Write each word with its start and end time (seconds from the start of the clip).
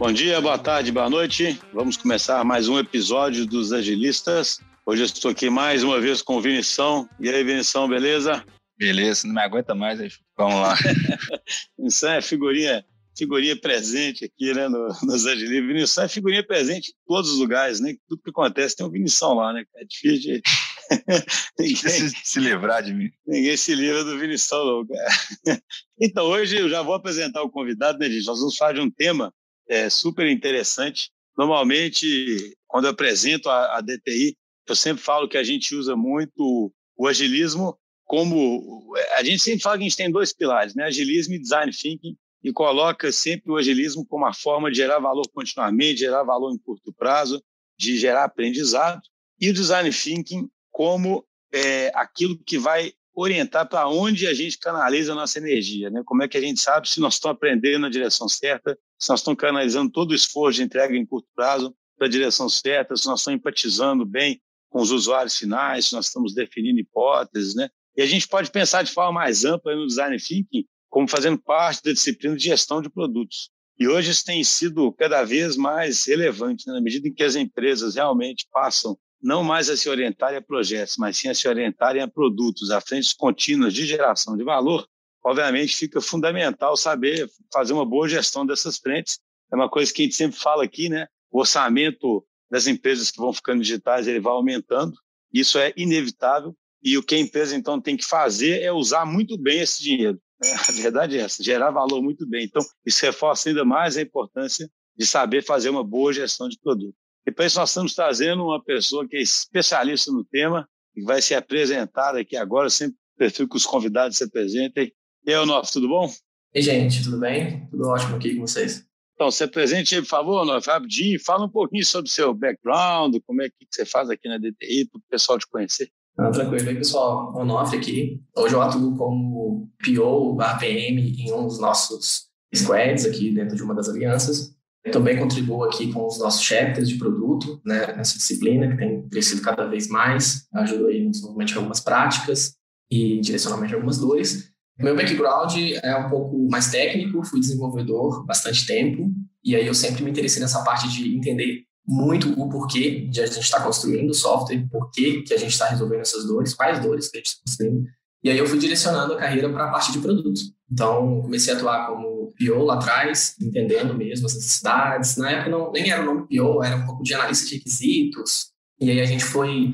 Bom 0.00 0.10
dia, 0.10 0.40
boa 0.40 0.56
tarde, 0.56 0.90
boa 0.90 1.10
noite. 1.10 1.60
Vamos 1.74 1.98
começar 1.98 2.42
mais 2.42 2.70
um 2.70 2.78
episódio 2.78 3.44
dos 3.44 3.70
Agilistas. 3.70 4.58
Hoje 4.86 5.02
eu 5.02 5.04
estou 5.04 5.30
aqui 5.30 5.50
mais 5.50 5.84
uma 5.84 6.00
vez 6.00 6.22
com 6.22 6.36
o 6.36 6.40
Vinição. 6.40 7.06
E 7.20 7.28
aí, 7.28 7.44
Vinição, 7.44 7.86
beleza? 7.86 8.42
Beleza, 8.78 9.26
não 9.26 9.34
me 9.34 9.42
aguenta 9.42 9.74
mais, 9.74 10.00
vamos 10.38 10.54
lá. 10.54 10.74
Vinição 11.78 12.12
é 12.12 12.22
figurinha, 12.22 12.82
figurinha 13.14 13.54
presente 13.60 14.24
aqui, 14.24 14.54
né, 14.54 14.70
no, 14.70 14.88
nos 15.02 15.26
Agilistas. 15.26 15.66
Vinição 15.66 16.04
é 16.04 16.08
figurinha 16.08 16.46
presente 16.46 16.92
em 16.92 16.94
todos 17.06 17.32
os 17.32 17.38
lugares, 17.38 17.78
né? 17.78 17.94
Tudo 18.08 18.22
que 18.22 18.30
acontece 18.30 18.76
tem 18.76 18.86
um 18.86 18.90
Vinição 18.90 19.34
lá, 19.34 19.52
né? 19.52 19.64
É 19.76 19.84
difícil 19.84 20.18
de... 20.18 20.42
ninguém 21.60 21.76
se, 21.76 22.10
se 22.24 22.40
livrar 22.40 22.82
de 22.82 22.94
mim. 22.94 23.10
Ninguém 23.26 23.54
se 23.54 23.74
livra 23.74 24.02
do 24.02 24.18
Vinição, 24.18 24.64
não, 24.64 24.86
cara. 24.86 25.60
Então, 26.00 26.24
hoje 26.24 26.56
eu 26.56 26.70
já 26.70 26.80
vou 26.80 26.94
apresentar 26.94 27.42
o 27.42 27.50
convidado, 27.50 27.98
né, 27.98 28.08
gente? 28.08 28.24
Nós 28.24 28.38
vamos 28.38 28.56
falar 28.56 28.72
de 28.72 28.80
um 28.80 28.90
tema 28.90 29.30
é, 29.70 29.88
super 29.88 30.26
interessante. 30.26 31.10
Normalmente, 31.38 32.56
quando 32.66 32.86
eu 32.86 32.90
apresento 32.90 33.48
a, 33.48 33.78
a 33.78 33.80
DTI, 33.80 34.36
eu 34.68 34.74
sempre 34.74 35.02
falo 35.02 35.28
que 35.28 35.38
a 35.38 35.44
gente 35.44 35.74
usa 35.74 35.96
muito 35.96 36.72
o 36.96 37.06
agilismo 37.06 37.78
como 38.04 38.92
a 39.16 39.22
gente 39.22 39.40
sempre 39.40 39.62
fala 39.62 39.78
que 39.78 39.84
a 39.84 39.88
gente 39.88 39.96
tem 39.96 40.10
dois 40.10 40.32
pilares, 40.32 40.74
né? 40.74 40.82
Agilismo 40.82 41.34
e 41.34 41.38
design 41.38 41.70
thinking, 41.70 42.16
e 42.42 42.52
coloca 42.52 43.12
sempre 43.12 43.52
o 43.52 43.56
agilismo 43.56 44.04
como 44.04 44.24
uma 44.24 44.34
forma 44.34 44.68
de 44.68 44.78
gerar 44.78 44.98
valor 44.98 45.22
continuamente, 45.32 46.00
gerar 46.00 46.24
valor 46.24 46.52
em 46.52 46.58
curto 46.58 46.92
prazo, 46.92 47.40
de 47.78 47.96
gerar 47.96 48.24
aprendizado, 48.24 49.00
e 49.40 49.48
o 49.48 49.54
design 49.54 49.88
thinking 49.90 50.50
como 50.72 51.24
é, 51.54 51.92
aquilo 51.94 52.36
que 52.44 52.58
vai 52.58 52.92
orientar 53.14 53.68
para 53.68 53.88
onde 53.88 54.26
a 54.26 54.34
gente 54.34 54.58
canaliza 54.58 55.12
a 55.12 55.14
nossa 55.14 55.38
energia, 55.38 55.90
né? 55.90 56.02
Como 56.04 56.22
é 56.22 56.28
que 56.28 56.36
a 56.36 56.40
gente 56.40 56.60
sabe 56.60 56.88
se 56.88 57.00
nós 57.00 57.14
estamos 57.14 57.36
aprendendo 57.36 57.80
na 57.80 57.88
direção 57.88 58.28
certa, 58.28 58.78
se 58.98 59.10
nós 59.10 59.20
estamos 59.20 59.38
canalizando 59.38 59.90
todo 59.90 60.12
o 60.12 60.14
esforço 60.14 60.58
de 60.58 60.64
entrega 60.64 60.96
em 60.96 61.04
curto 61.04 61.28
prazo 61.34 61.74
para 61.96 62.06
a 62.06 62.10
direção 62.10 62.48
certa, 62.48 62.96
se 62.96 63.06
nós 63.06 63.20
estamos 63.20 63.38
empatizando 63.38 64.06
bem 64.06 64.40
com 64.68 64.80
os 64.80 64.90
usuários 64.90 65.36
finais, 65.36 65.86
se 65.86 65.94
nós 65.94 66.06
estamos 66.06 66.34
definindo 66.34 66.78
hipóteses, 66.78 67.54
né? 67.54 67.68
E 67.96 68.02
a 68.02 68.06
gente 68.06 68.28
pode 68.28 68.50
pensar 68.50 68.82
de 68.82 68.92
forma 68.92 69.12
mais 69.12 69.44
ampla 69.44 69.74
no 69.74 69.86
design 69.86 70.16
thinking 70.16 70.64
como 70.88 71.08
fazendo 71.08 71.38
parte 71.38 71.82
da 71.84 71.92
disciplina 71.92 72.36
de 72.36 72.44
gestão 72.44 72.82
de 72.82 72.90
produtos. 72.90 73.50
E 73.78 73.88
hoje 73.88 74.10
isso 74.10 74.24
tem 74.24 74.42
sido 74.44 74.92
cada 74.92 75.24
vez 75.24 75.56
mais 75.56 76.04
relevante, 76.04 76.66
né? 76.66 76.74
na 76.74 76.80
medida 76.80 77.08
em 77.08 77.14
que 77.14 77.22
as 77.22 77.36
empresas 77.36 77.94
realmente 77.94 78.46
passam 78.52 78.98
não 79.22 79.44
mais 79.44 79.68
a 79.68 79.76
se 79.76 79.88
orientarem 79.88 80.38
a 80.38 80.42
projetos, 80.42 80.96
mas 80.98 81.16
sim 81.16 81.28
a 81.28 81.34
se 81.34 81.46
orientarem 81.46 82.02
a 82.02 82.08
produtos, 82.08 82.70
a 82.70 82.80
frentes 82.80 83.12
contínuas 83.12 83.74
de 83.74 83.84
geração 83.84 84.36
de 84.36 84.44
valor, 84.44 84.86
obviamente 85.24 85.76
fica 85.76 86.00
fundamental 86.00 86.76
saber 86.76 87.28
fazer 87.52 87.72
uma 87.72 87.84
boa 87.84 88.08
gestão 88.08 88.46
dessas 88.46 88.78
frentes. 88.78 89.18
É 89.52 89.56
uma 89.56 89.68
coisa 89.68 89.92
que 89.92 90.02
a 90.02 90.04
gente 90.04 90.14
sempre 90.14 90.38
fala 90.38 90.64
aqui, 90.64 90.88
né? 90.88 91.06
O 91.30 91.40
orçamento 91.40 92.24
das 92.50 92.66
empresas 92.66 93.10
que 93.10 93.18
vão 93.18 93.32
ficando 93.32 93.62
digitais 93.62 94.08
ele 94.08 94.20
vai 94.20 94.32
aumentando. 94.32 94.96
Isso 95.32 95.58
é 95.58 95.72
inevitável 95.76 96.56
e 96.82 96.96
o 96.96 97.02
que 97.02 97.14
a 97.14 97.18
empresa 97.18 97.54
então 97.54 97.80
tem 97.80 97.96
que 97.96 98.04
fazer 98.04 98.62
é 98.62 98.72
usar 98.72 99.04
muito 99.04 99.36
bem 99.38 99.60
esse 99.60 99.82
dinheiro. 99.82 100.20
Né? 100.40 100.48
A 100.68 100.72
verdade 100.72 101.18
é 101.18 101.22
essa, 101.22 101.42
gerar 101.42 101.70
valor 101.70 102.02
muito 102.02 102.26
bem. 102.26 102.44
Então 102.44 102.62
isso 102.84 103.04
reforça 103.04 103.48
ainda 103.48 103.64
mais 103.64 103.96
a 103.96 104.02
importância 104.02 104.68
de 104.96 105.06
saber 105.06 105.44
fazer 105.44 105.68
uma 105.68 105.84
boa 105.84 106.12
gestão 106.12 106.48
de 106.48 106.58
produto. 106.58 106.94
E 107.26 107.32
para 107.32 107.46
isso 107.46 107.58
nós 107.58 107.70
estamos 107.70 107.94
trazendo 107.94 108.44
uma 108.44 108.62
pessoa 108.62 109.06
que 109.06 109.16
é 109.16 109.20
especialista 109.20 110.10
no 110.10 110.24
tema 110.24 110.68
e 110.96 111.02
vai 111.02 111.20
se 111.20 111.34
apresentar 111.34 112.16
aqui 112.16 112.36
agora. 112.36 112.70
Sempre 112.70 112.96
prefiro 113.16 113.48
que 113.48 113.56
os 113.56 113.66
convidados 113.66 114.16
se 114.16 114.24
apresentem. 114.24 114.92
E 115.26 115.32
aí, 115.32 115.38
Onofre, 115.38 115.72
tudo 115.72 115.88
bom? 115.88 116.10
Ei, 116.54 116.62
gente, 116.62 117.04
tudo 117.04 117.18
bem? 117.18 117.66
Tudo 117.70 117.88
ótimo 117.88 118.16
aqui 118.16 118.34
com 118.34 118.40
vocês. 118.40 118.84
Então, 119.14 119.30
se 119.30 119.44
apresente 119.44 119.94
aí, 119.94 120.00
por 120.00 120.08
favor, 120.08 120.42
Onofre, 120.42 120.72
rapidinho. 120.72 121.22
Fala 121.22 121.44
um 121.44 121.50
pouquinho 121.50 121.84
sobre 121.84 122.08
o 122.08 122.12
seu 122.12 122.32
background, 122.32 123.16
como 123.26 123.42
é 123.42 123.50
que 123.50 123.66
você 123.70 123.84
faz 123.84 124.08
aqui 124.08 124.26
na 124.26 124.38
DTI, 124.38 124.88
para 124.90 124.98
o 124.98 125.02
pessoal 125.10 125.38
te 125.38 125.46
conhecer. 125.46 125.90
Ah, 126.18 126.30
tranquilo. 126.30 126.68
Aí, 126.68 126.74
pessoal, 126.74 127.34
Onofre 127.36 127.78
aqui. 127.78 128.22
Hoje 128.36 128.54
eu 128.54 128.62
atuo 128.62 128.96
como 128.96 129.70
PO, 129.84 130.40
APM 130.40 131.22
em 131.22 131.32
um 131.32 131.46
dos 131.46 131.60
nossos 131.60 132.30
squads 132.54 133.04
aqui 133.04 133.30
dentro 133.30 133.54
de 133.54 133.62
uma 133.62 133.74
das 133.74 133.88
alianças. 133.88 134.54
Também 134.90 135.18
contribuo 135.18 135.64
aqui 135.64 135.92
com 135.92 136.06
os 136.06 136.18
nossos 136.18 136.42
chapters 136.42 136.88
de 136.88 136.96
produto, 136.96 137.60
né, 137.64 137.94
nessa 137.94 138.16
disciplina 138.16 138.68
que 138.68 138.78
tem 138.78 139.08
crescido 139.08 139.42
cada 139.42 139.66
vez 139.66 139.88
mais. 139.88 140.46
Ajudo 140.54 140.86
aí 140.86 141.04
no 141.04 141.10
desenvolvimento 141.10 141.48
de 141.48 141.56
algumas 141.56 141.80
práticas 141.80 142.54
e 142.90 143.20
direcionamento 143.20 143.68
de 143.68 143.74
algumas 143.74 143.98
dores. 143.98 144.50
Meu 144.78 144.96
background 144.96 145.54
é 145.82 145.94
um 145.96 146.08
pouco 146.08 146.48
mais 146.50 146.70
técnico, 146.70 147.22
fui 147.22 147.40
desenvolvedor 147.40 148.24
bastante 148.24 148.66
tempo, 148.66 149.12
e 149.44 149.54
aí 149.54 149.66
eu 149.66 149.74
sempre 149.74 150.02
me 150.02 150.10
interessei 150.10 150.40
nessa 150.40 150.64
parte 150.64 150.88
de 150.88 151.14
entender 151.14 151.64
muito 151.86 152.32
o 152.40 152.48
porquê 152.48 153.06
de 153.08 153.20
a 153.20 153.26
gente 153.26 153.40
estar 153.40 153.58
tá 153.58 153.64
construindo 153.64 154.14
software, 154.14 154.66
porquê 154.70 155.22
que 155.22 155.34
a 155.34 155.36
gente 155.36 155.52
está 155.52 155.66
resolvendo 155.68 156.00
essas 156.00 156.26
dores, 156.26 156.54
quais 156.54 156.80
dores 156.80 157.08
que 157.08 157.18
a 157.18 157.20
gente 157.20 157.26
está 157.26 157.42
construindo. 157.46 157.84
E 158.22 158.30
aí 158.30 158.38
eu 158.38 158.46
fui 158.46 158.58
direcionando 158.58 159.14
a 159.14 159.16
carreira 159.18 159.50
para 159.50 159.66
a 159.66 159.70
parte 159.70 159.92
de 159.92 159.98
produto. 159.98 160.40
Então, 160.70 161.22
comecei 161.22 161.52
a 161.52 161.56
atuar 161.56 161.88
como 161.88 162.32
PO 162.38 162.62
lá 162.64 162.74
atrás, 162.74 163.36
entendendo 163.40 163.94
mesmo 163.94 164.26
as 164.26 164.34
necessidades. 164.34 165.16
Na 165.16 165.30
época 165.30 165.50
não, 165.50 165.72
nem 165.72 165.90
era 165.90 166.02
o 166.02 166.06
nome 166.06 166.26
PO, 166.28 166.62
era 166.62 166.76
um 166.76 166.86
pouco 166.86 167.02
de 167.02 167.12
analista 167.14 167.48
de 167.48 167.56
requisitos. 167.56 168.50
E 168.80 168.90
aí 168.90 169.00
a 169.00 169.04
gente 169.04 169.24
foi 169.24 169.72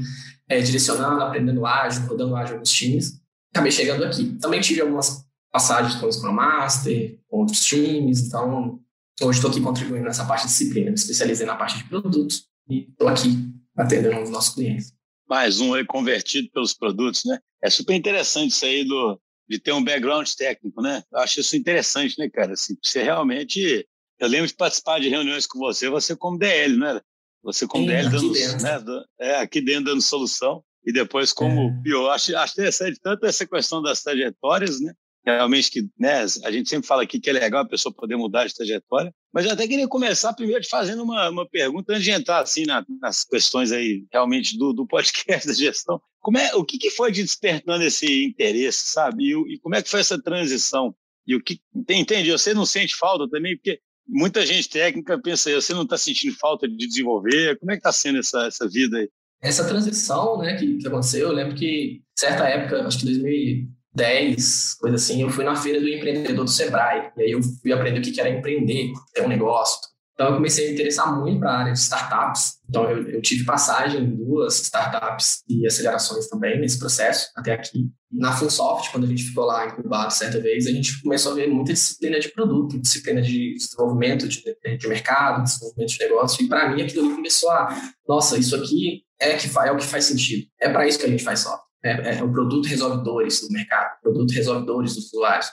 é, 0.48 0.60
direcionando, 0.60 1.22
aprendendo 1.22 1.66
ágil, 1.66 2.06
rodando 2.06 2.34
ágil 2.34 2.58
nos 2.58 2.70
times 2.70 3.20
acabei 3.56 3.72
chegando 3.72 4.04
aqui. 4.04 4.36
Também 4.38 4.60
tive 4.60 4.82
algumas 4.82 5.24
passagens 5.50 5.96
com 5.96 6.06
o 6.06 6.12
Scrum 6.12 6.32
Master, 6.32 7.18
com 7.28 7.38
outros 7.38 7.64
times, 7.64 8.20
então 8.20 8.78
hoje 9.22 9.38
estou 9.38 9.50
aqui 9.50 9.60
contribuindo 9.60 10.04
nessa 10.04 10.26
parte 10.26 10.42
de 10.42 10.48
disciplina. 10.48 10.90
Me 10.90 10.94
especializei 10.94 11.46
na 11.46 11.56
parte 11.56 11.78
de 11.78 11.84
produtos 11.84 12.44
e 12.68 12.88
estou 12.90 13.08
aqui 13.08 13.30
atendendo 13.76 14.22
os 14.22 14.30
nossos 14.30 14.54
clientes. 14.54 14.92
Mais 15.28 15.60
um 15.60 15.74
aí 15.74 15.84
convertido 15.84 16.48
pelos 16.52 16.72
produtos, 16.74 17.24
né? 17.24 17.38
É 17.62 17.70
super 17.70 17.94
interessante 17.94 18.52
isso 18.52 18.64
aí 18.64 18.84
do, 18.84 19.20
de 19.48 19.58
ter 19.58 19.72
um 19.72 19.82
background 19.82 20.28
técnico, 20.30 20.82
né? 20.82 21.02
Eu 21.12 21.18
acho 21.20 21.40
isso 21.40 21.56
interessante, 21.56 22.18
né, 22.18 22.28
cara? 22.28 22.52
Assim, 22.52 22.76
você 22.82 23.02
realmente... 23.02 23.86
Eu 24.18 24.28
lembro 24.28 24.46
de 24.46 24.54
participar 24.54 24.98
de 24.98 25.08
reuniões 25.08 25.46
com 25.46 25.58
você, 25.58 25.90
você 25.90 26.16
como 26.16 26.38
DL, 26.38 26.76
né? 26.78 27.00
Você 27.42 27.66
como 27.66 27.84
Sim, 27.84 27.90
DL 27.90 28.08
dando, 28.08 28.32
né, 28.32 29.04
é, 29.20 29.36
aqui 29.36 29.60
dentro 29.60 29.84
dando 29.84 30.00
solução 30.00 30.64
e 30.84 30.92
depois 30.92 31.32
como 31.32 31.68
é. 31.68 31.82
pior. 31.82 32.10
Acho, 32.10 32.36
acho 32.36 32.52
interessante 32.54 32.98
tanto 33.00 33.26
essa 33.26 33.46
questão 33.46 33.82
das 33.82 34.02
trajetórias, 34.02 34.80
né? 34.80 34.94
Realmente 35.26 35.70
que 35.70 35.88
né, 35.98 36.20
a 36.44 36.52
gente 36.52 36.68
sempre 36.68 36.86
fala 36.86 37.02
aqui 37.02 37.18
que 37.18 37.28
é 37.28 37.32
legal 37.32 37.62
a 37.62 37.68
pessoa 37.68 37.92
poder 37.92 38.14
mudar 38.16 38.46
de 38.46 38.54
trajetória, 38.54 39.12
mas 39.34 39.44
eu 39.44 39.52
até 39.52 39.66
queria 39.66 39.88
começar 39.88 40.32
primeiro 40.32 40.62
te 40.62 40.68
fazendo 40.68 41.02
uma, 41.02 41.28
uma 41.28 41.48
pergunta 41.48 41.92
antes 41.92 42.04
de 42.04 42.12
entrar 42.12 42.38
assim 42.38 42.64
na, 42.64 42.84
nas 43.00 43.24
questões 43.24 43.72
aí 43.72 44.06
realmente 44.12 44.56
do, 44.56 44.72
do 44.72 44.86
podcast 44.86 45.46
da 45.48 45.52
gestão. 45.52 46.00
Como 46.20 46.38
é, 46.38 46.54
o 46.54 46.64
que, 46.64 46.78
que 46.78 46.90
foi 46.90 47.10
te 47.10 47.22
despertando 47.22 47.82
esse 47.82 48.24
interesse, 48.24 48.92
sabe? 48.92 49.24
E, 49.24 49.54
e 49.54 49.58
como 49.58 49.74
é 49.74 49.82
que 49.82 49.90
foi 49.90 50.00
essa 50.00 50.20
transição? 50.20 50.94
E 51.26 51.34
o 51.34 51.42
que 51.42 51.60
entende? 51.74 52.30
Você 52.30 52.54
não 52.54 52.64
sente 52.64 52.94
falta 52.94 53.28
também 53.28 53.56
porque 53.56 53.80
muita 54.06 54.46
gente 54.46 54.68
técnica 54.68 55.20
pensa, 55.20 55.52
você 55.52 55.74
não 55.74 55.82
está 55.82 55.98
sentindo 55.98 56.36
falta 56.38 56.68
de 56.68 56.86
desenvolver? 56.86 57.58
Como 57.58 57.72
é 57.72 57.74
que 57.74 57.80
está 57.80 57.90
sendo 57.90 58.20
essa, 58.20 58.46
essa 58.46 58.68
vida 58.68 58.98
aí? 58.98 59.08
essa 59.42 59.66
transição 59.66 60.38
né, 60.38 60.56
que, 60.56 60.78
que 60.78 60.86
aconteceu, 60.86 61.28
eu 61.28 61.34
lembro 61.34 61.54
que, 61.54 62.02
certa 62.18 62.48
época, 62.48 62.86
acho 62.86 63.00
que 63.00 63.68
2010, 63.96 64.74
coisa 64.74 64.96
assim, 64.96 65.22
eu 65.22 65.30
fui 65.30 65.44
na 65.44 65.56
feira 65.56 65.80
do 65.80 65.88
empreendedor 65.88 66.44
do 66.44 66.50
Sebrae, 66.50 67.10
e 67.16 67.22
aí 67.22 67.30
eu 67.30 67.40
fui 67.42 67.72
aprender 67.72 67.98
o 67.98 68.02
que 68.02 68.20
era 68.20 68.28
empreender, 68.28 68.92
ter 69.12 69.22
um 69.22 69.28
negócio. 69.28 69.80
Então, 70.16 70.28
eu 70.28 70.36
comecei 70.36 70.64
a 70.64 70.68
me 70.68 70.74
interessar 70.74 71.14
muito 71.14 71.38
para 71.40 71.50
a 71.50 71.58
área 71.58 71.72
de 71.74 71.78
startups. 71.78 72.54
Então, 72.66 72.90
eu, 72.90 73.06
eu, 73.06 73.20
tive 73.20 73.44
passagem 73.44 74.00
em 74.00 74.16
duas 74.16 74.62
startups 74.62 75.42
e 75.46 75.66
acelerações 75.66 76.26
também 76.26 76.58
nesse 76.58 76.78
processo, 76.78 77.28
até 77.36 77.52
aqui. 77.52 77.90
Na 78.10 78.32
Funsoft, 78.32 78.90
quando 78.90 79.04
a 79.04 79.08
gente 79.08 79.24
ficou 79.24 79.44
lá 79.44 79.66
incubado 79.66 80.10
certa 80.14 80.40
vez, 80.40 80.66
a 80.66 80.70
gente 80.70 81.02
começou 81.02 81.32
a 81.32 81.34
ver 81.34 81.48
muita 81.48 81.74
disciplina 81.74 82.18
de 82.18 82.30
produto, 82.30 82.80
disciplina 82.80 83.20
de 83.20 83.56
desenvolvimento 83.56 84.26
de, 84.26 84.42
de 84.78 84.88
mercado, 84.88 85.42
desenvolvimento 85.42 85.90
de 85.90 85.98
negócio. 85.98 86.42
E 86.42 86.48
para 86.48 86.70
mim, 86.70 86.80
aquilo 86.80 87.14
começou 87.14 87.50
a, 87.50 87.76
nossa, 88.08 88.38
isso 88.38 88.56
aqui 88.56 89.02
é, 89.20 89.34
que 89.36 89.50
faz, 89.50 89.68
é 89.68 89.72
o 89.72 89.76
que 89.76 89.84
faz 89.84 90.06
sentido. 90.06 90.46
É 90.58 90.70
para 90.70 90.88
isso 90.88 90.98
que 90.98 91.04
a 91.04 91.10
gente 91.10 91.22
faz 91.22 91.40
software. 91.40 91.66
É, 91.86 92.18
é, 92.18 92.22
o 92.22 92.30
produto 92.30 92.66
resolve 92.66 93.02
dores 93.04 93.40
do 93.40 93.52
mercado, 93.52 93.96
o 93.98 94.02
produto 94.02 94.32
resolve 94.32 94.66
dores 94.66 94.94
dos 94.94 95.12
usuários. 95.12 95.48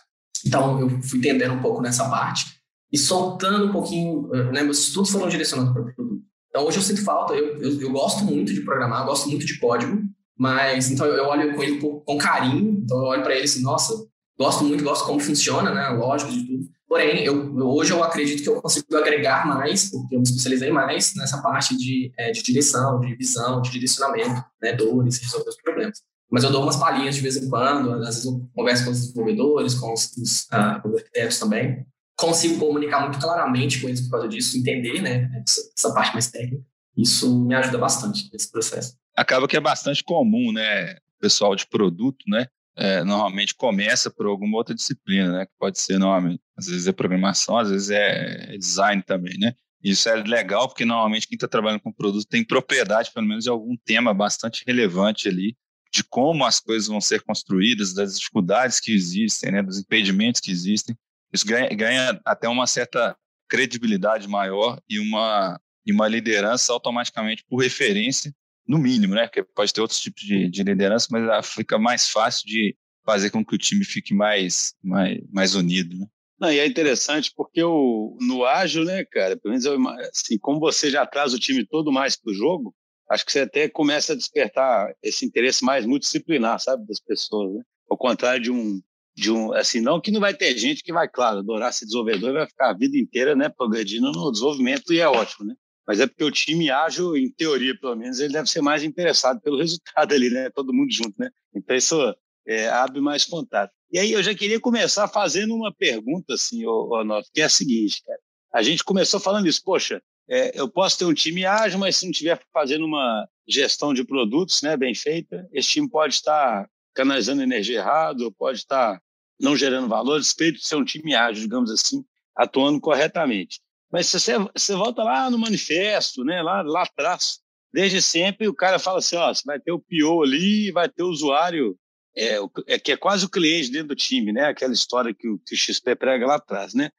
Então, 0.45 0.79
eu 0.79 1.01
fui 1.01 1.19
entendendo 1.19 1.53
um 1.53 1.61
pouco 1.61 1.81
nessa 1.81 2.09
parte 2.09 2.45
e 2.91 2.97
soltando 2.97 3.67
um 3.67 3.71
pouquinho, 3.71 4.27
né, 4.51 4.61
meus 4.63 4.79
estudos 4.87 5.11
foram 5.11 5.29
direcionados 5.29 5.73
para 5.73 5.81
o 5.81 5.93
produto. 5.93 6.21
Então, 6.49 6.65
hoje 6.65 6.77
eu 6.77 6.83
sinto 6.83 7.03
falta, 7.03 7.33
eu, 7.33 7.57
eu, 7.61 7.81
eu, 7.81 7.91
gosto 7.91 8.23
muito 8.23 8.53
de 8.53 8.61
programar, 8.61 9.01
eu 9.01 9.05
gosto 9.07 9.29
muito 9.29 9.45
de 9.45 9.59
código, 9.59 10.01
mas 10.37 10.91
então 10.91 11.05
eu 11.07 11.25
olho 11.25 11.55
com 11.55 11.63
ele 11.63 11.79
com 11.79 12.17
carinho, 12.17 12.79
então 12.83 12.97
eu 12.97 13.05
olho 13.05 13.23
para 13.23 13.33
ele 13.33 13.45
assim, 13.45 13.63
nossa, 13.63 13.93
gosto 14.37 14.63
muito, 14.63 14.83
gosto 14.83 15.05
como 15.05 15.19
funciona, 15.19 15.73
né, 15.73 15.89
lógico 15.89 16.31
de 16.31 16.45
tudo, 16.45 16.69
Porém, 16.93 17.25
eu, 17.25 17.57
hoje 17.57 17.91
eu 17.91 18.03
acredito 18.03 18.43
que 18.43 18.49
eu 18.49 18.61
consigo 18.61 18.95
agregar 18.95 19.47
mais, 19.47 19.89
porque 19.89 20.13
eu 20.13 20.19
me 20.19 20.23
especializei 20.25 20.69
mais 20.69 21.15
nessa 21.15 21.41
parte 21.41 21.75
de, 21.75 22.13
é, 22.15 22.29
de 22.31 22.43
direção, 22.43 22.99
de 22.99 23.15
visão, 23.15 23.63
de 23.63 23.71
direcionamento, 23.71 24.45
né, 24.61 24.73
dores, 24.73 25.17
resolver 25.17 25.49
os 25.49 25.57
problemas. 25.57 26.03
Mas 26.33 26.43
eu 26.43 26.51
dou 26.51 26.63
umas 26.63 26.77
palhinhas 26.77 27.13
de 27.13 27.21
vez 27.21 27.37
em 27.37 27.47
quando, 27.47 27.93
às 27.93 28.07
vezes 28.07 28.25
eu 28.25 28.49
converso 28.55 28.85
com 28.85 28.89
os 28.89 29.01
desenvolvedores, 29.01 29.75
com 29.75 29.93
os, 29.93 30.17
os, 30.17 30.47
ah, 30.51 30.81
os 30.83 30.95
arquitetos 30.95 31.37
também. 31.37 31.85
consigo 32.17 32.57
comunicar 32.57 33.01
muito 33.01 33.19
claramente 33.19 33.79
com 33.79 33.87
eles 33.87 34.01
por 34.01 34.09
causa 34.09 34.27
disso, 34.27 34.57
entender, 34.57 34.99
né, 34.99 35.29
essa, 35.45 35.61
essa 35.77 35.93
parte 35.93 36.13
mais 36.13 36.31
técnica. 36.31 36.65
Isso 36.97 37.45
me 37.45 37.53
ajuda 37.53 37.77
bastante 37.77 38.31
nesse 38.33 38.51
processo. 38.51 38.95
Acaba 39.15 39.47
que 39.47 39.55
é 39.55 39.59
bastante 39.59 40.03
comum, 40.03 40.51
né, 40.51 40.97
pessoal 41.21 41.55
de 41.55 41.67
produto, 41.67 42.25
né, 42.27 42.47
é, 42.75 43.03
normalmente 43.03 43.53
começa 43.53 44.09
por 44.09 44.25
alguma 44.25 44.57
outra 44.57 44.73
disciplina, 44.73 45.31
né, 45.31 45.45
que 45.45 45.51
pode 45.59 45.79
ser, 45.79 45.99
normalmente, 45.99 46.41
às 46.57 46.65
vezes 46.65 46.87
é 46.87 46.91
programação, 46.91 47.59
às 47.59 47.69
vezes 47.69 47.91
é 47.91 48.57
design 48.57 49.03
também, 49.03 49.37
né. 49.37 49.53
Isso 49.83 50.09
é 50.09 50.15
legal 50.15 50.67
porque 50.67 50.83
normalmente 50.83 51.27
quem 51.27 51.35
está 51.35 51.47
trabalhando 51.47 51.81
com 51.81 51.93
produto 51.93 52.25
tem 52.25 52.43
propriedade, 52.43 53.11
pelo 53.13 53.27
menos, 53.27 53.43
de 53.43 53.51
algum 53.51 53.75
tema 53.85 54.15
bastante 54.15 54.63
relevante 54.65 55.27
ali, 55.27 55.55
de 55.93 56.03
como 56.03 56.43
as 56.43 56.59
coisas 56.59 56.87
vão 56.87 56.99
ser 56.99 57.21
construídas, 57.21 57.93
das 57.93 58.17
dificuldades 58.17 58.79
que 58.79 58.91
existem, 58.91 59.51
né, 59.51 59.61
dos 59.61 59.77
impedimentos 59.77 60.41
que 60.41 60.49
existem. 60.49 60.97
Isso 61.31 61.45
ganha, 61.45 61.69
ganha 61.69 62.19
até 62.25 62.49
uma 62.49 62.65
certa 62.65 63.15
credibilidade 63.47 64.27
maior 64.27 64.81
e 64.89 64.99
uma, 64.99 65.59
e 65.85 65.93
uma 65.93 66.07
liderança 66.07 66.73
automaticamente 66.73 67.43
por 67.47 67.61
referência, 67.61 68.33
no 68.67 68.79
mínimo, 68.79 69.13
né? 69.13 69.27
Porque 69.27 69.43
pode 69.43 69.73
ter 69.73 69.81
outros 69.81 69.99
tipos 69.99 70.23
de, 70.23 70.49
de 70.49 70.63
liderança, 70.63 71.07
mas 71.11 71.47
fica 71.47 71.77
mais 71.77 72.09
fácil 72.09 72.47
de 72.47 72.75
fazer 73.05 73.29
com 73.29 73.45
que 73.45 73.53
o 73.53 73.57
time 73.57 73.83
fique 73.83 74.13
mais, 74.13 74.73
mais, 74.81 75.19
mais 75.31 75.53
unido, 75.53 75.95
né? 75.97 76.07
Não, 76.39 76.51
e 76.51 76.59
é 76.59 76.65
interessante 76.65 77.31
porque 77.35 77.61
o, 77.61 78.17
no 78.19 78.45
ágil, 78.45 78.83
né, 78.83 79.05
cara, 79.05 79.37
pelo 79.37 79.51
menos 79.51 79.65
eu, 79.65 79.77
assim, 80.09 80.37
como 80.39 80.59
você 80.59 80.89
já 80.89 81.05
traz 81.05 81.33
o 81.33 81.39
time 81.39 81.65
todo 81.65 81.91
mais 81.91 82.15
para 82.15 82.31
o 82.31 82.33
jogo, 82.33 82.73
acho 83.09 83.25
que 83.25 83.31
você 83.31 83.41
até 83.41 83.69
começa 83.69 84.13
a 84.13 84.15
despertar 84.15 84.93
esse 85.01 85.25
interesse 85.25 85.63
mais 85.63 85.85
multidisciplinar, 85.85 86.59
sabe, 86.59 86.85
das 86.87 86.99
pessoas, 86.99 87.53
né? 87.53 87.61
Ao 87.89 87.97
contrário 87.97 88.41
de 88.41 88.51
um, 88.51 88.81
de 89.15 89.31
um, 89.31 89.53
assim, 89.53 89.79
não 89.81 90.01
que 90.01 90.11
não 90.11 90.19
vai 90.19 90.33
ter 90.33 90.57
gente 90.57 90.83
que 90.83 90.93
vai, 90.93 91.07
claro, 91.07 91.39
adorar 91.39 91.73
ser 91.73 91.85
desenvolvedor 91.85 92.31
e 92.31 92.33
vai 92.33 92.47
ficar 92.47 92.71
a 92.71 92.77
vida 92.77 92.97
inteira, 92.97 93.35
né, 93.35 93.49
progredindo 93.49 94.11
no 94.11 94.31
desenvolvimento 94.31 94.91
e 94.93 94.99
é 94.99 95.07
ótimo, 95.07 95.45
né? 95.45 95.55
Mas 95.85 95.99
é 95.99 96.07
porque 96.07 96.23
o 96.23 96.31
time 96.31 96.69
ágil, 96.69 97.15
em 97.17 97.29
teoria, 97.29 97.77
pelo 97.77 97.95
menos, 97.95 98.19
ele 98.19 98.33
deve 98.33 98.49
ser 98.49 98.61
mais 98.61 98.83
interessado 98.83 99.41
pelo 99.41 99.57
resultado 99.59 100.13
ali, 100.13 100.29
né? 100.29 100.49
Todo 100.49 100.73
mundo 100.73 100.91
junto, 100.91 101.13
né? 101.19 101.29
Então 101.53 101.75
isso 101.75 102.15
é, 102.47 102.69
abre 102.69 103.01
mais 103.01 103.25
contato. 103.25 103.71
E 103.91 103.99
aí 103.99 104.11
eu 104.11 104.23
já 104.23 104.33
queria 104.33 104.59
começar 104.59 105.07
fazendo 105.07 105.53
uma 105.53 105.73
pergunta, 105.73 106.33
assim, 106.33 106.63
Noto, 106.63 107.29
que 107.33 107.41
é 107.41 107.45
a 107.45 107.49
seguinte, 107.49 108.01
cara. 108.03 108.19
A 108.53 108.61
gente 108.61 108.83
começou 108.83 109.19
falando 109.19 109.47
isso, 109.47 109.61
poxa, 109.63 110.01
é, 110.29 110.59
eu 110.59 110.69
posso 110.69 110.97
ter 110.97 111.05
um 111.05 111.13
time 111.13 111.45
ágil, 111.45 111.79
mas 111.79 111.97
se 111.97 112.05
não 112.05 112.11
estiver 112.11 112.39
fazendo 112.51 112.85
uma 112.85 113.27
gestão 113.47 113.93
de 113.93 114.03
produtos 114.03 114.61
né, 114.61 114.77
bem 114.77 114.95
feita, 114.95 115.47
esse 115.51 115.69
time 115.69 115.89
pode 115.89 116.15
estar 116.15 116.67
canalizando 116.93 117.41
energia 117.41 117.79
errado, 117.79 118.31
pode 118.37 118.59
estar 118.59 119.01
não 119.39 119.55
gerando 119.55 119.87
valor, 119.87 120.17
respeito 120.17 120.59
de 120.59 120.67
ser 120.67 120.75
um 120.75 120.85
time 120.85 121.15
ágil, 121.15 121.43
digamos 121.43 121.69
assim, 121.71 122.03
atuando 122.35 122.79
corretamente. 122.79 123.59
Mas 123.91 124.07
se 124.07 124.19
você, 124.19 124.33
você 124.55 124.75
volta 124.75 125.03
lá 125.03 125.29
no 125.29 125.37
manifesto, 125.37 126.23
né, 126.23 126.41
lá, 126.41 126.61
lá 126.61 126.83
atrás, 126.83 127.39
desde 127.73 128.01
sempre 128.01 128.47
o 128.47 128.53
cara 128.53 128.79
fala 128.79 128.99
assim, 128.99 129.15
ó, 129.17 129.33
você 129.33 129.41
vai 129.45 129.59
ter 129.59 129.71
o 129.71 129.79
PO 129.79 130.23
ali, 130.23 130.71
vai 130.71 130.87
ter 130.87 131.03
o 131.03 131.09
usuário 131.09 131.77
é, 132.15 132.37
é, 132.67 132.79
que 132.79 132.91
é 132.91 132.97
quase 132.97 133.25
o 133.25 133.29
cliente 133.29 133.71
dentro 133.71 133.89
do 133.89 133.95
time, 133.95 134.31
né? 134.31 134.45
Aquela 134.45 134.73
história 134.73 135.13
que 135.13 135.27
o, 135.27 135.39
que 135.39 135.55
o 135.55 135.57
XP 135.57 135.95
prega 135.95 136.27
lá 136.27 136.35
atrás, 136.35 136.73
né? 136.73 136.89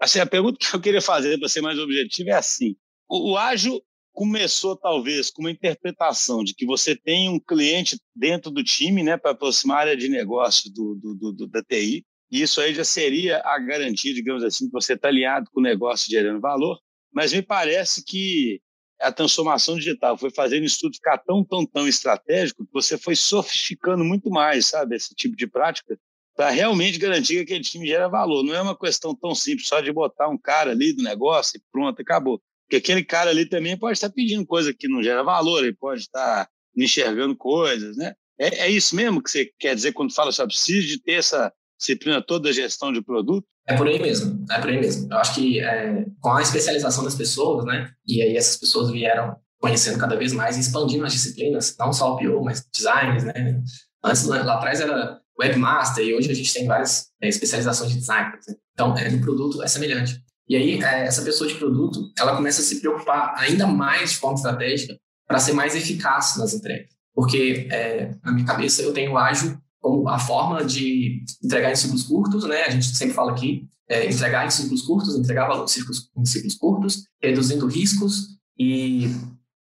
Assim, 0.00 0.20
a 0.20 0.26
pergunta 0.26 0.58
que 0.58 0.74
eu 0.74 0.80
queria 0.80 1.02
fazer 1.02 1.38
para 1.38 1.48
ser 1.48 1.60
mais 1.60 1.78
objetivo 1.78 2.30
é 2.30 2.34
assim: 2.34 2.76
o, 3.08 3.32
o 3.32 3.36
ágil 3.36 3.82
começou 4.12 4.76
talvez 4.76 5.30
com 5.30 5.42
uma 5.42 5.50
interpretação 5.50 6.44
de 6.44 6.54
que 6.54 6.66
você 6.66 6.94
tem 6.94 7.28
um 7.28 7.40
cliente 7.40 7.98
dentro 8.14 8.50
do 8.50 8.62
time, 8.62 9.02
né, 9.02 9.16
para 9.16 9.30
aproximar 9.30 9.78
a 9.78 9.80
área 9.80 9.96
de 9.96 10.08
negócio 10.08 10.70
do, 10.72 10.94
do, 10.94 11.32
do, 11.32 11.46
da 11.48 11.62
TI. 11.62 12.04
E 12.30 12.42
isso 12.42 12.60
aí 12.60 12.74
já 12.74 12.84
seria 12.84 13.42
a 13.44 13.58
garantia, 13.58 14.14
digamos 14.14 14.42
assim, 14.42 14.66
que 14.66 14.72
você 14.72 14.94
está 14.94 15.08
alinhado 15.08 15.50
com 15.50 15.60
o 15.60 15.62
negócio 15.62 16.10
gerando 16.10 16.40
valor. 16.40 16.78
Mas 17.12 17.32
me 17.32 17.42
parece 17.42 18.02
que 18.04 18.60
a 19.00 19.12
transformação 19.12 19.76
digital 19.76 20.16
foi 20.16 20.30
fazendo 20.30 20.64
isso 20.64 20.78
tudo 20.80 20.94
ficar 20.94 21.18
tão, 21.18 21.44
tão, 21.44 21.66
tão 21.66 21.88
estratégico 21.88 22.64
que 22.64 22.72
você 22.72 22.96
foi 22.96 23.16
sofisticando 23.16 24.04
muito 24.04 24.30
mais, 24.30 24.66
sabe, 24.66 24.96
esse 24.96 25.14
tipo 25.14 25.36
de 25.36 25.46
prática 25.46 25.98
para 26.34 26.50
realmente 26.50 26.98
garantir 26.98 27.34
que 27.34 27.40
aquele 27.40 27.60
time 27.60 27.86
gera 27.86 28.08
valor. 28.08 28.42
Não 28.42 28.54
é 28.54 28.62
uma 28.62 28.78
questão 28.78 29.14
tão 29.14 29.34
simples 29.34 29.68
só 29.68 29.80
de 29.80 29.92
botar 29.92 30.28
um 30.28 30.38
cara 30.38 30.70
ali 30.70 30.92
do 30.92 31.02
negócio 31.02 31.58
e 31.58 31.62
pronto, 31.70 32.00
acabou. 32.00 32.40
Porque 32.64 32.76
aquele 32.76 33.04
cara 33.04 33.30
ali 33.30 33.46
também 33.46 33.76
pode 33.76 33.94
estar 33.94 34.10
pedindo 34.10 34.46
coisa 34.46 34.72
que 34.72 34.88
não 34.88 35.02
gera 35.02 35.22
valor, 35.22 35.62
ele 35.62 35.74
pode 35.74 36.02
estar 36.02 36.48
enxergando 36.76 37.36
coisas, 37.36 37.96
né? 37.96 38.14
É, 38.38 38.66
é 38.66 38.70
isso 38.70 38.96
mesmo 38.96 39.22
que 39.22 39.30
você 39.30 39.50
quer 39.58 39.74
dizer 39.74 39.92
quando 39.92 40.14
fala 40.14 40.32
só 40.32 40.46
precisa 40.46 40.86
de 40.86 40.98
ter 40.98 41.14
essa 41.14 41.52
disciplina 41.78 42.22
toda 42.22 42.48
da 42.48 42.52
gestão 42.52 42.92
de 42.92 43.02
produto? 43.02 43.46
É 43.66 43.76
por 43.76 43.86
aí 43.86 44.00
mesmo, 44.00 44.44
é 44.50 44.58
por 44.58 44.70
aí 44.70 44.80
mesmo. 44.80 45.12
Eu 45.12 45.18
acho 45.18 45.34
que 45.34 45.60
é, 45.60 46.06
com 46.20 46.30
a 46.30 46.42
especialização 46.42 47.04
das 47.04 47.14
pessoas, 47.14 47.64
né, 47.64 47.92
e 48.06 48.22
aí 48.22 48.36
essas 48.36 48.56
pessoas 48.56 48.90
vieram 48.90 49.36
conhecendo 49.58 49.98
cada 49.98 50.16
vez 50.16 50.32
mais 50.32 50.56
e 50.56 50.60
expandindo 50.60 51.04
as 51.04 51.12
disciplinas, 51.12 51.76
não 51.78 51.92
só 51.92 52.14
o 52.14 52.16
PO, 52.16 52.42
mas 52.42 52.66
designs, 52.74 53.22
né. 53.24 53.62
Antes, 54.02 54.24
lá 54.24 54.54
atrás 54.54 54.80
era 54.80 55.21
webmaster 55.38 56.04
e 56.04 56.14
hoje 56.14 56.30
a 56.30 56.34
gente 56.34 56.52
tem 56.52 56.66
várias 56.66 57.06
é, 57.20 57.28
especializações 57.28 57.90
de 57.90 57.98
design. 57.98 58.32
Então, 58.72 58.96
é, 58.96 59.10
no 59.10 59.20
produto 59.20 59.62
é 59.62 59.68
semelhante. 59.68 60.20
E 60.48 60.56
aí, 60.56 60.82
é, 60.82 61.06
essa 61.06 61.22
pessoa 61.22 61.48
de 61.48 61.54
produto, 61.54 62.12
ela 62.18 62.36
começa 62.36 62.60
a 62.60 62.64
se 62.64 62.80
preocupar 62.80 63.34
ainda 63.36 63.66
mais 63.66 64.12
de 64.12 64.16
forma 64.18 64.36
estratégica 64.36 64.98
para 65.26 65.38
ser 65.38 65.52
mais 65.52 65.74
eficaz 65.74 66.36
nas 66.36 66.52
entregas. 66.52 66.88
Porque, 67.14 67.68
é, 67.70 68.14
na 68.22 68.32
minha 68.32 68.46
cabeça, 68.46 68.82
eu 68.82 68.92
tenho 68.92 69.16
ágil 69.16 69.58
como 69.80 70.08
a 70.08 70.18
forma 70.18 70.64
de 70.64 71.24
entregar 71.42 71.72
em 71.72 71.76
ciclos 71.76 72.04
curtos, 72.04 72.44
né? 72.44 72.62
A 72.62 72.70
gente 72.70 72.86
sempre 72.96 73.14
fala 73.14 73.32
aqui, 73.32 73.68
é, 73.88 74.08
entregar 74.08 74.46
em 74.46 74.50
ciclos 74.50 74.82
curtos, 74.82 75.16
entregar 75.16 75.48
valor 75.48 75.64
em 75.64 75.68
ciclos, 75.68 76.10
em 76.16 76.24
ciclos 76.24 76.54
curtos, 76.54 77.04
reduzindo 77.20 77.66
riscos 77.66 78.38
e 78.58 79.10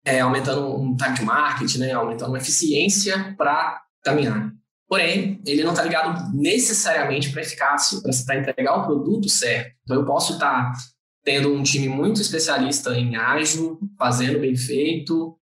é, 0.05 0.21
aumentando 0.21 0.77
um 0.77 0.97
time 0.97 1.17
to 1.17 1.25
market, 1.25 1.75
né? 1.77 1.93
Aumentando 1.93 2.31
uma 2.31 2.39
eficiência 2.39 3.35
para 3.37 3.83
caminhar. 4.03 4.53
Porém, 4.89 5.41
ele 5.47 5.65
não 5.65 5.73
está 5.73 5.83
ligado 5.83 6.33
necessariamente 6.35 7.31
para 7.31 7.43
eficácia, 7.43 8.01
para 8.03 8.39
entregar 8.39 8.77
o 8.77 8.87
produto 8.87 9.29
certo. 9.29 9.75
Então, 9.83 9.97
eu 9.97 10.05
posso 10.05 10.35
estar 10.35 10.73
tá 10.73 10.79
tendo 11.25 11.53
um 11.53 11.63
time 11.63 11.89
muito 11.89 12.21
especialista 12.21 12.97
em 12.97 13.17
ágil, 13.17 13.79
fazendo 13.99 14.39
bem 14.41 14.55
feito, 14.55 15.39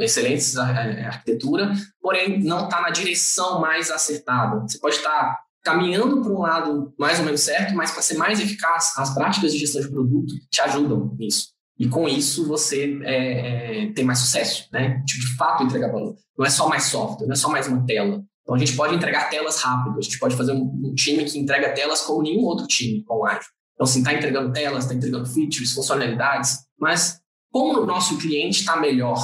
excelentes 0.00 0.56
é, 0.56 1.04
arquitetura, 1.04 1.72
porém 2.00 2.42
não 2.42 2.64
está 2.64 2.80
na 2.80 2.90
direção 2.90 3.60
mais 3.60 3.90
acertada. 3.90 4.60
Você 4.60 4.78
pode 4.78 4.96
estar 4.96 5.10
tá 5.10 5.40
caminhando 5.62 6.22
para 6.22 6.32
um 6.32 6.40
lado 6.40 6.94
mais 6.98 7.18
ou 7.18 7.24
menos 7.24 7.40
certo, 7.40 7.74
mas 7.74 7.90
para 7.90 8.02
ser 8.02 8.16
mais 8.16 8.40
eficaz, 8.40 8.92
as 8.96 9.12
práticas 9.12 9.52
de 9.52 9.58
gestão 9.58 9.82
de 9.82 9.90
produto 9.90 10.32
te 10.50 10.60
ajudam 10.62 11.14
nisso. 11.18 11.48
E 11.78 11.88
com 11.88 12.08
isso 12.08 12.46
você 12.46 12.98
é, 13.02 13.82
é, 13.84 13.92
tem 13.92 14.04
mais 14.04 14.20
sucesso, 14.20 14.68
né? 14.72 15.02
De, 15.04 15.20
de 15.20 15.36
fato 15.36 15.62
entregar 15.62 15.92
valor. 15.92 16.16
Não 16.38 16.46
é 16.46 16.50
só 16.50 16.68
mais 16.68 16.84
software, 16.84 17.26
não 17.26 17.34
é 17.34 17.36
só 17.36 17.50
mais 17.50 17.66
uma 17.66 17.84
tela. 17.84 18.24
Então 18.46 18.54
a 18.54 18.58
gente 18.58 18.76
pode 18.76 18.94
entregar 18.94 19.28
telas 19.28 19.60
rápido, 19.60 19.98
a 19.98 20.00
gente 20.00 20.20
pode 20.20 20.36
fazer 20.36 20.52
um, 20.52 20.62
um 20.84 20.94
time 20.94 21.24
que 21.24 21.36
entrega 21.36 21.74
telas 21.74 22.02
como 22.02 22.22
nenhum 22.22 22.44
outro 22.44 22.64
time 22.68 23.04
online. 23.10 23.40
Então, 23.74 23.84
assim, 23.84 23.98
está 23.98 24.14
entregando 24.14 24.52
telas, 24.52 24.84
está 24.84 24.94
entregando 24.94 25.26
features, 25.26 25.72
funcionalidades, 25.72 26.60
mas 26.78 27.20
como 27.50 27.80
o 27.80 27.86
nosso 27.86 28.16
cliente 28.18 28.60
está 28.60 28.76
melhor 28.76 29.18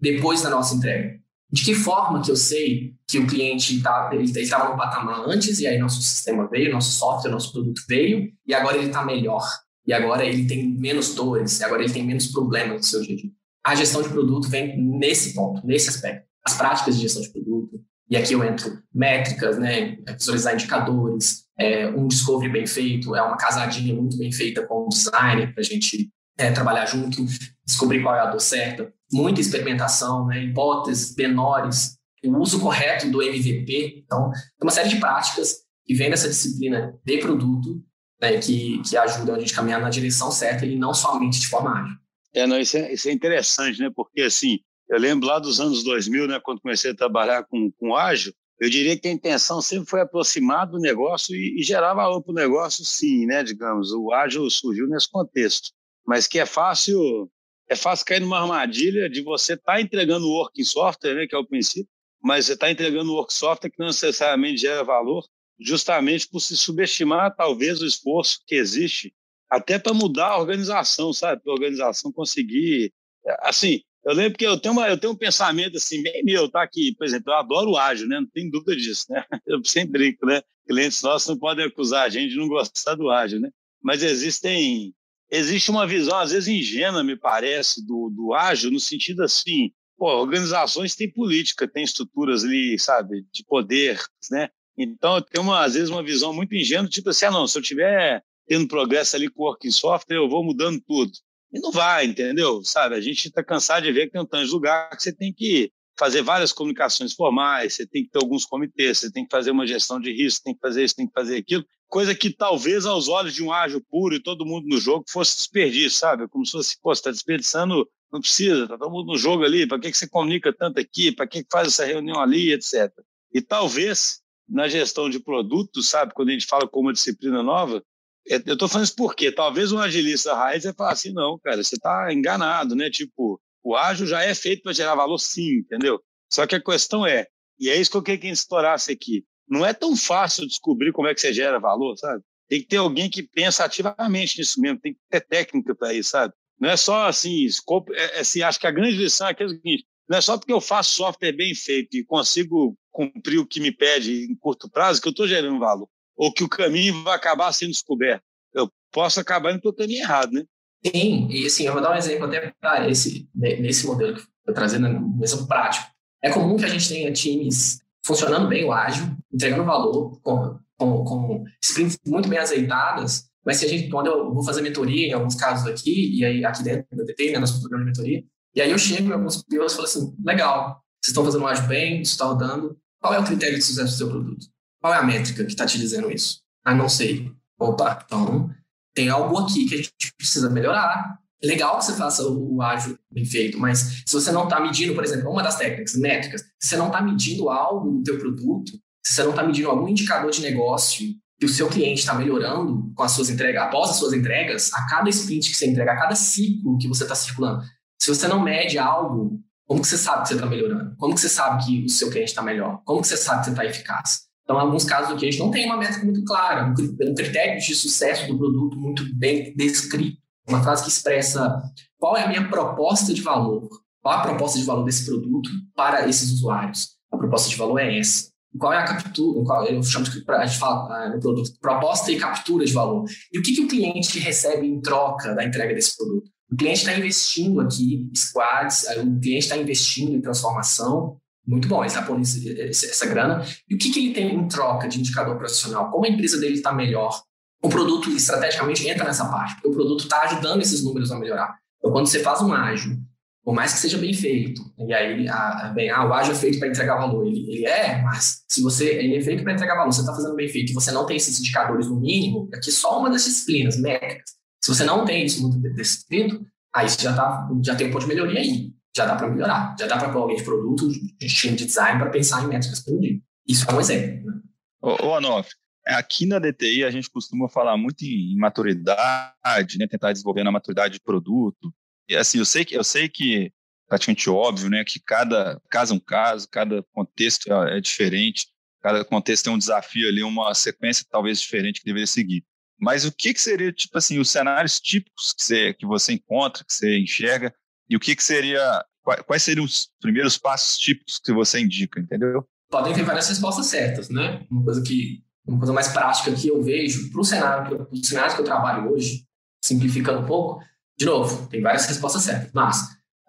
depois 0.00 0.40
da 0.40 0.48
nossa 0.48 0.74
entrega? 0.74 1.20
De 1.50 1.62
que 1.62 1.74
forma 1.74 2.22
que 2.22 2.30
eu 2.30 2.36
sei 2.36 2.94
que 3.06 3.18
o 3.18 3.26
cliente 3.26 3.82
tá, 3.82 4.10
estava 4.24 4.70
no 4.70 4.76
patamar 4.78 5.28
antes 5.28 5.60
e 5.60 5.66
aí 5.66 5.78
nosso 5.78 6.00
sistema 6.00 6.48
veio, 6.48 6.72
nosso 6.72 6.92
software, 6.92 7.30
nosso 7.30 7.52
produto 7.52 7.82
veio 7.86 8.32
e 8.46 8.54
agora 8.54 8.78
ele 8.78 8.86
está 8.86 9.04
melhor 9.04 9.44
e 9.86 9.92
agora 9.92 10.24
ele 10.24 10.46
tem 10.46 10.66
menos 10.66 11.14
dores, 11.14 11.60
e 11.60 11.64
agora 11.64 11.82
ele 11.82 11.92
tem 11.92 12.04
menos 12.04 12.28
problemas 12.28 12.76
no 12.76 12.82
seu 12.82 13.02
dia 13.02 13.14
a 13.14 13.18
dia. 13.18 13.30
A 13.64 13.74
gestão 13.74 14.02
de 14.02 14.08
produto 14.08 14.48
vem 14.48 14.80
nesse 14.80 15.34
ponto, 15.34 15.64
nesse 15.66 15.88
aspecto. 15.88 16.26
As 16.44 16.56
práticas 16.56 16.96
de 16.96 17.02
gestão 17.02 17.22
de 17.22 17.30
produto, 17.30 17.80
e 18.12 18.16
aqui 18.16 18.34
eu 18.34 18.44
entro 18.44 18.78
métricas, 18.94 19.58
né, 19.58 19.96
visualizar 20.18 20.52
indicadores, 20.52 21.46
é, 21.58 21.88
um 21.88 22.06
discovery 22.06 22.52
bem 22.52 22.66
feito, 22.66 23.16
é 23.16 23.22
uma 23.22 23.38
casadinha 23.38 23.94
muito 23.94 24.18
bem 24.18 24.30
feita 24.30 24.66
com 24.66 24.84
o 24.84 24.88
designer 24.90 25.54
para 25.54 25.62
a 25.62 25.64
gente 25.64 26.10
é, 26.36 26.52
trabalhar 26.52 26.84
junto, 26.84 27.24
descobrir 27.64 28.02
qual 28.02 28.14
é 28.14 28.20
a 28.20 28.26
dor 28.26 28.42
certa, 28.42 28.92
muita 29.10 29.40
experimentação, 29.40 30.26
né, 30.26 30.44
hipóteses 30.44 31.16
menores, 31.16 31.96
o 32.22 32.36
uso 32.36 32.60
correto 32.60 33.10
do 33.10 33.22
MVP. 33.22 34.02
Então, 34.04 34.30
tem 34.30 34.62
uma 34.62 34.70
série 34.70 34.90
de 34.90 34.96
práticas 34.96 35.60
que 35.86 35.94
vem 35.94 36.10
dessa 36.10 36.28
disciplina 36.28 36.94
de 37.02 37.16
produto 37.16 37.82
né, 38.20 38.36
que, 38.36 38.82
que 38.82 38.94
ajudam 38.94 39.36
a 39.36 39.40
gente 39.40 39.54
a 39.54 39.56
caminhar 39.56 39.80
na 39.80 39.88
direção 39.88 40.30
certa 40.30 40.66
e 40.66 40.76
não 40.76 40.92
somente 40.92 41.40
de 41.40 41.48
forma 41.48 41.80
ágil. 41.80 41.96
É, 42.34 42.46
não, 42.46 42.60
isso, 42.60 42.76
é, 42.76 42.92
isso 42.92 43.08
é 43.08 43.12
interessante, 43.12 43.80
né? 43.80 43.90
Porque, 43.94 44.20
assim, 44.20 44.58
eu 44.88 44.98
lembro 44.98 45.26
lá 45.26 45.38
dos 45.38 45.60
anos 45.60 45.82
2000, 45.82 46.28
né, 46.28 46.40
quando 46.40 46.60
comecei 46.60 46.90
a 46.90 46.96
trabalhar 46.96 47.44
com, 47.44 47.70
com 47.72 47.96
ágil, 47.96 48.32
eu 48.60 48.70
diria 48.70 48.96
que 48.98 49.08
a 49.08 49.12
intenção 49.12 49.60
sempre 49.60 49.88
foi 49.88 50.00
aproximar 50.00 50.66
do 50.66 50.78
negócio 50.78 51.34
e, 51.34 51.60
e 51.60 51.62
gerar 51.62 51.94
valor 51.94 52.22
para 52.22 52.32
o 52.32 52.34
negócio, 52.34 52.84
sim, 52.84 53.26
né? 53.26 53.42
Digamos, 53.42 53.92
o 53.92 54.12
ágil 54.12 54.48
surgiu 54.48 54.86
nesse 54.86 55.10
contexto 55.10 55.72
mas 56.06 56.26
que 56.26 56.38
é 56.38 56.46
fácil 56.46 57.30
é 57.68 57.76
fácil 57.76 58.04
cair 58.04 58.20
numa 58.20 58.40
armadilha 58.40 59.08
de 59.08 59.22
você 59.22 59.54
estar 59.54 59.74
tá 59.74 59.80
entregando 59.80 60.26
o 60.26 60.32
work 60.32 60.62
software, 60.64 61.14
né, 61.14 61.26
que 61.26 61.34
é 61.34 61.38
o 61.38 61.46
princípio, 61.46 61.88
mas 62.22 62.44
você 62.44 62.52
está 62.52 62.70
entregando 62.70 63.14
work 63.14 63.32
software 63.32 63.70
que 63.70 63.78
não 63.78 63.86
necessariamente 63.86 64.60
gera 64.60 64.84
valor, 64.84 65.26
justamente 65.58 66.28
por 66.28 66.40
se 66.40 66.56
subestimar 66.56 67.34
talvez 67.34 67.80
o 67.80 67.86
esforço 67.86 68.42
que 68.46 68.56
existe 68.56 69.14
até 69.48 69.78
para 69.78 69.94
mudar 69.94 70.28
a 70.28 70.38
organização, 70.38 71.12
sabe? 71.12 71.42
Para 71.42 71.52
a 71.52 71.54
organização 71.54 72.12
conseguir. 72.12 72.92
Assim, 73.40 73.82
eu 74.04 74.14
lembro 74.14 74.36
que 74.36 74.44
eu 74.44 74.58
tenho, 74.58 74.72
uma, 74.72 74.88
eu 74.88 74.98
tenho 74.98 75.12
um 75.12 75.16
pensamento 75.16 75.76
assim, 75.76 76.02
bem 76.02 76.24
meu, 76.24 76.48
tá? 76.48 76.62
aqui, 76.62 76.94
por 76.96 77.06
exemplo, 77.06 77.32
eu 77.32 77.36
adoro 77.36 77.70
o 77.70 77.76
ágil, 77.76 78.08
né? 78.08 78.18
Não 78.18 78.26
tem 78.26 78.50
dúvida 78.50 78.74
disso, 78.74 79.06
né? 79.08 79.24
Eu 79.46 79.64
sempre 79.64 79.92
brinco, 79.92 80.26
né? 80.26 80.42
Clientes 80.66 81.02
nossos 81.02 81.28
não 81.28 81.38
podem 81.38 81.64
acusar 81.64 82.06
a 82.06 82.08
gente 82.08 82.30
de 82.30 82.36
não 82.36 82.48
gostar 82.48 82.94
do 82.94 83.10
ágil, 83.10 83.40
né? 83.40 83.50
Mas 83.82 84.02
existem. 84.02 84.92
Existe 85.30 85.70
uma 85.70 85.86
visão, 85.86 86.18
às 86.18 86.30
vezes 86.30 86.48
ingênua, 86.48 87.02
me 87.02 87.16
parece, 87.16 87.84
do, 87.86 88.10
do 88.14 88.34
ágil, 88.34 88.70
no 88.70 88.78
sentido 88.78 89.22
assim, 89.22 89.70
pô, 89.96 90.06
organizações 90.20 90.94
têm 90.94 91.10
política, 91.10 91.66
têm 91.66 91.84
estruturas 91.84 92.44
ali, 92.44 92.78
sabe, 92.78 93.24
de 93.32 93.42
poder, 93.44 93.98
né? 94.30 94.50
Então, 94.76 95.16
eu 95.16 95.22
tenho, 95.22 95.46
uma, 95.46 95.64
às 95.64 95.74
vezes, 95.74 95.88
uma 95.88 96.02
visão 96.02 96.34
muito 96.34 96.54
ingênua, 96.54 96.88
tipo 96.88 97.08
assim, 97.08 97.24
ah, 97.24 97.30
não, 97.30 97.46
se 97.46 97.56
eu 97.56 97.62
tiver 97.62 98.22
tendo 98.46 98.68
progresso 98.68 99.16
ali 99.16 99.30
com 99.30 99.42
o 99.42 99.46
working 99.46 99.70
software, 99.70 100.16
eu 100.16 100.28
vou 100.28 100.44
mudando 100.44 100.82
tudo. 100.86 101.12
E 101.52 101.60
não 101.60 101.70
vai, 101.70 102.06
entendeu? 102.06 102.62
Sabe, 102.64 102.94
a 102.94 103.00
gente 103.00 103.28
está 103.28 103.44
cansado 103.44 103.84
de 103.84 103.92
ver 103.92 104.06
que 104.06 104.12
tem 104.12 104.20
um 104.20 104.26
tanto 104.26 104.46
de 104.46 104.52
lugar 104.52 104.90
que 104.90 105.02
você 105.02 105.12
tem 105.12 105.32
que 105.32 105.70
fazer 105.98 106.22
várias 106.22 106.52
comunicações 106.52 107.12
formais, 107.12 107.74
você 107.74 107.86
tem 107.86 108.04
que 108.04 108.10
ter 108.10 108.18
alguns 108.18 108.46
comitês, 108.46 108.98
você 108.98 109.12
tem 109.12 109.24
que 109.24 109.30
fazer 109.30 109.50
uma 109.50 109.66
gestão 109.66 110.00
de 110.00 110.10
risco, 110.12 110.44
tem 110.44 110.54
que 110.54 110.60
fazer 110.60 110.84
isso, 110.84 110.96
tem 110.96 111.06
que 111.06 111.12
fazer 111.12 111.36
aquilo. 111.36 111.64
Coisa 111.88 112.14
que 112.14 112.30
talvez 112.30 112.86
aos 112.86 113.08
olhos 113.08 113.34
de 113.34 113.42
um 113.42 113.52
ágil 113.52 113.84
puro 113.90 114.14
e 114.14 114.22
todo 114.22 114.46
mundo 114.46 114.66
no 114.66 114.80
jogo 114.80 115.04
fosse 115.08 115.36
desperdício, 115.36 115.98
sabe? 115.98 116.26
Como 116.28 116.46
se 116.46 116.52
fosse, 116.52 116.80
pô, 116.80 116.94
você 116.94 117.00
está 117.00 117.10
desperdiçando, 117.10 117.86
não 118.10 118.20
precisa, 118.20 118.62
está 118.62 118.78
todo 118.78 118.90
mundo 118.90 119.12
no 119.12 119.18
jogo 119.18 119.44
ali, 119.44 119.66
para 119.66 119.78
que, 119.78 119.90
que 119.90 119.96
você 119.96 120.08
comunica 120.08 120.52
tanto 120.52 120.80
aqui, 120.80 121.12
para 121.12 121.26
que, 121.26 121.42
que 121.42 121.48
faz 121.52 121.68
essa 121.68 121.84
reunião 121.84 122.18
ali, 122.18 122.52
etc. 122.52 122.90
E 123.32 123.42
talvez 123.42 124.22
na 124.48 124.68
gestão 124.68 125.08
de 125.08 125.20
produtos, 125.20 125.88
sabe, 125.88 126.12
quando 126.14 126.30
a 126.30 126.32
gente 126.32 126.46
fala 126.46 126.66
com 126.66 126.80
uma 126.80 126.92
disciplina 126.92 127.42
nova, 127.42 127.82
eu 128.26 128.52
estou 128.52 128.68
falando 128.68 128.86
isso 128.86 128.96
porque 128.96 129.32
talvez 129.32 129.72
um 129.72 129.78
agilista 129.78 130.34
raiz 130.34 130.64
vai 130.64 130.72
falar 130.72 130.92
assim, 130.92 131.12
não, 131.12 131.38
cara, 131.38 131.62
você 131.62 131.74
está 131.74 132.12
enganado, 132.12 132.74
né? 132.74 132.88
Tipo, 132.88 133.40
o 133.62 133.76
ágil 133.76 134.06
já 134.06 134.22
é 134.22 134.34
feito 134.34 134.62
para 134.62 134.72
gerar 134.72 134.94
valor 134.94 135.18
sim, 135.18 135.58
entendeu? 135.58 136.00
Só 136.32 136.46
que 136.46 136.54
a 136.54 136.62
questão 136.62 137.06
é, 137.06 137.26
e 137.58 137.68
é 137.68 137.76
isso 137.76 137.90
que 137.90 137.96
eu 137.96 138.02
queria 138.02 138.20
que 138.20 138.28
estourasse 138.28 138.92
aqui, 138.92 139.24
não 139.48 139.66
é 139.66 139.74
tão 139.74 139.96
fácil 139.96 140.46
descobrir 140.46 140.92
como 140.92 141.08
é 141.08 141.14
que 141.14 141.20
você 141.20 141.32
gera 141.32 141.58
valor, 141.58 141.96
sabe? 141.96 142.22
Tem 142.48 142.60
que 142.60 142.68
ter 142.68 142.76
alguém 142.76 143.10
que 143.10 143.22
pensa 143.22 143.64
ativamente 143.64 144.38
nisso 144.38 144.60
mesmo, 144.60 144.80
tem 144.80 144.94
que 144.94 145.00
ter 145.10 145.20
técnica 145.20 145.74
para 145.74 145.92
isso, 145.92 146.10
sabe? 146.10 146.32
Não 146.58 146.70
é 146.70 146.76
só 146.76 147.06
assim, 147.06 147.44
escopo, 147.44 147.92
é, 147.92 148.18
é, 148.18 148.20
assim, 148.20 148.42
acho 148.42 148.58
que 148.58 148.66
a 148.66 148.70
grande 148.70 148.96
lição 148.96 149.26
aqui 149.26 149.42
é 149.42 149.46
o 149.46 149.50
seguinte, 149.50 149.84
não 150.08 150.18
é 150.18 150.20
só 150.20 150.38
porque 150.38 150.52
eu 150.52 150.60
faço 150.60 150.94
software 150.94 151.32
bem 151.32 151.54
feito 151.54 151.96
e 151.96 152.04
consigo 152.04 152.76
cumprir 152.90 153.38
o 153.38 153.46
que 153.46 153.60
me 153.60 153.72
pede 153.72 154.24
em 154.30 154.34
curto 154.36 154.70
prazo 154.70 155.00
que 155.00 155.08
eu 155.08 155.12
estou 155.12 155.26
gerando 155.26 155.58
valor 155.58 155.88
ou 156.16 156.32
que 156.32 156.44
o 156.44 156.48
caminho 156.48 157.02
vai 157.02 157.14
acabar 157.14 157.52
sendo 157.52 157.70
descoberto. 157.70 158.22
Eu 158.54 158.70
posso 158.92 159.20
acabar 159.20 159.52
indo 159.52 159.60
pelo 159.60 159.74
caminho 159.74 160.02
errado, 160.02 160.32
né? 160.32 160.44
Sim, 160.84 161.28
e 161.30 161.46
assim, 161.46 161.66
eu 161.66 161.72
vou 161.72 161.80
dar 161.80 161.92
um 161.92 161.96
exemplo 161.96 162.26
até 162.26 162.52
para 162.60 162.88
esse, 162.90 163.28
nesse 163.34 163.86
modelo 163.86 164.14
que 164.14 164.20
eu 164.20 164.26
estou 164.40 164.54
trazendo, 164.54 164.88
um 164.88 165.20
exemplo 165.22 165.46
prático. 165.46 165.86
É 166.22 166.30
comum 166.30 166.56
que 166.56 166.64
a 166.64 166.68
gente 166.68 166.88
tenha 166.88 167.12
times 167.12 167.80
funcionando 168.04 168.48
bem 168.48 168.64
o 168.64 168.72
ágil, 168.72 169.06
entregando 169.32 169.64
valor, 169.64 170.20
com, 170.20 170.58
com, 170.76 171.04
com 171.04 171.44
sprints 171.62 171.98
muito 172.06 172.28
bem 172.28 172.38
azeitadas, 172.38 173.28
mas 173.44 173.56
se 173.56 173.64
a 173.64 173.68
gente, 173.68 173.88
quando 173.88 174.08
eu 174.08 174.32
vou 174.32 174.44
fazer 174.44 174.62
mentoria, 174.62 175.08
em 175.08 175.12
alguns 175.12 175.34
casos 175.34 175.66
aqui, 175.66 176.16
e 176.16 176.24
aí 176.24 176.44
aqui 176.44 176.62
dentro 176.62 176.86
do 176.96 177.04
DT, 177.04 177.32
né, 177.32 177.38
nosso 177.38 177.60
programa 177.60 177.84
de 177.84 177.90
mentoria, 177.90 178.24
e 178.54 178.60
aí 178.60 178.70
eu 178.70 178.78
chego 178.78 179.08
em 179.08 179.12
alguns 179.12 179.42
pilotos 179.42 179.72
e 179.72 179.76
falo 179.76 179.88
assim, 179.88 180.16
legal, 180.24 180.82
vocês 181.00 181.08
estão 181.08 181.24
fazendo 181.24 181.42
o 181.42 181.46
ágil 181.46 181.66
bem, 181.66 182.02
isso 182.02 182.12
está 182.12 182.24
rodando, 182.24 182.76
qual 183.00 183.14
é 183.14 183.18
o 183.18 183.24
critério 183.24 183.56
de 183.56 183.64
sucesso 183.64 183.92
do 183.92 183.98
seu 183.98 184.08
produto? 184.08 184.46
Qual 184.82 184.92
é 184.92 184.98
a 184.98 185.02
métrica 185.04 185.44
que 185.44 185.50
está 185.52 185.64
te 185.64 185.78
dizendo 185.78 186.10
isso? 186.10 186.40
Ah, 186.64 186.74
não 186.74 186.88
sei. 186.88 187.30
Opa, 187.56 188.02
então 188.04 188.50
tem 188.92 189.08
algo 189.08 189.38
aqui 189.38 189.64
que 189.64 189.74
a 189.74 189.78
gente 189.78 190.12
precisa 190.18 190.50
melhorar. 190.50 191.18
É 191.40 191.46
legal 191.46 191.78
que 191.78 191.84
você 191.84 191.94
faça 191.94 192.26
o, 192.26 192.56
o 192.56 192.62
ágil 192.62 192.98
bem 193.08 193.24
feito, 193.24 193.58
mas 193.60 194.02
se 194.04 194.12
você 194.12 194.32
não 194.32 194.44
está 194.44 194.58
medindo, 194.58 194.92
por 194.92 195.04
exemplo, 195.04 195.30
uma 195.30 195.42
das 195.42 195.56
técnicas, 195.56 195.94
métricas, 195.94 196.40
se 196.60 196.70
você 196.70 196.76
não 196.76 196.88
está 196.88 197.00
medindo 197.00 197.48
algo 197.48 197.92
no 197.92 198.02
teu 198.02 198.18
produto, 198.18 198.72
se 199.06 199.14
você 199.14 199.22
não 199.22 199.30
está 199.30 199.44
medindo 199.44 199.70
algum 199.70 199.88
indicador 199.88 200.32
de 200.32 200.42
negócio 200.42 201.06
que 201.38 201.46
o 201.46 201.48
seu 201.48 201.68
cliente 201.68 202.00
está 202.00 202.14
melhorando 202.14 202.92
com 202.94 203.02
as 203.04 203.12
suas 203.12 203.30
entregas, 203.30 203.62
após 203.62 203.90
as 203.90 203.96
suas 203.96 204.12
entregas, 204.12 204.72
a 204.74 204.84
cada 204.88 205.08
sprint 205.10 205.48
que 205.50 205.56
você 205.56 205.70
entrega, 205.70 205.92
a 205.92 205.98
cada 205.98 206.16
ciclo 206.16 206.76
que 206.76 206.88
você 206.88 207.04
está 207.04 207.14
circulando, 207.14 207.62
se 208.00 208.08
você 208.08 208.26
não 208.26 208.42
mede 208.42 208.78
algo, 208.78 209.40
como 209.64 209.80
que 209.80 209.86
você 209.86 209.98
sabe 209.98 210.22
que 210.22 210.28
você 210.28 210.34
está 210.34 210.46
melhorando? 210.46 210.96
Como 210.96 211.14
que 211.14 211.20
você 211.20 211.28
sabe 211.28 211.64
que 211.64 211.84
o 211.84 211.88
seu 211.88 212.10
cliente 212.10 212.30
está 212.30 212.42
melhor? 212.42 212.82
Como 212.84 213.00
que 213.00 213.06
você 213.06 213.16
sabe 213.16 213.40
que 213.40 213.44
você 213.46 213.50
está 213.50 213.64
eficaz? 213.64 214.31
Então, 214.44 214.56
em 214.56 214.60
alguns 214.60 214.84
casos 214.84 215.12
aqui, 215.12 215.26
a 215.26 215.30
gente 215.30 215.40
não 215.40 215.50
tem 215.50 215.66
uma 215.66 215.76
métrica 215.76 216.04
muito 216.04 216.24
clara, 216.24 216.66
um 216.66 217.14
critério 217.14 217.60
de 217.60 217.74
sucesso 217.74 218.26
do 218.26 218.36
produto 218.36 218.76
muito 218.76 219.04
bem 219.14 219.54
descrito. 219.54 220.20
Uma 220.48 220.62
frase 220.62 220.82
que 220.82 220.90
expressa 220.90 221.62
qual 221.96 222.16
é 222.16 222.24
a 222.24 222.28
minha 222.28 222.48
proposta 222.48 223.14
de 223.14 223.22
valor, 223.22 223.68
qual 224.02 224.18
a 224.18 224.22
proposta 224.22 224.58
de 224.58 224.64
valor 224.64 224.84
desse 224.84 225.06
produto 225.06 225.48
para 225.74 226.08
esses 226.08 226.32
usuários. 226.32 226.96
A 227.12 227.16
proposta 227.16 227.48
de 227.48 227.56
valor 227.56 227.78
é 227.78 227.98
essa. 227.98 228.32
Qual 228.58 228.72
é 228.72 228.78
a 228.78 228.84
captura, 228.84 229.44
qual, 229.44 229.64
eu 229.64 229.82
chamo 229.82 230.04
de, 230.04 230.22
a 230.28 230.46
gente 230.46 230.58
fala 230.58 230.84
ah, 230.90 231.18
produto, 231.18 231.50
proposta 231.58 232.12
e 232.12 232.18
captura 232.18 232.66
de 232.66 232.72
valor. 232.72 233.04
E 233.32 233.38
o 233.38 233.42
que, 233.42 233.54
que 233.54 233.62
o 233.62 233.68
cliente 233.68 234.18
recebe 234.18 234.66
em 234.66 234.80
troca 234.80 235.34
da 235.34 235.44
entrega 235.44 235.74
desse 235.74 235.96
produto? 235.96 236.30
O 236.50 236.56
cliente 236.56 236.80
está 236.80 236.94
investindo 236.94 237.60
aqui, 237.62 238.10
squads, 238.14 238.84
o 238.98 239.20
cliente 239.20 239.44
está 239.44 239.56
investindo 239.56 240.14
em 240.14 240.20
transformação, 240.20 241.16
muito 241.46 241.66
bom, 241.66 241.80
ele 241.80 241.88
está 241.88 242.02
pondo 242.02 242.22
essa 242.22 243.06
grana. 243.06 243.44
E 243.68 243.74
o 243.74 243.78
que, 243.78 243.90
que 243.90 243.98
ele 243.98 244.14
tem 244.14 244.34
em 244.34 244.48
troca 244.48 244.88
de 244.88 245.00
indicador 245.00 245.36
profissional? 245.36 245.90
Como 245.90 246.06
a 246.06 246.08
empresa 246.08 246.38
dele 246.38 246.54
está 246.54 246.72
melhor? 246.72 247.20
O 247.62 247.68
produto 247.68 248.10
estrategicamente 248.10 248.88
entra 248.88 249.04
nessa 249.04 249.28
parte, 249.28 249.54
porque 249.54 249.68
o 249.68 249.72
produto 249.72 250.04
está 250.04 250.22
ajudando 250.22 250.62
esses 250.62 250.84
números 250.84 251.10
a 251.10 251.18
melhorar. 251.18 251.56
Então, 251.78 251.92
quando 251.92 252.06
você 252.06 252.20
faz 252.20 252.40
um 252.42 252.52
ágil, 252.52 252.96
por 253.44 253.54
mais 253.54 253.72
que 253.72 253.80
seja 253.80 253.98
bem 253.98 254.14
feito, 254.14 254.62
e 254.78 254.94
aí, 254.94 255.28
a, 255.28 255.72
bem, 255.74 255.90
ah, 255.90 256.06
o 256.06 256.12
ágil 256.12 256.32
é 256.32 256.36
feito 256.36 256.60
para 256.60 256.68
entregar 256.68 256.96
valor. 256.96 257.26
Ele, 257.26 257.40
ele 257.50 257.66
é, 257.66 258.00
mas 258.02 258.42
se 258.48 258.62
você 258.62 258.86
ele 258.94 259.16
é 259.16 259.20
feito 259.20 259.42
para 259.42 259.52
entregar 259.52 259.74
valor, 259.74 259.92
você 259.92 260.00
está 260.00 260.14
fazendo 260.14 260.36
bem 260.36 260.48
feito 260.48 260.70
e 260.70 260.74
você 260.74 260.92
não 260.92 261.06
tem 261.06 261.16
esses 261.16 261.40
indicadores 261.40 261.88
no 261.88 262.00
mínimo, 262.00 262.48
aqui 262.54 262.70
só 262.70 263.00
uma 263.00 263.10
das 263.10 263.24
disciplinas, 263.24 263.76
métricas. 263.80 264.30
Se 264.62 264.72
você 264.72 264.84
não 264.84 265.04
tem 265.04 265.24
isso 265.24 265.42
muito 265.42 265.58
descrito, 265.74 266.44
aí 266.72 266.88
você 266.88 267.02
já, 267.02 267.14
tá, 267.14 267.48
já 267.64 267.74
tem 267.74 267.88
um 267.88 267.90
ponto 267.90 268.02
de 268.02 268.08
melhoria 268.08 268.40
aí 268.40 268.72
já 268.94 269.06
dá 269.06 269.16
para 269.16 269.28
melhorar. 269.28 269.74
Já 269.78 269.86
dá 269.86 269.96
para 269.98 270.12
alguém 270.12 270.36
de 270.36 270.44
produto, 270.44 270.88
de 270.88 271.26
time 271.26 271.56
de 271.56 271.66
design, 271.66 271.98
para 271.98 272.10
pensar 272.10 272.42
em 272.42 272.48
métricas 272.48 272.80
por 272.80 273.00
dia. 273.00 273.18
Isso 273.46 273.68
é 273.68 273.74
um 273.74 273.80
exemplo. 273.80 274.26
Né? 274.26 274.40
Ô, 274.80 275.06
ô 275.06 275.14
Anof, 275.14 275.50
aqui 275.86 276.26
na 276.26 276.38
DTI 276.38 276.84
a 276.84 276.90
gente 276.90 277.10
costuma 277.10 277.48
falar 277.48 277.76
muito 277.76 278.02
em 278.02 278.36
maturidade, 278.36 279.78
né? 279.78 279.86
tentar 279.86 280.12
desenvolver 280.12 280.44
na 280.44 280.52
maturidade 280.52 280.94
de 280.94 281.00
produto. 281.00 281.72
E 282.08 282.16
assim, 282.16 282.38
eu 282.38 282.44
sei 282.44 282.64
que, 282.64 282.76
eu 282.76 282.84
sei 282.84 283.08
que 283.08 283.52
praticamente 283.92 284.30
óbvio, 284.30 284.70
né, 284.70 284.84
que 284.84 284.98
cada 284.98 285.60
caso 285.68 285.92
é 285.92 285.96
um 285.96 286.00
caso, 286.00 286.48
cada 286.48 286.82
contexto 286.94 287.52
é, 287.52 287.76
é 287.76 287.80
diferente, 287.80 288.46
cada 288.80 289.04
contexto 289.04 289.44
tem 289.44 289.52
um 289.52 289.58
desafio 289.58 290.08
ali, 290.08 290.22
uma 290.22 290.54
sequência 290.54 291.04
talvez 291.10 291.38
diferente 291.38 291.80
que 291.80 291.84
deveria 291.84 292.06
seguir. 292.06 292.42
Mas 292.80 293.04
o 293.04 293.12
que, 293.12 293.34
que 293.34 293.40
seria, 293.40 293.70
tipo 293.70 293.96
assim, 293.98 294.18
os 294.18 294.30
cenários 294.30 294.80
típicos 294.80 295.34
que 295.34 295.42
você, 295.42 295.74
que 295.74 295.84
você 295.84 296.14
encontra, 296.14 296.64
que 296.64 296.72
você 296.72 296.98
enxerga, 296.98 297.54
e 297.92 297.96
o 297.96 298.00
que, 298.00 298.16
que 298.16 298.24
seria, 298.24 298.82
quais 299.26 299.42
seriam 299.42 299.66
os 299.66 299.90
primeiros 300.00 300.38
passos 300.38 300.78
típicos 300.78 301.20
que 301.22 301.30
você 301.30 301.60
indica, 301.60 302.00
entendeu? 302.00 302.48
Podem 302.70 302.94
ter 302.94 303.02
várias 303.02 303.28
respostas 303.28 303.66
certas, 303.66 304.08
né? 304.08 304.46
Uma 304.50 304.64
coisa 304.64 304.82
que 304.82 305.22
uma 305.46 305.58
coisa 305.58 305.74
mais 305.74 305.88
prática 305.88 306.32
que 306.32 306.48
eu 306.48 306.62
vejo 306.62 307.10
para 307.10 307.20
o 307.20 307.24
cenário, 307.24 307.88
cenário 308.02 308.34
que 308.34 308.40
eu 308.40 308.44
trabalho 308.46 308.90
hoje, 308.90 309.26
simplificando 309.62 310.20
um 310.20 310.24
pouco, 310.24 310.64
de 310.98 311.04
novo, 311.04 311.48
tem 311.48 311.60
várias 311.60 311.84
respostas 311.84 312.22
certas, 312.22 312.50
mas 312.54 312.80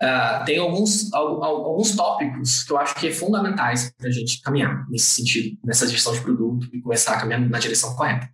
uh, 0.02 0.46
tem 0.46 0.60
alguns, 0.60 1.12
alguns 1.12 1.94
tópicos 1.94 2.64
que 2.64 2.72
eu 2.72 2.78
acho 2.78 2.96
que 2.96 3.08
é 3.08 3.12
fundamentais 3.12 3.92
para 3.98 4.08
a 4.08 4.12
gente 4.12 4.42
caminhar 4.42 4.88
nesse 4.90 5.08
sentido, 5.08 5.58
nessa 5.66 5.88
gestão 5.90 6.14
de 6.14 6.22
produto 6.22 6.70
e 6.72 6.82
começar 6.82 7.16
a 7.16 7.20
caminhar 7.20 7.42
na 7.42 7.60
direção 7.60 7.94
correta. 7.98 8.30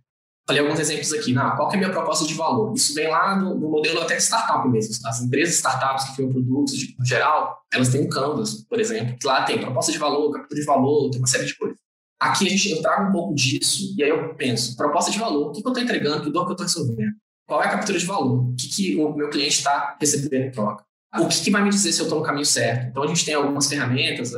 Falei 0.50 0.62
alguns 0.62 0.80
exemplos 0.80 1.12
aqui. 1.12 1.32
Não, 1.32 1.54
qual 1.54 1.70
é 1.70 1.74
a 1.76 1.78
minha 1.78 1.90
proposta 1.90 2.26
de 2.26 2.34
valor? 2.34 2.74
Isso 2.74 2.92
vem 2.92 3.06
lá 3.06 3.36
no, 3.36 3.54
no 3.54 3.70
modelo 3.70 4.00
até 4.00 4.16
de 4.16 4.22
startup 4.22 4.68
mesmo. 4.68 4.92
As 5.06 5.20
empresas 5.20 5.54
startups 5.54 6.08
que 6.08 6.16
criam 6.16 6.32
produtos 6.32 6.76
de, 6.76 6.96
no 6.98 7.06
geral, 7.06 7.62
elas 7.72 7.88
têm 7.88 8.00
um 8.00 8.08
Canvas, 8.08 8.66
por 8.68 8.80
exemplo, 8.80 9.16
que 9.16 9.24
lá 9.24 9.44
tem 9.44 9.60
proposta 9.60 9.92
de 9.92 9.98
valor, 9.98 10.32
captura 10.32 10.60
de 10.60 10.66
valor, 10.66 11.08
tem 11.10 11.20
uma 11.20 11.28
série 11.28 11.44
de 11.44 11.56
coisas. 11.56 11.78
Aqui 12.20 12.48
a 12.48 12.50
gente, 12.50 12.68
eu 12.68 12.82
trago 12.82 13.08
um 13.08 13.12
pouco 13.12 13.32
disso 13.32 13.94
e 13.96 14.02
aí 14.02 14.10
eu 14.10 14.34
penso, 14.34 14.76
proposta 14.76 15.12
de 15.12 15.20
valor, 15.20 15.50
o 15.50 15.52
que, 15.52 15.62
que 15.62 15.68
eu 15.68 15.70
estou 15.70 15.84
entregando, 15.84 16.24
que 16.24 16.32
dor 16.32 16.44
que 16.46 16.50
eu 16.50 16.64
estou 16.64 16.66
resolvendo? 16.66 17.12
Qual 17.46 17.62
é 17.62 17.66
a 17.66 17.70
captura 17.70 17.98
de 17.98 18.06
valor? 18.06 18.50
O 18.50 18.56
que, 18.56 18.68
que 18.68 18.96
o 18.96 19.14
meu 19.14 19.30
cliente 19.30 19.58
está 19.58 19.96
recebendo 20.00 20.46
em 20.46 20.50
troca? 20.50 20.84
O 21.18 21.26
que, 21.26 21.42
que 21.42 21.50
vai 21.50 21.62
me 21.62 21.70
dizer 21.70 21.92
se 21.92 22.00
eu 22.00 22.04
estou 22.04 22.20
no 22.20 22.24
caminho 22.24 22.46
certo? 22.46 22.88
Então 22.88 23.02
a 23.02 23.06
gente 23.06 23.24
tem 23.24 23.34
algumas 23.34 23.68
ferramentas, 23.68 24.32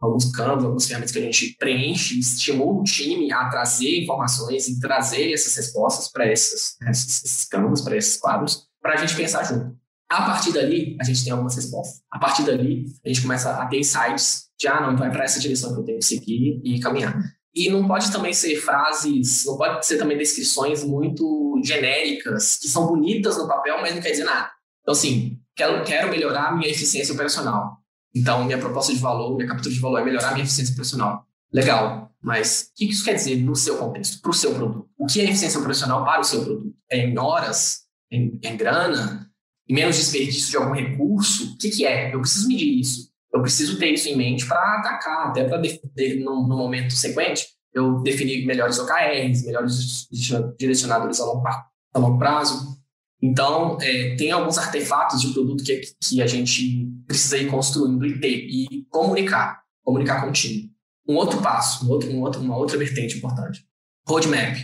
alguns 0.00 0.30
campos, 0.30 0.64
algumas 0.64 0.86
ferramentas 0.86 1.12
que 1.12 1.18
a 1.18 1.22
gente 1.22 1.56
preenche, 1.58 2.18
estimula 2.18 2.80
o 2.80 2.84
time 2.84 3.32
a 3.32 3.48
trazer 3.48 4.02
informações 4.02 4.68
e 4.68 4.78
trazer 4.78 5.32
essas 5.32 5.56
respostas 5.56 6.10
para 6.10 6.30
esses, 6.30 6.76
esses 6.88 7.44
campos, 7.46 7.80
para 7.80 7.96
esses 7.96 8.16
quadros, 8.16 8.68
para 8.80 8.94
a 8.94 8.96
gente 8.96 9.16
pensar 9.16 9.42
junto. 9.42 9.76
A 10.08 10.22
partir 10.26 10.52
dali, 10.52 10.96
a 11.00 11.04
gente 11.04 11.24
tem 11.24 11.32
algumas 11.32 11.56
respostas. 11.56 12.02
A 12.10 12.18
partir 12.18 12.44
dali, 12.44 12.84
a 13.04 13.08
gente 13.08 13.22
começa 13.22 13.50
a 13.50 13.66
ter 13.66 13.78
insights 13.78 14.50
de, 14.60 14.68
ah, 14.68 14.80
não, 14.80 14.92
então 14.92 15.06
é 15.06 15.10
para 15.10 15.24
essa 15.24 15.40
direção 15.40 15.72
que 15.72 15.80
eu 15.80 15.84
tenho 15.84 15.98
que 15.98 16.04
seguir 16.04 16.60
e 16.62 16.78
caminhar. 16.78 17.18
E 17.54 17.68
não 17.70 17.88
pode 17.88 18.12
também 18.12 18.32
ser 18.32 18.56
frases, 18.56 19.44
não 19.46 19.56
pode 19.56 19.84
ser 19.86 19.98
também 19.98 20.16
descrições 20.16 20.84
muito 20.84 21.60
genéricas, 21.64 22.56
que 22.56 22.68
são 22.68 22.86
bonitas 22.86 23.38
no 23.38 23.48
papel, 23.48 23.80
mas 23.80 23.94
não 23.94 24.02
quer 24.02 24.10
dizer 24.10 24.24
nada. 24.24 24.50
Então, 24.82 24.92
assim, 24.92 25.38
quero, 25.54 25.84
quero 25.84 26.10
melhorar 26.10 26.56
minha 26.56 26.70
eficiência 26.70 27.14
operacional. 27.14 27.78
Então, 28.14 28.44
minha 28.44 28.58
proposta 28.58 28.92
de 28.92 28.98
valor, 28.98 29.36
minha 29.36 29.48
captura 29.48 29.72
de 29.72 29.80
valor 29.80 29.98
é 29.98 30.04
melhorar 30.04 30.32
minha 30.32 30.44
eficiência 30.44 30.72
operacional. 30.72 31.26
Legal, 31.52 32.10
mas 32.22 32.70
o 32.70 32.74
que 32.76 32.84
isso 32.86 33.04
quer 33.04 33.14
dizer 33.14 33.36
no 33.36 33.56
seu 33.56 33.76
contexto, 33.76 34.20
para 34.20 34.30
o 34.30 34.34
seu 34.34 34.54
produto? 34.54 34.88
O 34.98 35.06
que 35.06 35.20
é 35.20 35.24
eficiência 35.24 35.58
operacional 35.58 36.04
para 36.04 36.20
o 36.20 36.24
seu 36.24 36.44
produto? 36.44 36.74
É 36.90 36.98
em 36.98 37.18
horas? 37.18 37.82
Em, 38.10 38.38
em 38.42 38.56
grana? 38.56 39.30
Em 39.68 39.74
menos 39.74 39.96
desperdício 39.96 40.50
de 40.50 40.56
algum 40.56 40.74
recurso? 40.74 41.52
O 41.52 41.58
que, 41.58 41.70
que 41.70 41.86
é? 41.86 42.14
Eu 42.14 42.20
preciso 42.20 42.48
medir 42.48 42.80
isso. 42.80 43.10
Eu 43.32 43.40
preciso 43.40 43.78
ter 43.78 43.92
isso 43.92 44.08
em 44.08 44.16
mente 44.16 44.46
para 44.46 44.78
atacar, 44.78 45.28
até 45.28 45.44
para, 45.44 45.58
no, 45.58 46.46
no 46.46 46.56
momento 46.56 46.92
sequente, 46.92 47.46
eu 47.72 48.02
definir 48.02 48.44
melhores 48.44 48.78
OKRs, 48.78 49.46
melhores 49.46 50.06
direcionadores 50.58 51.18
a 51.18 51.24
longo, 51.24 51.42
a 51.48 51.98
longo 51.98 52.18
prazo. 52.18 52.78
Então, 53.22 53.78
é, 53.80 54.16
tem 54.16 54.32
alguns 54.32 54.58
artefatos 54.58 55.20
de 55.20 55.32
produto 55.32 55.62
que, 55.62 55.80
que 56.02 56.20
a 56.20 56.26
gente 56.26 56.90
precisa 57.06 57.38
ir 57.38 57.48
construindo 57.48 58.04
e 58.04 58.18
ter, 58.18 58.48
e 58.48 58.84
comunicar, 58.90 59.62
comunicar 59.84 60.22
com 60.22 60.30
o 60.30 60.32
time. 60.32 60.72
Um 61.08 61.14
outro 61.14 61.40
passo, 61.40 61.86
um 61.86 61.90
outro, 61.90 62.10
um 62.10 62.20
outro, 62.20 62.40
uma 62.40 62.56
outra 62.56 62.76
vertente 62.76 63.18
importante. 63.18 63.64
Roadmap. 64.08 64.56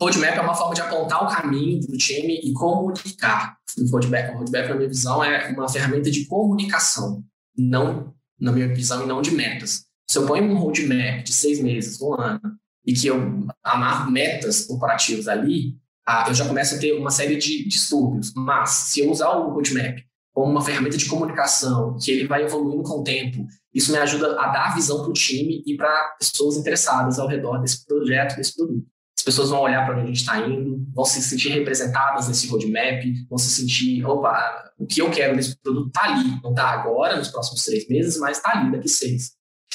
Roadmap 0.00 0.36
é 0.36 0.40
uma 0.40 0.54
forma 0.54 0.74
de 0.74 0.80
apontar 0.80 1.24
o 1.24 1.28
caminho 1.28 1.84
para 1.84 1.94
o 1.94 1.98
time 1.98 2.40
e 2.42 2.52
comunicar. 2.52 3.56
O 3.78 3.90
roadmap, 3.90 4.32
roadmap, 4.36 4.68
na 4.68 4.74
minha 4.76 4.88
visão, 4.88 5.24
é 5.24 5.50
uma 5.50 5.68
ferramenta 5.68 6.08
de 6.08 6.26
comunicação, 6.26 7.24
não, 7.56 8.14
na 8.38 8.52
minha 8.52 8.72
visão, 8.72 9.02
e 9.02 9.06
não 9.06 9.22
de 9.22 9.32
metas. 9.32 9.86
Se 10.08 10.18
eu 10.18 10.26
ponho 10.26 10.44
um 10.44 10.56
roadmap 10.56 11.24
de 11.24 11.32
seis 11.32 11.60
meses, 11.60 12.00
um 12.00 12.14
ano, 12.14 12.40
e 12.86 12.92
que 12.92 13.08
eu 13.08 13.48
amarro 13.62 14.10
metas 14.10 14.66
corporativas 14.66 15.26
ali, 15.26 15.76
ah, 16.06 16.26
eu 16.28 16.34
já 16.34 16.46
começo 16.46 16.74
a 16.74 16.78
ter 16.78 16.92
uma 16.92 17.10
série 17.10 17.36
de 17.36 17.66
distúrbios. 17.66 18.32
Mas, 18.34 18.70
se 18.70 19.00
eu 19.00 19.10
usar 19.10 19.30
o 19.30 19.50
roadmap 19.50 19.98
como 20.32 20.50
uma 20.50 20.62
ferramenta 20.62 20.96
de 20.96 21.06
comunicação, 21.06 21.96
que 21.96 22.10
ele 22.10 22.26
vai 22.26 22.42
evoluindo 22.42 22.82
com 22.82 23.00
o 23.00 23.04
tempo, 23.04 23.46
isso 23.72 23.92
me 23.92 23.98
ajuda 23.98 24.38
a 24.40 24.48
dar 24.48 24.74
visão 24.74 25.00
para 25.00 25.10
o 25.10 25.12
time 25.12 25.62
e 25.66 25.76
para 25.76 26.16
pessoas 26.18 26.56
interessadas 26.56 27.18
ao 27.18 27.28
redor 27.28 27.58
desse 27.58 27.86
projeto, 27.86 28.36
desse 28.36 28.54
produto. 28.54 28.84
As 29.16 29.24
pessoas 29.24 29.48
vão 29.48 29.60
olhar 29.60 29.86
para 29.86 29.94
onde 29.94 30.02
a 30.02 30.06
gente 30.06 30.20
está 30.20 30.38
indo, 30.46 30.84
vão 30.92 31.04
se 31.04 31.22
sentir 31.22 31.50
representadas 31.50 32.28
nesse 32.28 32.48
roadmap, 32.48 33.02
vão 33.30 33.38
se 33.38 33.48
sentir, 33.48 34.04
opa, 34.04 34.72
o 34.78 34.86
que 34.86 35.00
eu 35.00 35.10
quero 35.10 35.34
nesse 35.34 35.56
produto 35.56 35.86
está 35.86 36.04
ali, 36.04 36.40
não 36.42 36.50
está 36.50 36.68
agora, 36.68 37.16
nos 37.16 37.28
próximos 37.28 37.64
três 37.64 37.88
meses, 37.88 38.18
mas 38.18 38.36
está 38.36 38.58
ali 38.58 38.72
daqui 38.72 38.88
seis. 38.88 39.32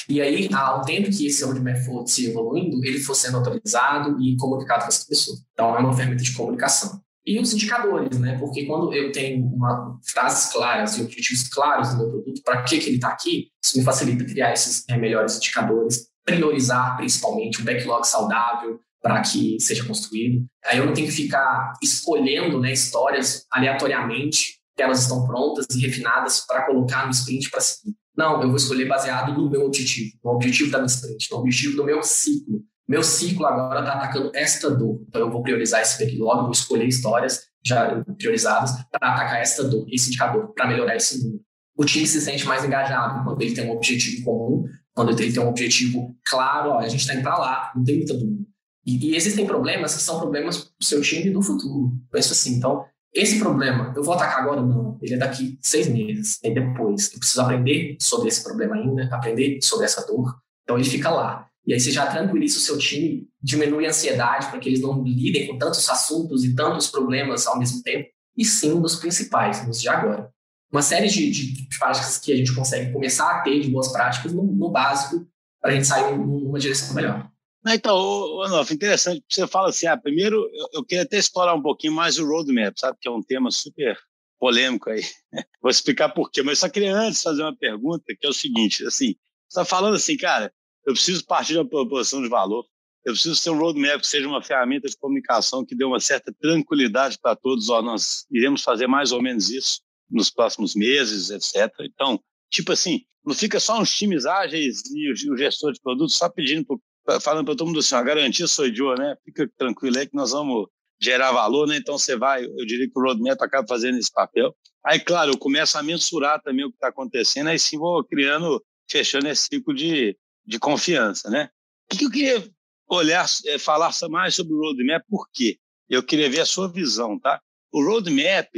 E 0.10 0.20
aí, 0.22 0.50
ao 0.51 0.82
tempo 0.82 1.10
que 1.12 1.28
esse 1.28 1.44
roadmap 1.44 1.78
for 1.86 2.08
se 2.08 2.25
evoluindo, 2.25 2.84
ele 2.84 3.00
for 3.00 3.13
sendo 3.13 3.38
atualizado 3.38 4.20
e 4.20 4.36
comunicado 4.38 4.82
com 4.82 4.88
essas 4.88 5.06
pessoas. 5.06 5.39
Então, 5.54 5.75
é 5.75 5.80
uma 5.80 5.94
ferramenta 5.94 6.24
de 6.24 6.34
comunicação. 6.34 7.00
E 7.25 7.39
os 7.39 7.54
indicadores, 7.54 8.18
né? 8.18 8.36
Porque 8.39 8.66
quando 8.66 8.92
eu 8.92 9.12
tenho 9.12 9.46
uma, 9.46 10.00
frases 10.04 10.51
claras 10.51 10.98
e 10.98 11.01
objetivos 11.04 11.48
claros 11.50 11.89
do 11.89 11.98
meu 11.98 12.10
produto, 12.10 12.42
para 12.44 12.63
que, 12.63 12.80
que 12.80 12.88
ele 12.88 12.96
está 12.96 13.10
aqui, 13.10 13.50
isso 13.63 13.78
me 13.78 13.84
facilita 13.84 14.25
criar 14.25 14.51
esses 14.51 14.84
é, 14.89 14.98
melhores 14.98 15.38
indicadores, 15.38 16.08
priorizar 16.25 16.98
principalmente 16.98 17.62
um 17.62 17.66
backlog 17.66 18.04
saudável 18.08 18.80
para 19.00 19.22
que 19.22 19.60
seja 19.60 19.86
construído. 19.86 20.44
Aí 20.66 20.80
eu 20.80 20.88
não 20.88 20.94
tenho 20.94 21.08
que 21.08 21.13
ficar 21.13 21.74
escolhendo 21.84 22.60
né, 22.60 22.74
histórias 22.74 23.46
aleatoriamente, 23.51 24.60
que 24.75 24.82
elas 24.82 25.01
estão 25.01 25.28
prontas 25.28 25.68
e 25.75 25.82
refinadas 25.82 26.46
para 26.48 26.66
colocar 26.66 27.06
no 27.06 27.12
sprint 27.12 27.51
para 27.51 27.62
seguir. 27.62 27.99
Não, 28.19 28.41
eu 28.41 28.49
vou 28.49 28.57
escolher 28.57 28.85
baseado 28.85 29.31
no 29.31 29.49
meu 29.49 29.65
objetivo, 29.65 30.17
no 30.21 30.31
objetivo 30.31 30.69
da 30.69 30.79
minha 30.79 30.88
sprint, 30.88 31.31
no 31.31 31.38
objetivo 31.38 31.77
do 31.77 31.85
meu 31.85 32.03
ciclo. 32.03 32.61
Meu 32.85 33.01
ciclo 33.01 33.45
agora 33.45 33.79
está 33.79 33.93
atacando 33.93 34.29
esta 34.35 34.69
dor. 34.69 35.01
Então 35.07 35.21
eu 35.21 35.31
vou 35.31 35.41
priorizar 35.41 35.79
esse 35.79 36.03
backlog, 36.03 36.41
vou 36.41 36.51
escolher 36.51 36.85
histórias 36.85 37.45
já 37.65 38.03
priorizadas 38.17 38.71
para 38.91 39.13
atacar 39.13 39.39
esta 39.39 39.63
dor, 39.63 39.86
esse 39.89 40.10
indicador, 40.10 40.53
para 40.53 40.67
melhorar 40.67 40.97
esse 40.97 41.23
número. 41.23 41.41
O 41.77 41.86
time 41.86 42.05
se 42.05 42.19
sente 42.19 42.45
mais 42.45 42.65
engajado 42.65 43.23
quando 43.23 43.41
ele 43.41 43.55
tem 43.55 43.69
um 43.69 43.71
objetivo 43.71 44.25
comum, 44.25 44.65
quando 44.93 45.17
ele 45.17 45.32
tem 45.32 45.41
um 45.41 45.47
objetivo 45.47 46.13
claro, 46.25 46.71
ó, 46.71 46.79
a 46.79 46.89
gente 46.89 46.99
está 46.99 47.13
indo 47.13 47.23
para 47.23 47.38
lá, 47.38 47.71
não 47.73 47.86
tem 47.86 47.99
muita 47.99 48.15
dúvida. 48.15 48.43
E, 48.86 49.12
e, 49.12 49.15
existem 49.15 49.45
problemas 49.45 49.95
que 49.95 50.01
são 50.01 50.19
problemas 50.19 50.58
do 50.77 50.84
seu 50.84 50.99
time 51.01 51.29
do 51.29 51.41
futuro. 51.41 51.93
Penso 52.12 52.34
assim, 52.34 52.55
então, 52.55 52.84
esse 53.13 53.39
problema, 53.39 53.93
eu 53.95 54.04
vou 54.04 54.13
atacar 54.13 54.41
agora? 54.41 54.62
Não. 54.62 54.98
Ele 55.02 55.15
é 55.15 55.17
daqui 55.17 55.58
seis 55.62 55.88
meses. 55.88 56.39
E 56.43 56.54
depois, 56.54 57.12
eu 57.13 57.19
preciso 57.19 57.41
aprender 57.41 57.98
sobre 58.00 58.28
esse 58.28 58.43
problema 58.43 58.76
ainda, 58.76 59.10
aprender 59.12 59.60
sobre 59.62 59.86
essa 59.86 60.06
dor. 60.06 60.36
Então, 60.63 60.78
ele 60.78 60.88
fica 60.88 61.10
lá. 61.10 61.48
E 61.65 61.74
aí 61.74 61.80
você 61.80 61.91
já 61.91 62.08
tranquiliza 62.08 62.58
o 62.58 62.62
seu 62.62 62.78
time, 62.78 63.28
diminui 63.41 63.86
a 63.86 63.89
ansiedade 63.89 64.48
para 64.48 64.60
que 64.60 64.69
eles 64.69 64.82
não 64.82 65.04
lidem 65.04 65.48
com 65.48 65.58
tantos 65.58 65.88
assuntos 65.89 66.43
e 66.43 66.56
tantos 66.56 66.88
problemas 66.88 67.45
ao 67.48 67.60
mesmo 67.60 67.82
tempo. 67.84 68.10
E 68.38 68.45
sim 68.45 68.80
nos 68.80 68.95
principais, 68.95 69.65
nos 69.67 69.82
de 69.82 69.89
agora. 69.89 70.32
Uma 70.72 70.82
série 70.82 71.08
de, 71.08 71.30
de, 71.32 71.54
de 71.54 71.78
práticas 71.78 72.17
que 72.17 72.32
a 72.32 72.36
gente 72.36 72.54
consegue 72.54 72.91
começar 72.91 73.30
a 73.32 73.41
ter 73.41 73.60
de 73.60 73.69
boas 73.69 73.91
práticas 73.91 74.32
no, 74.32 74.43
no 74.43 74.69
básico 74.69 75.28
para 75.60 75.72
a 75.72 75.74
gente 75.74 75.88
sair 75.88 76.17
numa 76.17 76.60
direção 76.60 76.93
melhor. 76.93 77.30
Então, 77.67 78.41
Anof, 78.43 78.74
interessante, 78.74 79.24
você 79.30 79.45
fala 79.45 79.69
assim, 79.69 79.86
ah, 79.86 79.98
primeiro 79.98 80.50
eu, 80.54 80.67
eu, 80.76 80.86
queria 80.86 81.04
até 81.04 81.17
explorar 81.17 81.54
um 81.54 81.62
pouquinho 81.62 81.93
mais 81.93 82.17
o 82.17 82.26
roadmap, 82.26 82.74
sabe, 82.78 82.98
que 83.02 83.08
é 83.08 83.12
um 83.12 83.22
tema 83.22 83.52
super 83.52 83.98
polêmico 84.39 84.89
aí. 84.89 85.02
Vou 85.62 85.69
explicar 85.69 86.10
por 86.10 86.32
quê, 86.32 86.41
mas 86.41 86.60
só 86.60 86.69
queria 86.69 86.95
antes 86.95 87.22
fazer 87.22 87.41
uma 87.41 87.56
pergunta, 87.56 88.06
que 88.17 88.26
é 88.26 88.30
o 88.30 88.34
seguinte, 88.34 88.86
assim, 88.86 89.15
você 89.48 89.60
está 89.60 89.65
falando 89.65 89.95
assim, 89.95 90.15
cara, 90.15 90.54
eu 90.86 90.93
preciso 90.93 91.26
partir 91.26 91.54
de 91.54 91.60
uma 91.60 91.67
proposição 91.67 92.22
de 92.22 92.30
valor, 92.30 92.65
eu 93.06 93.13
preciso 93.13 93.41
ter 93.41 93.50
um 93.50 93.58
roadmap 93.58 94.00
que 94.00 94.08
seja 94.08 94.28
uma 94.28 94.41
ferramenta 94.41 94.88
de 94.88 94.98
comunicação 94.98 95.65
que 95.65 95.76
dê 95.76 95.84
uma 95.84 96.00
certa 96.00 96.34
tranquilidade 96.39 97.17
para 97.22 97.36
todos, 97.36 97.69
ó, 97.69 97.82
nós 97.82 98.26
iremos 98.32 98.62
fazer 98.63 98.88
mais 98.88 99.12
ou 99.12 99.22
menos 99.22 99.50
isso 99.50 99.82
nos 100.10 100.30
próximos 100.30 100.76
meses, 100.76 101.30
etc. 101.30 101.72
Então, 101.82 102.19
tipo 102.50 102.72
assim, 102.72 103.02
não 103.26 103.36
fica 103.36 103.60
só 103.60 103.80
uns 103.80 103.93
times 103.93 104.26
ágeis 104.26 104.82
e 104.91 105.12
o 105.12 105.38
gestor 105.38 105.74
de 105.74 105.82
produtos 105.82 106.15
só 106.15 106.30
pedindo 106.30 106.82
falando 107.22 107.45
para 107.45 107.56
todo 107.56 107.67
mundo 107.67 107.80
assim, 107.80 107.95
a 107.95 108.02
garantia 108.02 108.48
sou 108.48 108.65
eu, 108.65 108.95
né? 108.95 109.15
Fica 109.24 109.50
tranquilo 109.58 109.98
aí 109.98 110.08
que 110.08 110.15
nós 110.15 110.32
vamos 110.32 110.67
gerar 111.02 111.32
valor, 111.32 111.67
né? 111.67 111.78
Então 111.78 111.98
você 111.98 112.17
vai, 112.17 112.45
eu 112.45 112.65
diria 112.65 112.88
que 112.88 113.00
o 113.00 113.02
roadmap 113.02 113.41
acaba 113.41 113.67
fazendo 113.67 113.98
esse 113.98 114.12
papel. 114.12 114.54
Aí, 114.86 115.00
claro, 115.00 115.32
eu 115.32 115.38
começo 115.38 115.78
a 115.78 115.84
mensurar 115.84 116.41
também 116.41 116.65
o 116.65 116.69
que 116.69 116.76
está 116.76 116.89
acontecendo, 116.89 117.48
aí 117.48 117.60
sim 117.60 117.78
vou 117.78 118.04
criando, 118.04 118.63
fechando 118.89 119.28
esse 119.28 119.48
ciclo 119.52 119.74
de, 119.74 120.17
de 120.45 120.60
confiança, 120.60 121.30
né? 121.30 121.50
O 121.91 121.98
que 121.98 122.06
eu 122.06 122.12
queria 122.12 122.52
olhar, 122.89 123.26
é, 123.45 123.58
falar 123.58 123.91
mais 124.10 124.36
sobre 124.36 124.54
o 124.54 124.60
roadmap, 124.60 125.04
por 125.10 125.28
quê? 125.32 125.58
Eu 125.89 126.04
queria 126.04 126.30
ver 126.30 126.41
a 126.41 126.45
sua 126.45 126.72
visão, 126.72 127.19
tá? 127.19 127.41
O 127.72 127.84
roadmap, 127.84 128.50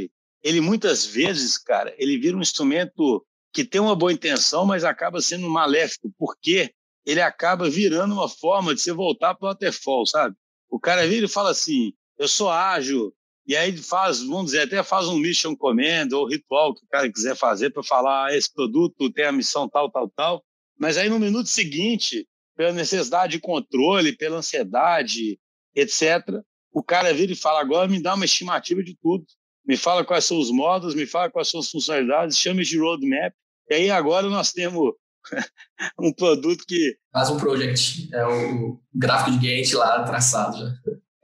ele 0.42 0.60
muitas 0.60 1.04
vezes, 1.06 1.56
cara, 1.58 1.94
ele 1.96 2.18
vira 2.18 2.36
um 2.36 2.42
instrumento 2.42 3.24
que 3.52 3.64
tem 3.64 3.80
uma 3.80 3.94
boa 3.94 4.12
intenção, 4.12 4.64
mas 4.64 4.84
acaba 4.84 5.20
sendo 5.20 5.48
maléfico, 5.48 6.12
porque 6.18 6.72
ele 7.04 7.20
acaba 7.20 7.68
virando 7.68 8.14
uma 8.14 8.28
forma 8.28 8.74
de 8.74 8.80
você 8.80 8.92
voltar 8.92 9.34
para 9.34 9.46
o 9.46 9.48
waterfall, 9.48 10.06
sabe? 10.06 10.36
O 10.70 10.78
cara 10.78 11.06
vira 11.06 11.26
e 11.26 11.28
fala 11.28 11.50
assim, 11.50 11.92
eu 12.18 12.28
sou 12.28 12.48
ágil, 12.48 13.12
e 13.46 13.56
aí 13.56 13.76
faz, 13.76 14.22
vamos 14.22 14.46
dizer, 14.46 14.60
até 14.62 14.82
faz 14.82 15.08
um 15.08 15.18
mission 15.18 15.56
command 15.56 16.08
ou 16.12 16.28
ritual 16.28 16.74
que 16.74 16.84
o 16.84 16.88
cara 16.88 17.10
quiser 17.12 17.36
fazer 17.36 17.70
para 17.70 17.82
falar, 17.82 18.26
ah, 18.26 18.36
esse 18.36 18.52
produto 18.52 19.10
tem 19.10 19.24
a 19.24 19.32
missão 19.32 19.68
tal, 19.68 19.90
tal, 19.90 20.08
tal, 20.10 20.44
mas 20.78 20.96
aí 20.96 21.08
no 21.08 21.18
minuto 21.18 21.48
seguinte, 21.48 22.26
pela 22.56 22.72
necessidade 22.72 23.32
de 23.32 23.40
controle, 23.40 24.16
pela 24.16 24.38
ansiedade, 24.38 25.38
etc., 25.74 26.40
o 26.72 26.82
cara 26.82 27.12
vira 27.12 27.32
e 27.32 27.36
fala, 27.36 27.60
agora 27.60 27.88
me 27.88 28.00
dá 28.00 28.14
uma 28.14 28.24
estimativa 28.24 28.82
de 28.82 28.96
tudo, 28.96 29.24
me 29.66 29.76
fala 29.76 30.04
quais 30.04 30.24
são 30.24 30.38
os 30.38 30.50
modos, 30.50 30.94
me 30.94 31.06
fala 31.06 31.30
quais 31.30 31.48
são 31.48 31.60
as 31.60 31.70
funcionalidades, 31.70 32.38
chame 32.38 32.64
de 32.64 32.78
roadmap, 32.78 33.34
e 33.68 33.74
aí 33.74 33.90
agora 33.90 34.28
nós 34.28 34.52
temos 34.52 34.94
um 35.98 36.12
produto 36.12 36.64
que. 36.66 36.96
Faz 37.12 37.30
um 37.30 37.36
project. 37.36 38.08
É 38.12 38.26
o 38.26 38.80
gráfico 38.94 39.38
de 39.38 39.46
Gantt 39.46 39.74
lá 39.74 40.02
traçado 40.04 40.58
já. 40.58 40.74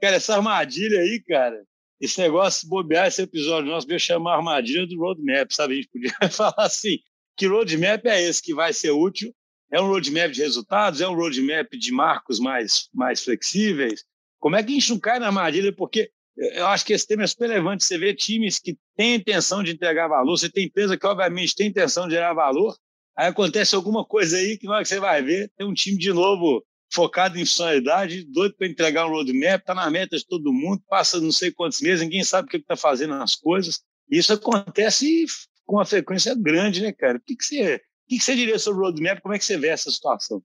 Cara, 0.01 0.15
essa 0.15 0.35
armadilha 0.35 1.01
aí, 1.01 1.21
cara, 1.27 1.61
esse 1.99 2.19
negócio, 2.19 2.67
bobear 2.67 3.07
esse 3.07 3.21
episódio 3.21 3.69
nosso, 3.69 3.87
veio 3.87 3.99
chamar 3.99 4.35
armadilha 4.35 4.87
do 4.87 4.97
roadmap, 4.97 5.51
sabe? 5.51 5.73
A 5.73 5.75
gente 5.77 5.89
podia 5.89 6.13
falar 6.31 6.53
assim: 6.57 6.97
que 7.35 7.47
roadmap 7.47 8.05
é 8.05 8.21
esse 8.21 8.41
que 8.41 8.53
vai 8.53 8.73
ser 8.73 8.91
útil? 8.91 9.33
É 9.71 9.79
um 9.79 9.87
roadmap 9.87 10.31
de 10.31 10.41
resultados? 10.41 11.01
É 11.01 11.07
um 11.07 11.15
roadmap 11.15 11.69
de 11.71 11.91
marcos 11.91 12.39
mais, 12.39 12.89
mais 12.93 13.23
flexíveis? 13.23 14.03
Como 14.39 14.55
é 14.55 14.63
que 14.63 14.71
a 14.71 14.73
gente 14.73 14.89
não 14.89 14.99
cai 14.99 15.19
na 15.19 15.27
armadilha? 15.27 15.73
Porque 15.73 16.09
eu 16.37 16.67
acho 16.67 16.85
que 16.85 16.93
esse 16.93 17.05
tema 17.05 17.23
é 17.23 17.27
super 17.27 17.49
relevante. 17.49 17.83
Você 17.83 17.97
vê 17.97 18.13
times 18.13 18.59
que 18.59 18.77
têm 18.95 19.15
intenção 19.15 19.61
de 19.61 19.71
entregar 19.71 20.07
valor, 20.07 20.37
você 20.37 20.49
tem 20.49 20.65
empresa 20.65 20.97
que, 20.97 21.05
obviamente, 21.05 21.55
tem 21.55 21.67
intenção 21.67 22.07
de 22.07 22.13
gerar 22.13 22.33
valor, 22.33 22.75
Aí 23.19 23.27
acontece 23.27 23.75
alguma 23.75 24.05
coisa 24.05 24.37
aí 24.37 24.57
que 24.57 24.65
você 24.65 24.97
vai 24.97 25.21
ver, 25.21 25.51
tem 25.57 25.67
um 25.67 25.73
time 25.73 25.97
de 25.97 26.13
novo 26.13 26.63
focado 26.89 27.37
em 27.37 27.45
funcionalidade, 27.45 28.23
doido 28.23 28.55
para 28.55 28.65
entregar 28.65 29.05
um 29.05 29.09
roadmap, 29.09 29.59
está 29.59 29.75
na 29.75 29.89
meta 29.89 30.15
de 30.15 30.25
todo 30.25 30.53
mundo, 30.53 30.81
passa 30.87 31.19
não 31.19 31.29
sei 31.29 31.51
quantos 31.51 31.81
meses, 31.81 31.99
ninguém 31.99 32.23
sabe 32.23 32.47
o 32.47 32.49
que 32.49 32.55
está 32.55 32.77
fazendo 32.77 33.17
nas 33.17 33.35
coisas. 33.35 33.81
Isso 34.09 34.31
acontece 34.31 35.25
com 35.65 35.75
uma 35.75 35.85
frequência 35.85 36.33
grande, 36.33 36.81
né, 36.81 36.93
cara? 36.93 37.17
O 37.17 37.21
que, 37.21 37.35
que, 37.35 37.43
você, 37.43 37.75
o 37.75 37.79
que, 38.07 38.17
que 38.19 38.23
você 38.23 38.37
diria 38.37 38.57
sobre 38.57 38.79
o 38.79 38.83
roadmap? 38.85 39.19
Como 39.19 39.35
é 39.35 39.37
que 39.37 39.43
você 39.43 39.57
vê 39.57 39.67
essa 39.67 39.91
situação? 39.91 40.41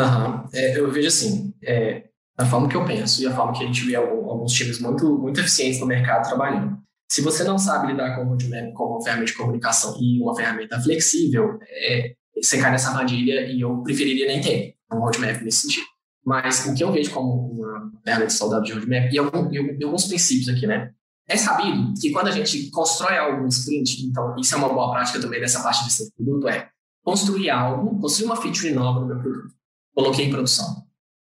Uhum. 0.00 0.48
É, 0.54 0.78
eu 0.78 0.90
vejo 0.90 1.08
assim, 1.08 1.52
é, 1.62 2.08
a 2.38 2.46
forma 2.46 2.70
que 2.70 2.76
eu 2.76 2.86
penso 2.86 3.22
e 3.22 3.26
a 3.26 3.36
forma 3.36 3.52
que 3.52 3.62
a 3.62 3.66
gente 3.66 3.84
vê 3.84 3.96
alguns 3.96 4.54
times 4.54 4.78
muito, 4.78 5.18
muito 5.18 5.40
eficientes 5.40 5.78
no 5.78 5.84
mercado 5.84 6.26
trabalhando. 6.26 6.87
Se 7.10 7.22
você 7.22 7.42
não 7.42 7.58
sabe 7.58 7.88
lidar 7.88 8.16
com 8.16 8.22
o 8.22 8.28
roadmap 8.28 8.72
como 8.74 8.94
uma 8.94 9.02
ferramenta 9.02 9.32
de 9.32 9.36
comunicação 9.36 9.96
e 9.98 10.20
uma 10.20 10.36
ferramenta 10.36 10.78
flexível, 10.80 11.58
é, 11.62 12.14
você 12.36 12.60
cai 12.60 12.70
nessa 12.70 12.90
armadilha 12.90 13.50
e 13.50 13.62
eu 13.62 13.82
preferiria 13.82 14.26
nem 14.26 14.40
ter 14.40 14.74
um 14.92 14.98
roadmap 14.98 15.40
nesse 15.42 15.62
sentido. 15.62 15.86
Mas 16.24 16.66
o 16.66 16.74
que 16.74 16.84
eu 16.84 16.92
vejo 16.92 17.10
como 17.10 17.52
uma 17.52 17.90
ferramenta 18.04 18.30
saudável 18.30 18.64
de 18.64 18.72
roadmap, 18.72 19.10
e, 19.10 19.18
algum, 19.18 19.50
e 19.50 19.84
alguns 19.84 20.04
princípios 20.04 20.48
aqui, 20.50 20.66
né? 20.66 20.92
É 21.26 21.36
sabido 21.36 21.94
que 22.00 22.10
quando 22.10 22.28
a 22.28 22.30
gente 22.30 22.70
constrói 22.70 23.16
algo 23.16 23.42
no 23.42 23.48
sprint, 23.48 24.06
então 24.06 24.34
isso 24.38 24.54
é 24.54 24.58
uma 24.58 24.68
boa 24.68 24.90
prática 24.90 25.20
também 25.20 25.40
dessa 25.40 25.62
parte 25.62 25.84
de 25.84 25.92
ser 25.92 26.10
produto, 26.12 26.48
é 26.48 26.68
construir 27.02 27.50
algo, 27.50 27.98
construir 28.00 28.26
uma 28.26 28.36
feature 28.36 28.72
nova 28.72 29.00
no 29.00 29.06
meu 29.06 29.18
produto. 29.18 29.54
Coloquei 29.94 30.26
em 30.26 30.30
produção. 30.30 30.84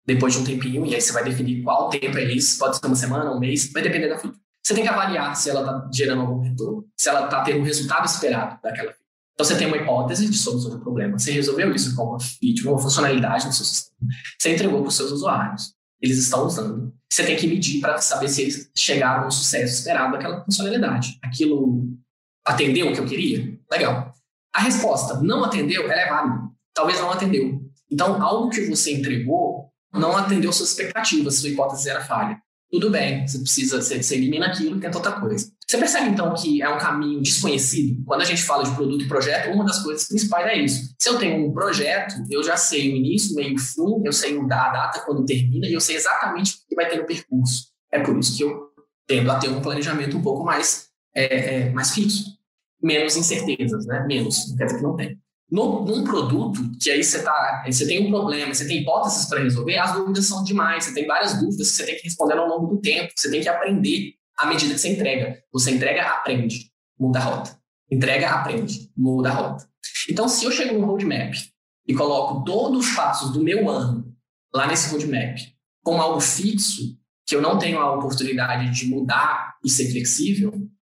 Depois 0.06 0.34
de 0.34 0.40
um 0.40 0.44
tempinho, 0.44 0.84
e 0.86 0.94
aí 0.94 1.00
você 1.00 1.12
vai 1.12 1.24
definir 1.24 1.62
qual 1.62 1.88
tempo 1.88 2.16
é 2.18 2.24
isso, 2.24 2.58
pode 2.58 2.76
ser 2.76 2.86
uma 2.86 2.96
semana, 2.96 3.30
um 3.30 3.38
mês, 3.38 3.70
vai 3.72 3.82
depender 3.82 4.08
da 4.08 4.18
feature. 4.18 4.40
Você 4.64 4.74
tem 4.74 4.82
que 4.82 4.88
avaliar 4.88 5.34
se 5.34 5.50
ela 5.50 5.60
está 5.60 5.90
gerando 5.92 6.20
algum 6.22 6.40
retorno, 6.40 6.86
se 6.96 7.08
ela 7.08 7.24
está 7.24 7.42
tendo 7.42 7.60
o 7.60 7.64
resultado 7.64 8.06
esperado 8.06 8.58
daquela 8.62 8.88
feature. 8.88 9.00
Então 9.34 9.46
você 9.46 9.56
tem 9.56 9.66
uma 9.66 9.76
hipótese 9.78 10.28
de 10.28 10.36
solução 10.36 10.70
do 10.70 10.80
problema, 10.80 11.18
você 11.18 11.32
resolveu 11.32 11.74
isso 11.74 11.96
com 11.96 12.04
uma 12.04 12.20
feature, 12.20 12.68
uma 12.68 12.78
funcionalidade 12.78 13.46
no 13.46 13.52
seu 13.52 13.64
sistema, 13.64 13.96
você 14.38 14.52
entregou 14.52 14.80
para 14.80 14.88
os 14.88 14.96
seus 14.96 15.10
usuários, 15.10 15.74
eles 16.00 16.18
estão 16.18 16.44
usando. 16.44 16.92
Você 17.10 17.24
tem 17.24 17.36
que 17.36 17.46
medir 17.46 17.80
para 17.80 17.98
saber 17.98 18.28
se 18.28 18.42
eles 18.42 18.70
chegaram 18.76 19.24
ao 19.24 19.30
sucesso 19.30 19.74
esperado 19.74 20.12
daquela 20.12 20.44
funcionalidade. 20.44 21.18
Aquilo 21.22 21.88
atendeu 22.46 22.88
o 22.88 22.92
que 22.94 23.00
eu 23.00 23.06
queria? 23.06 23.58
Legal. 23.70 24.12
A 24.54 24.62
resposta 24.62 25.20
não 25.20 25.44
atendeu, 25.44 25.90
ela 25.90 26.00
é 26.00 26.08
válida. 26.08 26.40
Talvez 26.72 27.00
não 27.00 27.10
atendeu. 27.10 27.60
Então, 27.90 28.22
algo 28.22 28.50
que 28.50 28.66
você 28.68 28.92
entregou 28.92 29.70
não 29.92 30.16
atendeu 30.16 30.52
suas 30.52 30.70
expectativas, 30.70 31.36
sua 31.36 31.48
hipótese 31.48 31.88
era 31.88 32.04
falha 32.04 32.40
tudo 32.70 32.90
bem, 32.90 33.26
você 33.26 33.38
precisa, 33.38 33.82
você, 33.82 34.02
você 34.02 34.14
elimina 34.14 34.46
aquilo 34.46 34.76
e 34.76 34.80
tenta 34.80 34.96
outra 34.96 35.20
coisa. 35.20 35.50
Você 35.66 35.76
percebe 35.76 36.10
então 36.10 36.32
que 36.34 36.62
é 36.62 36.68
um 36.68 36.78
caminho 36.78 37.20
desconhecido? 37.20 38.02
Quando 38.04 38.22
a 38.22 38.24
gente 38.24 38.42
fala 38.42 38.64
de 38.64 38.74
produto 38.74 39.04
e 39.04 39.08
projeto, 39.08 39.52
uma 39.52 39.64
das 39.64 39.82
coisas 39.82 40.06
principais 40.06 40.46
é 40.46 40.56
isso. 40.56 40.94
Se 40.98 41.08
eu 41.08 41.18
tenho 41.18 41.48
um 41.48 41.52
projeto, 41.52 42.14
eu 42.30 42.42
já 42.42 42.56
sei 42.56 42.92
o 42.92 42.96
início, 42.96 43.34
meio 43.34 43.54
e 43.54 43.58
fim, 43.58 44.02
eu 44.04 44.12
sei 44.12 44.38
a 44.38 44.70
data 44.70 45.00
quando 45.04 45.24
termina 45.24 45.66
e 45.66 45.72
eu 45.72 45.80
sei 45.80 45.96
exatamente 45.96 46.54
o 46.54 46.68
que 46.68 46.74
vai 46.76 46.88
ter 46.88 46.96
no 46.96 47.06
percurso. 47.06 47.70
É 47.92 48.00
por 48.00 48.16
isso 48.18 48.36
que 48.36 48.44
eu 48.44 48.70
tendo 49.06 49.30
a 49.32 49.38
ter 49.40 49.48
um 49.48 49.60
planejamento 49.60 50.16
um 50.16 50.22
pouco 50.22 50.44
mais, 50.44 50.88
é, 51.14 51.24
é, 51.24 51.70
mais 51.70 51.90
fixo. 51.90 52.38
Menos 52.80 53.16
incertezas, 53.16 53.84
né? 53.86 54.04
Menos, 54.06 54.54
quer 54.56 54.64
dizer 54.64 54.78
que 54.78 54.82
não 54.84 54.96
tem. 54.96 55.18
No, 55.50 55.84
num 55.84 56.04
produto, 56.04 56.60
que 56.80 56.90
aí 56.90 57.02
você, 57.02 57.22
tá, 57.22 57.64
você 57.66 57.84
tem 57.84 58.06
um 58.06 58.10
problema, 58.10 58.54
você 58.54 58.66
tem 58.68 58.82
hipóteses 58.82 59.26
para 59.26 59.42
resolver, 59.42 59.76
as 59.78 59.92
dúvidas 59.92 60.26
são 60.26 60.44
demais, 60.44 60.84
você 60.84 60.94
tem 60.94 61.06
várias 61.06 61.34
dúvidas 61.40 61.70
que 61.70 61.76
você 61.76 61.86
tem 61.86 61.96
que 61.96 62.04
responder 62.04 62.38
ao 62.38 62.46
longo 62.46 62.68
do 62.68 62.80
tempo, 62.80 63.12
você 63.16 63.28
tem 63.30 63.40
que 63.40 63.48
aprender 63.48 64.14
à 64.38 64.46
medida 64.46 64.74
que 64.74 64.80
você 64.80 64.88
entrega. 64.90 65.38
Você 65.52 65.70
entrega, 65.72 66.02
aprende, 66.02 66.70
muda 66.98 67.18
a 67.18 67.22
rota. 67.22 67.58
Entrega, 67.90 68.30
aprende, 68.30 68.90
muda 68.96 69.30
a 69.30 69.32
rota. 69.32 69.68
Então, 70.08 70.28
se 70.28 70.44
eu 70.44 70.50
chego 70.50 70.78
no 70.78 70.86
roadmap 70.86 71.34
e 71.86 71.94
coloco 71.94 72.44
todos 72.44 72.86
os 72.86 72.94
passos 72.94 73.32
do 73.32 73.42
meu 73.42 73.68
ano 73.68 74.14
lá 74.54 74.66
nesse 74.66 74.90
roadmap 74.90 75.36
como 75.82 76.00
algo 76.00 76.20
fixo, 76.20 76.96
que 77.26 77.34
eu 77.34 77.42
não 77.42 77.58
tenho 77.58 77.78
a 77.78 77.94
oportunidade 77.94 78.70
de 78.70 78.86
mudar 78.86 79.56
e 79.64 79.70
ser 79.70 79.90
flexível, 79.90 80.52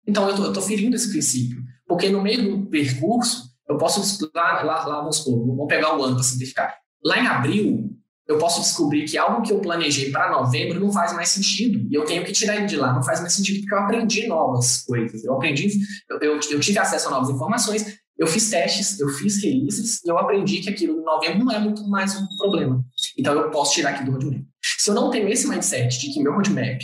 então 0.08 0.28
eu 0.30 0.48
estou 0.48 0.64
ferindo 0.64 0.96
esse 0.96 1.10
princípio. 1.10 1.64
Porque 1.88 2.10
no 2.10 2.22
meio 2.22 2.58
do 2.58 2.70
percurso, 2.70 3.51
eu 3.72 3.78
posso, 3.78 4.30
lá, 4.36 4.64
lá, 4.64 4.86
lá 4.86 5.00
vamos 5.02 5.24
vamos 5.26 5.68
pegar 5.68 5.98
o 5.98 6.04
ano 6.04 6.16
para 6.16 6.24
simplificar. 6.24 6.76
Lá 7.04 7.18
em 7.20 7.28
abril, 7.28 7.90
eu 8.28 8.38
posso 8.38 8.62
descobrir 8.62 9.06
que 9.06 9.18
algo 9.18 9.42
que 9.42 9.52
eu 9.52 9.60
planejei 9.60 10.12
para 10.12 10.32
novembro 10.32 10.80
não 10.80 10.92
faz 10.92 11.14
mais 11.14 11.30
sentido. 11.30 11.88
E 11.90 11.96
eu 11.96 12.06
tenho 12.06 12.24
que 12.24 12.32
tirar 12.32 12.56
ele 12.56 12.66
de 12.66 12.78
lá. 12.78 12.94
Não 12.94 13.04
faz 13.04 13.20
mais 13.20 13.34
sentido 13.34 13.62
porque 13.62 13.74
eu 13.74 13.80
aprendi 13.80 14.28
novas 14.28 14.84
coisas. 14.84 15.24
Eu 15.24 15.36
aprendi, 15.36 15.70
eu, 16.10 16.20
eu, 16.20 16.40
eu 16.52 16.60
tive 16.60 16.80
acesso 16.80 17.08
a 17.08 17.12
novas 17.12 17.30
informações, 17.30 17.98
eu 18.18 18.28
fiz 18.28 18.50
testes, 18.50 19.00
eu 19.00 19.10
fiz 19.10 19.42
releases 19.42 20.00
e 20.06 20.10
eu 20.10 20.18
aprendi 20.18 20.60
que 20.60 20.70
aquilo 20.70 21.00
em 21.00 21.04
novembro 21.04 21.46
não 21.46 21.52
é 21.52 21.60
muito 21.60 21.88
mais 21.90 22.16
um 22.16 22.28
problema. 22.38 22.84
Então 23.18 23.34
eu 23.34 23.50
posso 23.50 23.74
tirar 23.74 23.92
aqui 23.92 24.04
do 24.04 24.12
roadmap. 24.12 24.44
Se 24.62 24.90
eu 24.90 24.94
não 24.94 25.10
tenho 25.10 25.28
esse 25.28 25.48
mindset 25.48 26.00
de 26.00 26.14
que 26.14 26.22
meu 26.22 26.34
roadmap 26.34 26.82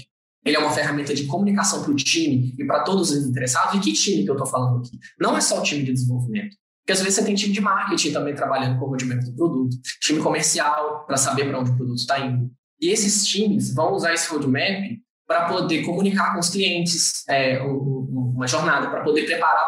ele 0.47 0.55
é 0.55 0.59
uma 0.59 0.71
ferramenta 0.71 1.13
de 1.13 1.25
comunicação 1.25 1.83
para 1.83 1.91
o 1.91 1.95
time 1.95 2.55
e 2.57 2.65
para 2.65 2.83
todos 2.83 3.11
os 3.11 3.27
interessados, 3.27 3.75
e 3.75 3.79
que 3.81 3.91
time 3.91 4.23
que 4.23 4.29
eu 4.29 4.33
estou 4.33 4.47
falando 4.47 4.79
aqui? 4.79 4.97
Não 5.19 5.35
é 5.35 5.41
só 5.41 5.59
o 5.59 5.63
time 5.63 5.83
de 5.83 5.91
desenvolvimento. 5.91 6.55
Porque 6.87 6.93
às 6.93 7.01
vezes 7.01 7.15
você 7.15 7.25
tem 7.25 7.35
time 7.35 7.53
de 7.53 7.59
marketing 7.59 8.13
também 8.13 8.33
trabalhando 8.33 8.79
com 8.79 8.85
o 8.85 8.87
roadmap 8.87 9.19
do 9.19 9.35
produto, 9.35 9.75
time 9.99 10.21
comercial 10.21 11.03
para 11.05 11.17
saber 11.17 11.49
para 11.49 11.59
onde 11.59 11.71
o 11.71 11.75
produto 11.75 11.97
está 11.97 12.17
indo. 12.17 12.49
E 12.79 12.89
esses 12.89 13.27
times 13.27 13.75
vão 13.75 13.91
usar 13.91 14.13
esse 14.13 14.29
roadmap 14.29 14.97
para 15.27 15.49
poder 15.49 15.83
comunicar 15.83 16.31
com 16.33 16.39
os 16.39 16.49
clientes 16.49 17.25
é, 17.27 17.59
uma 17.61 18.47
jornada, 18.47 18.89
para 18.89 19.03
poder 19.03 19.25
preparar, 19.25 19.67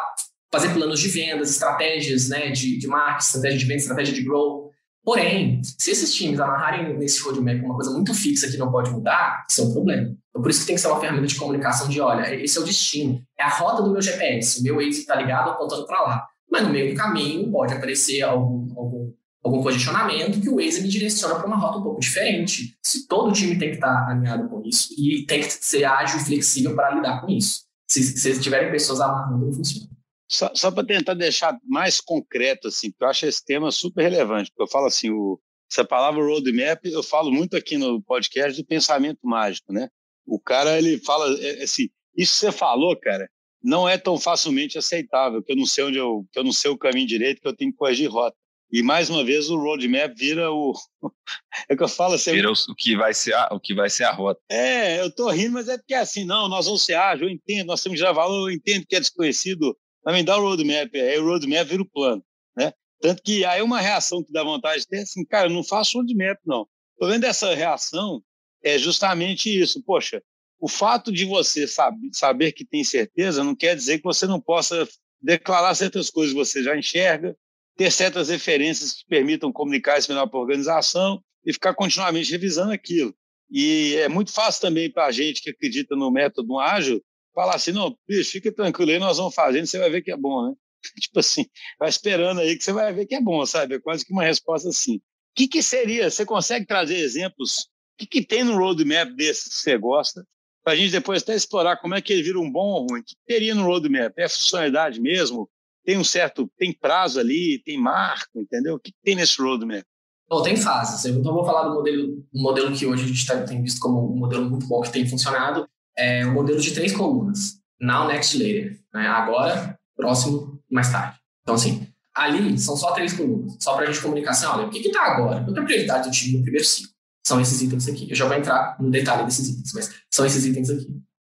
fazer 0.49 0.73
planos 0.73 0.97
de 0.97 1.09
vendas, 1.09 1.51
estratégias 1.51 2.29
né, 2.29 2.51
de, 2.51 2.77
de 2.79 2.87
marketing, 2.87 3.25
estratégia 3.25 3.59
de 3.59 3.65
venda, 3.65 3.81
estratégia 3.81 4.13
de 4.13 4.23
growth. 4.23 4.69
Porém, 5.03 5.61
se 5.61 5.91
esses 5.91 6.13
times 6.13 6.39
amarrarem 6.39 6.97
nesse 6.97 7.21
roadmap 7.21 7.61
uma 7.61 7.75
coisa 7.75 7.91
muito 7.91 8.13
fixa 8.13 8.49
que 8.49 8.55
não 8.55 8.71
pode 8.71 8.91
mudar, 8.91 9.45
isso 9.49 9.59
é 9.59 9.65
um 9.65 9.73
problema. 9.73 10.15
Então, 10.29 10.41
por 10.41 10.49
isso 10.49 10.61
que 10.61 10.67
tem 10.67 10.75
que 10.75 10.81
ser 10.81 10.87
uma 10.87 11.01
ferramenta 11.01 11.27
de 11.27 11.35
comunicação 11.35 11.89
de, 11.89 11.99
olha, 11.99 12.33
esse 12.33 12.57
é 12.57 12.61
o 12.61 12.63
destino, 12.63 13.21
é 13.37 13.43
a 13.43 13.49
rota 13.49 13.83
do 13.83 13.91
meu 13.91 14.01
GPS, 14.01 14.61
o 14.61 14.63
meu 14.63 14.75
Waze 14.75 15.01
está 15.01 15.15
ligado 15.15 15.49
apontando 15.49 15.85
para 15.85 16.01
lá 16.01 16.29
mas 16.51 16.63
no 16.63 16.69
meio 16.69 16.91
do 16.91 16.97
caminho 16.97 17.51
pode 17.51 17.73
aparecer 17.73 18.21
algum, 18.21 18.67
algum, 18.77 19.13
algum 19.43 19.63
congestionamento 19.63 20.41
que 20.41 20.49
o 20.49 20.55
Waze 20.55 20.81
me 20.81 20.87
direciona 20.87 21.35
para 21.35 21.47
uma 21.47 21.57
rota 21.57 21.79
um 21.79 21.83
pouco 21.83 21.99
diferente. 21.99 22.77
Se 22.83 23.07
todo 23.07 23.33
time 23.33 23.57
tem 23.57 23.69
que 23.69 23.75
estar 23.75 24.09
alinhado 24.09 24.49
com 24.49 24.61
isso 24.65 24.93
e 24.97 25.25
tem 25.25 25.41
que 25.41 25.51
ser 25.51 25.83
ágil 25.83 26.19
e 26.19 26.25
flexível 26.25 26.75
para 26.75 26.95
lidar 26.95 27.21
com 27.21 27.29
isso. 27.29 27.63
Se, 27.87 28.03
se 28.03 28.39
tiverem 28.39 28.71
pessoas 28.71 29.01
amarrando, 29.01 29.45
não 29.45 29.53
funciona. 29.53 29.89
Só, 30.27 30.51
só 30.53 30.69
para 30.69 30.85
tentar 30.85 31.15
deixar 31.15 31.57
mais 31.63 31.99
concreto, 31.99 32.67
assim, 32.67 32.91
porque 32.91 33.03
eu 33.03 33.09
acho 33.09 33.25
esse 33.25 33.43
tema 33.43 33.71
super 33.71 34.03
relevante, 34.03 34.51
porque 34.51 34.61
eu 34.61 34.67
falo 34.67 34.85
assim, 34.85 35.09
o, 35.09 35.39
essa 35.71 35.83
palavra 35.83 36.23
roadmap, 36.23 36.85
eu 36.85 37.01
falo 37.01 37.31
muito 37.31 37.57
aqui 37.57 37.77
no 37.77 37.99
podcast 38.01 38.55
de 38.55 38.63
pensamento 38.63 39.19
mágico, 39.23 39.73
né? 39.73 39.89
O 40.27 40.39
cara, 40.39 40.77
ele 40.77 40.99
fala, 40.99 41.25
é, 41.39 41.63
assim, 41.63 41.89
isso 42.15 42.33
que 42.33 42.39
você 42.39 42.51
falou, 42.51 42.95
cara, 42.99 43.27
não 43.63 43.87
é 43.87 43.97
tão 43.97 44.17
facilmente 44.19 44.77
aceitável, 44.77 45.43
que 45.43 45.51
eu 45.51 45.55
não 45.55 45.65
sei 45.65 45.83
onde 45.83 45.97
eu, 45.97 46.25
que 46.31 46.39
eu 46.39 46.43
não 46.43 46.51
sei 46.51 46.71
o 46.71 46.77
caminho 46.77 47.07
direito, 47.07 47.41
que 47.41 47.47
eu 47.47 47.55
tenho 47.55 47.71
que 47.71 47.77
corrigir 47.77 48.09
rota. 48.09 48.35
E 48.71 48.83
mais 48.83 49.09
uma 49.09 49.23
vez 49.23 49.49
o 49.49 49.57
roadmap 49.57 50.13
vira 50.15 50.51
o 50.51 50.73
é 51.67 51.75
que 51.75 51.81
eu 51.81 51.87
falo 51.87 52.13
assim, 52.13 52.31
vira 52.31 52.51
o 52.51 52.75
que 52.77 52.95
vai 52.95 53.13
ser 53.13 53.33
a, 53.33 53.49
o 53.51 53.59
que 53.59 53.73
vai 53.73 53.89
ser 53.89 54.03
a 54.03 54.11
rota. 54.11 54.39
É, 54.49 55.01
eu 55.01 55.13
tô 55.13 55.29
rindo, 55.29 55.53
mas 55.53 55.67
é 55.67 55.77
porque 55.77 55.93
é 55.93 55.99
assim, 55.99 56.23
não, 56.23 56.47
nós 56.47 56.65
vamos 56.65 56.85
ser 56.85 56.93
ágil, 56.93 57.27
eu 57.27 57.33
entendo, 57.33 57.67
nós 57.67 57.81
temos 57.81 57.95
que 57.95 57.99
gerar 57.99 58.13
valor, 58.13 58.49
eu 58.49 58.55
entendo 58.55 58.85
que 58.87 58.95
é 58.95 58.99
desconhecido, 58.99 59.75
mas 60.05 60.15
me 60.15 60.23
dá 60.23 60.37
o 60.37 60.41
roadmap, 60.41 60.95
aí 60.95 61.17
o 61.17 61.25
roadmap 61.25 61.67
vira 61.67 61.81
o 61.81 61.89
plano, 61.89 62.23
né? 62.55 62.71
Tanto 63.01 63.23
que 63.23 63.43
aí 63.43 63.61
uma 63.61 63.79
reação 63.79 64.23
que 64.23 64.31
dá 64.31 64.43
vontade 64.43 64.81
de 64.81 64.87
ter 64.87 64.99
assim, 64.99 65.25
cara, 65.25 65.47
eu 65.47 65.53
não 65.53 65.63
faço 65.63 65.97
roadmap 65.97 66.37
não. 66.45 66.67
Tô 66.99 67.07
vendo 67.07 67.23
essa 67.23 67.55
reação 67.55 68.21
é 68.63 68.77
justamente 68.77 69.49
isso, 69.49 69.81
poxa, 69.83 70.21
o 70.59 70.67
fato 70.67 71.11
de 71.11 71.25
você 71.25 71.65
saber, 72.11 72.51
que 72.51 72.65
tem 72.65 72.83
certeza 72.83 73.43
não 73.43 73.55
quer 73.55 73.75
dizer 73.75 73.97
que 73.97 74.03
você 74.03 74.27
não 74.27 74.41
possa 74.41 74.87
declarar 75.21 75.73
certas 75.75 76.09
coisas 76.09 76.33
que 76.33 76.39
você 76.39 76.63
já 76.63 76.77
enxerga, 76.77 77.35
ter 77.77 77.91
certas 77.91 78.29
referências 78.29 78.93
que 78.93 79.05
permitam 79.07 79.53
comunicar 79.53 79.97
isso 79.97 80.11
melhor 80.11 80.27
para 80.27 80.37
a 80.37 80.41
organização 80.41 81.23
e 81.45 81.53
ficar 81.53 81.73
continuamente 81.73 82.31
revisando 82.31 82.73
aquilo. 82.73 83.15
E 83.49 83.95
é 83.95 84.09
muito 84.09 84.31
fácil 84.31 84.61
também 84.61 84.91
para 84.91 85.05
a 85.05 85.11
gente 85.11 85.41
que 85.41 85.49
acredita 85.49 85.95
no 85.95 86.11
método 86.11 86.59
ágil 86.59 87.01
falar 87.33 87.55
assim, 87.55 87.71
não, 87.71 87.97
bicho, 88.07 88.31
fica 88.31 88.51
tranquilo 88.51 88.91
aí, 88.91 88.99
nós 88.99 89.17
vamos 89.17 89.33
fazendo, 89.33 89.65
você 89.65 89.79
vai 89.79 89.89
ver 89.89 90.01
que 90.01 90.11
é 90.11 90.17
bom, 90.17 90.49
né? 90.49 90.55
tipo 90.99 91.19
assim, 91.19 91.45
vai 91.79 91.89
esperando 91.89 92.41
aí 92.41 92.57
que 92.57 92.63
você 92.63 92.73
vai 92.73 92.93
ver 92.93 93.05
que 93.05 93.15
é 93.15 93.21
bom, 93.21 93.45
sabe? 93.45 93.75
É 93.75 93.79
quase 93.79 94.05
que 94.05 94.11
uma 94.11 94.23
resposta 94.23 94.69
assim. 94.69 94.97
O 94.97 95.01
que, 95.35 95.47
que 95.47 95.63
seria? 95.63 96.09
Você 96.09 96.25
consegue 96.25 96.65
trazer 96.65 96.97
exemplos? 96.97 97.69
O 97.93 97.99
que, 97.99 98.07
que 98.07 98.25
tem 98.25 98.43
no 98.43 98.57
roadmap 98.57 99.09
desse 99.15 99.49
que 99.49 99.55
você 99.55 99.77
gosta? 99.77 100.25
Para 100.63 100.73
a 100.73 100.75
gente 100.75 100.91
depois 100.91 101.21
até 101.21 101.35
explorar 101.35 101.77
como 101.77 101.95
é 101.95 102.01
que 102.01 102.13
ele 102.13 102.23
vira 102.23 102.39
um 102.39 102.51
bom 102.51 102.67
ou 102.67 102.87
ruim. 102.87 103.01
O 103.01 103.03
que 103.03 103.15
teria 103.25 103.55
no 103.55 103.65
roadmap? 103.65 104.13
É 104.17 104.27
funcionalidade 104.27 104.99
mesmo? 104.99 105.49
Tem 105.85 105.97
um 105.97 106.03
certo, 106.03 106.49
tem 106.57 106.73
prazo 106.73 107.19
ali, 107.19 107.61
tem 107.63 107.77
marco, 107.77 108.39
entendeu? 108.39 108.75
O 108.75 108.79
que 108.79 108.91
tem 109.03 109.15
nesse 109.15 109.41
roadmap? 109.41 109.83
Bom, 110.29 110.43
tem 110.43 110.55
fases. 110.55 111.03
Então, 111.05 111.33
vou 111.33 111.43
falar 111.43 111.67
do 111.67 111.73
modelo, 111.73 112.23
modelo 112.31 112.71
que 112.75 112.85
hoje 112.85 113.03
a 113.03 113.07
gente 113.07 113.25
tá, 113.25 113.41
tem 113.43 113.63
visto 113.63 113.79
como 113.79 114.13
um 114.13 114.15
modelo 114.15 114.47
muito 114.47 114.67
bom 114.67 114.81
que 114.81 114.91
tem 114.91 115.07
funcionado. 115.07 115.67
É 115.97 116.23
o 116.25 116.29
um 116.29 116.33
modelo 116.33 116.59
de 116.59 116.71
três 116.71 116.95
colunas. 116.95 117.59
Now, 117.81 118.07
next, 118.07 118.37
later. 118.37 118.79
Né? 118.93 119.07
Agora, 119.07 119.79
próximo, 119.95 120.61
mais 120.69 120.91
tarde. 120.91 121.17
Então, 121.41 121.55
assim, 121.55 121.87
ali 122.15 122.59
são 122.59 122.77
só 122.77 122.91
três 122.91 123.13
colunas. 123.13 123.57
Só 123.59 123.75
para 123.75 123.85
a 123.85 123.91
gente 123.91 124.01
comunicar 124.03 124.31
assim, 124.31 124.45
olha, 124.45 124.67
o 124.67 124.69
que 124.69 124.79
está 124.79 125.01
agora? 125.01 125.43
Qual 125.43 125.55
é 125.55 125.59
a 125.59 125.63
prioridade 125.63 126.07
do 126.07 126.13
time 126.13 126.37
no 126.37 126.43
primeiro 126.43 126.65
ciclo? 126.65 126.93
São 127.25 127.39
esses 127.39 127.61
itens 127.61 127.87
aqui. 127.87 128.09
Eu 128.09 128.15
já 128.15 128.27
vou 128.27 128.35
entrar 128.35 128.77
no 128.79 128.89
detalhe 128.89 129.25
desses 129.25 129.49
itens, 129.49 129.71
mas 129.73 129.95
são 130.11 130.25
esses 130.25 130.45
itens 130.45 130.69
aqui. 130.69 130.87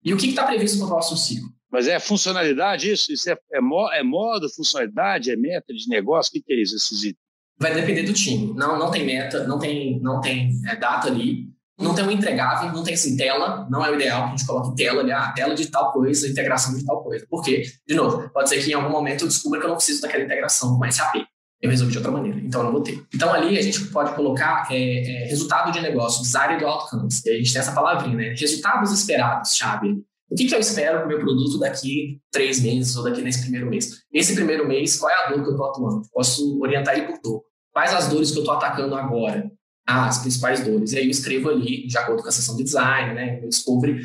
E 0.03 0.13
o 0.13 0.17
que 0.17 0.27
está 0.27 0.45
previsto 0.45 0.77
no 0.79 0.87
próximo 0.87 1.17
ciclo? 1.17 1.49
Mas 1.71 1.87
é 1.87 1.99
funcionalidade 1.99 2.91
isso? 2.91 3.11
Isso 3.13 3.29
é, 3.29 3.33
é, 3.33 3.59
é 3.99 4.03
modo, 4.03 4.49
funcionalidade, 4.49 5.31
é 5.31 5.35
meta 5.35 5.73
de 5.73 5.87
negócio? 5.87 6.29
O 6.29 6.33
que, 6.33 6.41
que 6.41 6.53
é 6.53 6.61
isso, 6.61 6.75
esses 6.75 7.03
itens? 7.03 7.31
vai 7.61 7.75
depender 7.75 8.03
do 8.03 8.13
time. 8.13 8.53
Não, 8.55 8.77
não 8.77 8.89
tem 8.89 9.05
meta, 9.05 9.45
não 9.45 9.59
tem, 9.59 9.99
não 10.01 10.19
tem 10.19 10.59
é, 10.67 10.75
data 10.75 11.07
ali, 11.07 11.47
não 11.79 11.93
tem 11.93 12.03
um 12.03 12.11
entregável, 12.11 12.71
não 12.73 12.83
tem 12.83 12.95
assim, 12.95 13.15
tela, 13.15 13.67
não 13.69 13.85
é 13.85 13.91
o 13.91 13.95
ideal 13.95 14.23
que 14.23 14.27
a 14.27 14.35
gente 14.35 14.47
coloque 14.47 14.75
tela 14.75 15.01
ali, 15.01 15.11
ah, 15.11 15.31
tela 15.35 15.53
de 15.53 15.67
tal 15.67 15.93
coisa, 15.93 16.27
integração 16.27 16.75
de 16.75 16.83
tal 16.83 17.03
coisa. 17.03 17.25
Por 17.29 17.43
quê? 17.43 17.63
De 17.87 17.93
novo, 17.93 18.27
pode 18.29 18.49
ser 18.49 18.63
que 18.63 18.71
em 18.71 18.73
algum 18.73 18.89
momento 18.89 19.23
eu 19.23 19.27
descubra 19.27 19.59
que 19.59 19.65
eu 19.65 19.69
não 19.69 19.77
preciso 19.77 20.01
daquela 20.01 20.23
integração 20.23 20.77
com 20.77 20.91
SAP. 20.91 21.23
Eu 21.61 21.69
resolvi 21.69 21.91
de 21.91 21.97
outra 21.99 22.11
maneira, 22.11 22.39
então 22.39 22.61
eu 22.61 22.65
não 22.65 22.71
vou 22.71 22.81
ter. 22.81 23.03
Então 23.13 23.31
ali 23.31 23.57
a 23.57 23.61
gente 23.61 23.85
pode 23.87 24.15
colocar 24.15 24.67
é, 24.71 25.25
é, 25.25 25.27
resultado 25.27 25.71
de 25.71 25.79
negócio, 25.79 26.23
do 26.59 26.67
outcomes, 26.67 27.23
e 27.25 27.29
a 27.29 27.37
gente 27.37 27.53
tem 27.53 27.61
essa 27.61 27.71
palavrinha, 27.71 28.15
né? 28.15 28.35
Resultados 28.37 28.91
esperados, 28.91 29.55
chave. 29.55 30.03
O 30.29 30.35
que, 30.35 30.45
que 30.45 30.55
eu 30.55 30.59
espero 30.59 31.01
do 31.01 31.07
meu 31.07 31.19
produto 31.19 31.59
daqui 31.59 32.19
três 32.31 32.61
meses 32.61 32.95
ou 32.95 33.03
daqui 33.03 33.21
nesse 33.21 33.41
primeiro 33.41 33.69
mês? 33.69 34.01
Esse 34.11 34.33
primeiro 34.33 34.67
mês, 34.67 34.97
qual 34.97 35.11
é 35.11 35.25
a 35.25 35.29
dor 35.29 35.43
que 35.43 35.49
eu 35.49 35.51
estou 35.51 35.69
atuando? 35.69 36.01
Posso 36.11 36.59
orientar 36.61 36.97
ele 36.97 37.07
por 37.07 37.19
dor. 37.21 37.43
Quais 37.73 37.93
as 37.93 38.07
dores 38.07 38.31
que 38.31 38.37
eu 38.37 38.41
estou 38.41 38.55
atacando 38.55 38.95
agora? 38.95 39.51
Ah, 39.85 40.07
as 40.07 40.19
principais 40.19 40.63
dores. 40.63 40.93
E 40.93 40.99
aí 40.99 41.05
eu 41.05 41.11
escrevo 41.11 41.49
ali, 41.49 41.85
de 41.85 41.97
acordo 41.97 42.23
com 42.23 42.29
a 42.29 42.31
sessão 42.31 42.55
de 42.55 42.63
design, 42.63 43.13
né, 43.13 43.39
meu 43.39 43.49
discovery, 43.49 44.01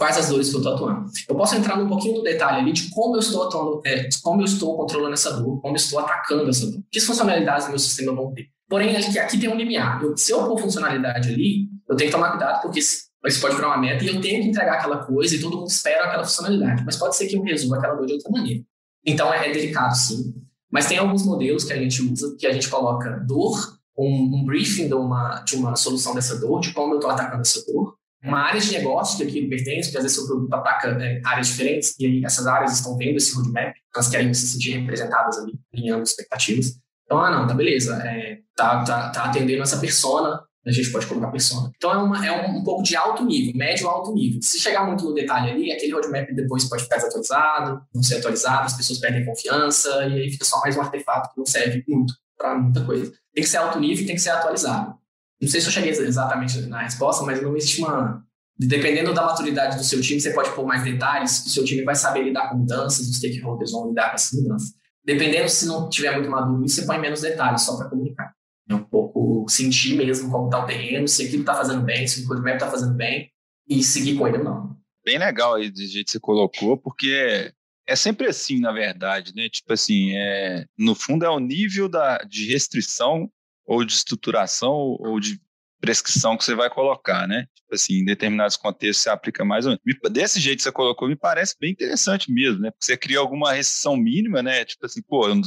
quais 0.00 0.16
as 0.16 0.30
dores 0.30 0.48
que 0.48 0.56
eu 0.56 0.60
estou 0.60 0.74
atuando. 0.74 1.10
Eu 1.28 1.36
posso 1.36 1.54
entrar 1.54 1.76
num 1.76 1.86
pouquinho 1.86 2.16
no 2.16 2.22
detalhe 2.22 2.60
ali 2.62 2.72
de 2.72 2.88
como 2.88 3.16
eu 3.16 3.20
estou 3.20 3.42
atuando, 3.42 3.82
é, 3.84 4.08
como 4.22 4.40
eu 4.40 4.46
estou 4.46 4.74
controlando 4.74 5.12
essa 5.12 5.30
dor, 5.34 5.60
como 5.60 5.74
eu 5.74 5.76
estou 5.76 5.98
atacando 5.98 6.48
essa 6.48 6.70
dor, 6.70 6.82
que 6.90 6.98
funcionalidades 7.00 7.68
meu 7.68 7.78
sistema 7.78 8.14
vão 8.14 8.32
ter. 8.32 8.46
Porém, 8.66 8.96
aqui 8.96 9.38
tem 9.38 9.50
um 9.50 9.56
limiar. 9.56 10.02
Eu, 10.02 10.16
se 10.16 10.32
eu 10.32 10.42
pôr 10.46 10.58
funcionalidade 10.58 11.28
ali, 11.28 11.68
eu 11.86 11.96
tenho 11.96 12.10
que 12.10 12.16
tomar 12.16 12.30
cuidado, 12.30 12.62
porque 12.62 12.78
isso 12.78 13.10
pode 13.42 13.56
virar 13.56 13.68
uma 13.68 13.76
meta 13.76 14.02
e 14.02 14.08
eu 14.08 14.22
tenho 14.22 14.42
que 14.42 14.48
entregar 14.48 14.78
aquela 14.78 15.04
coisa 15.04 15.34
e 15.34 15.38
todo 15.40 15.58
mundo 15.58 15.68
espera 15.68 16.06
aquela 16.06 16.24
funcionalidade. 16.24 16.82
Mas 16.86 16.96
pode 16.96 17.14
ser 17.14 17.26
que 17.26 17.36
eu 17.36 17.42
resolva 17.42 17.76
aquela 17.76 17.94
dor 17.94 18.06
de 18.06 18.14
outra 18.14 18.30
maneira. 18.30 18.64
Então, 19.04 19.34
é, 19.34 19.50
é 19.50 19.52
delicado, 19.52 19.94
sim. 19.94 20.32
Mas 20.72 20.86
tem 20.86 20.96
alguns 20.96 21.26
modelos 21.26 21.64
que 21.64 21.74
a 21.74 21.76
gente 21.76 22.00
usa, 22.00 22.34
que 22.38 22.46
a 22.46 22.52
gente 22.52 22.70
coloca 22.70 23.22
dor, 23.26 23.78
um, 23.98 24.40
um 24.40 24.44
briefing 24.46 24.86
de 24.86 24.94
uma, 24.94 25.40
de 25.40 25.56
uma 25.56 25.76
solução 25.76 26.14
dessa 26.14 26.38
dor, 26.40 26.60
de 26.60 26.72
como 26.72 26.94
eu 26.94 26.98
estou 26.98 27.10
atacando 27.10 27.42
essa 27.42 27.62
dor, 27.70 27.99
uma 28.22 28.40
área 28.40 28.60
de 28.60 28.72
negócio 28.72 29.16
que 29.16 29.24
aquilo 29.24 29.48
pertence, 29.48 29.88
porque 29.88 29.98
às 29.98 30.02
vezes 30.04 30.18
o 30.18 30.26
produto 30.26 30.52
ataca 30.52 30.94
né, 30.94 31.20
áreas 31.24 31.48
diferentes, 31.48 31.94
e 31.98 32.06
aí 32.06 32.24
essas 32.24 32.46
áreas 32.46 32.72
estão 32.72 32.96
vendo 32.96 33.16
esse 33.16 33.34
roadmap, 33.34 33.72
elas 33.94 34.08
querem 34.08 34.32
se 34.34 34.46
sentir 34.46 34.78
representadas 34.78 35.38
ali, 35.38 35.58
alinhando 35.74 36.02
expectativas. 36.02 36.78
Então, 37.04 37.18
ah, 37.18 37.30
não, 37.30 37.46
tá 37.46 37.54
beleza, 37.54 37.96
é, 38.04 38.38
tá, 38.54 38.84
tá, 38.84 39.10
tá 39.10 39.24
atendendo 39.24 39.62
essa 39.62 39.78
persona, 39.78 40.40
a 40.66 40.70
gente 40.70 40.92
pode 40.92 41.06
colocar 41.06 41.30
persona. 41.30 41.70
Então, 41.74 41.90
é, 41.90 41.96
uma, 41.96 42.26
é 42.26 42.46
um, 42.46 42.58
um, 42.58 42.62
pouco 42.62 42.82
de 42.82 42.94
alto 42.94 43.24
nível, 43.24 43.56
médio 43.56 43.88
alto 43.88 44.12
nível. 44.12 44.40
Se 44.42 44.60
chegar 44.60 44.86
muito 44.86 45.04
no 45.04 45.14
detalhe 45.14 45.50
ali, 45.50 45.72
aquele 45.72 45.92
roadmap 45.92 46.28
depois 46.34 46.68
pode 46.68 46.82
ficar 46.82 46.96
desatualizado, 46.96 47.80
não 47.94 48.02
ser 48.02 48.18
atualizado, 48.18 48.66
as 48.66 48.76
pessoas 48.76 48.98
perdem 48.98 49.24
confiança, 49.24 49.88
e 50.06 50.20
aí 50.20 50.30
fica 50.30 50.44
só 50.44 50.60
mais 50.60 50.76
um 50.76 50.82
artefato 50.82 51.30
que 51.32 51.38
não 51.38 51.46
serve 51.46 51.82
muito 51.88 52.12
para 52.36 52.58
muita 52.58 52.84
coisa. 52.84 53.10
Tem 53.34 53.42
que 53.42 53.50
ser 53.50 53.56
alto 53.56 53.80
nível 53.80 54.06
tem 54.06 54.14
que 54.14 54.20
ser 54.20 54.30
atualizado. 54.30 54.99
Não 55.40 55.48
sei 55.48 55.60
se 55.60 55.68
eu 55.68 55.72
cheguei 55.72 55.90
exatamente 55.90 56.60
na 56.62 56.82
resposta, 56.82 57.24
mas 57.24 57.42
não 57.42 57.56
existe 57.56 57.80
uma. 57.80 58.24
Dependendo 58.58 59.14
da 59.14 59.24
maturidade 59.24 59.78
do 59.78 59.84
seu 59.84 60.02
time, 60.02 60.20
você 60.20 60.34
pode 60.34 60.50
pôr 60.50 60.66
mais 60.66 60.84
detalhes, 60.84 61.46
o 61.46 61.48
seu 61.48 61.64
time 61.64 61.82
vai 61.82 61.94
saber 61.94 62.24
lidar 62.24 62.50
com 62.50 62.58
mudanças, 62.58 63.08
os 63.08 63.16
stakeholders 63.16 63.72
vão 63.72 63.88
lidar 63.88 64.10
com 64.10 64.16
essas 64.16 64.38
mudanças. 64.38 64.74
Dependendo 65.02 65.48
se 65.48 65.66
não 65.66 65.88
tiver 65.88 66.12
muito 66.12 66.30
maduro, 66.30 66.68
você 66.68 66.84
põe 66.84 66.98
menos 66.98 67.22
detalhes 67.22 67.62
só 67.62 67.78
para 67.78 67.88
comunicar. 67.88 68.34
É 68.68 68.74
um 68.74 68.84
pouco 68.84 69.46
sentir 69.48 69.96
mesmo 69.96 70.30
como 70.30 70.44
está 70.44 70.62
o 70.62 70.66
terreno, 70.66 71.08
se 71.08 71.24
aquilo 71.24 71.40
está 71.40 71.54
fazendo 71.54 71.82
bem, 71.82 72.06
se 72.06 72.22
o 72.22 72.28
roadmap 72.28 72.54
está 72.54 72.70
fazendo 72.70 72.94
bem, 72.94 73.30
e 73.66 73.82
seguir 73.82 74.18
com 74.18 74.28
ele 74.28 74.38
ou 74.38 74.44
não. 74.44 74.76
Bem 75.04 75.18
legal 75.18 75.54
aí 75.54 75.70
do 75.70 75.80
jeito 75.80 76.06
que 76.06 76.12
você 76.12 76.20
colocou, 76.20 76.76
porque 76.76 77.50
é 77.86 77.96
sempre 77.96 78.28
assim, 78.28 78.60
na 78.60 78.72
verdade, 78.72 79.32
né? 79.34 79.48
Tipo 79.48 79.72
assim, 79.72 80.12
é, 80.14 80.66
no 80.78 80.94
fundo 80.94 81.24
é 81.24 81.30
o 81.30 81.40
nível 81.40 81.88
da, 81.88 82.18
de 82.18 82.46
restrição 82.52 83.30
ou 83.70 83.84
de 83.84 83.92
estruturação 83.92 84.72
ou 84.72 85.20
de 85.20 85.40
prescrição 85.80 86.36
que 86.36 86.44
você 86.44 86.56
vai 86.56 86.68
colocar, 86.68 87.28
né? 87.28 87.46
Tipo 87.54 87.74
assim, 87.74 88.00
em 88.00 88.04
determinados 88.04 88.56
contextos 88.56 89.04
você 89.04 89.10
aplica 89.10 89.44
mais 89.44 89.64
ou 89.64 89.70
menos. 89.70 90.12
Desse 90.12 90.40
jeito 90.40 90.58
que 90.58 90.64
você 90.64 90.72
colocou, 90.72 91.06
me 91.06 91.14
parece 91.14 91.54
bem 91.58 91.70
interessante 91.70 92.32
mesmo, 92.32 92.60
né? 92.60 92.72
Porque 92.72 92.84
você 92.84 92.96
cria 92.96 93.20
alguma 93.20 93.52
restrição 93.52 93.96
mínima, 93.96 94.42
né? 94.42 94.64
Tipo 94.64 94.86
assim, 94.86 95.00
pô, 95.00 95.28
eu 95.28 95.36
não, 95.36 95.42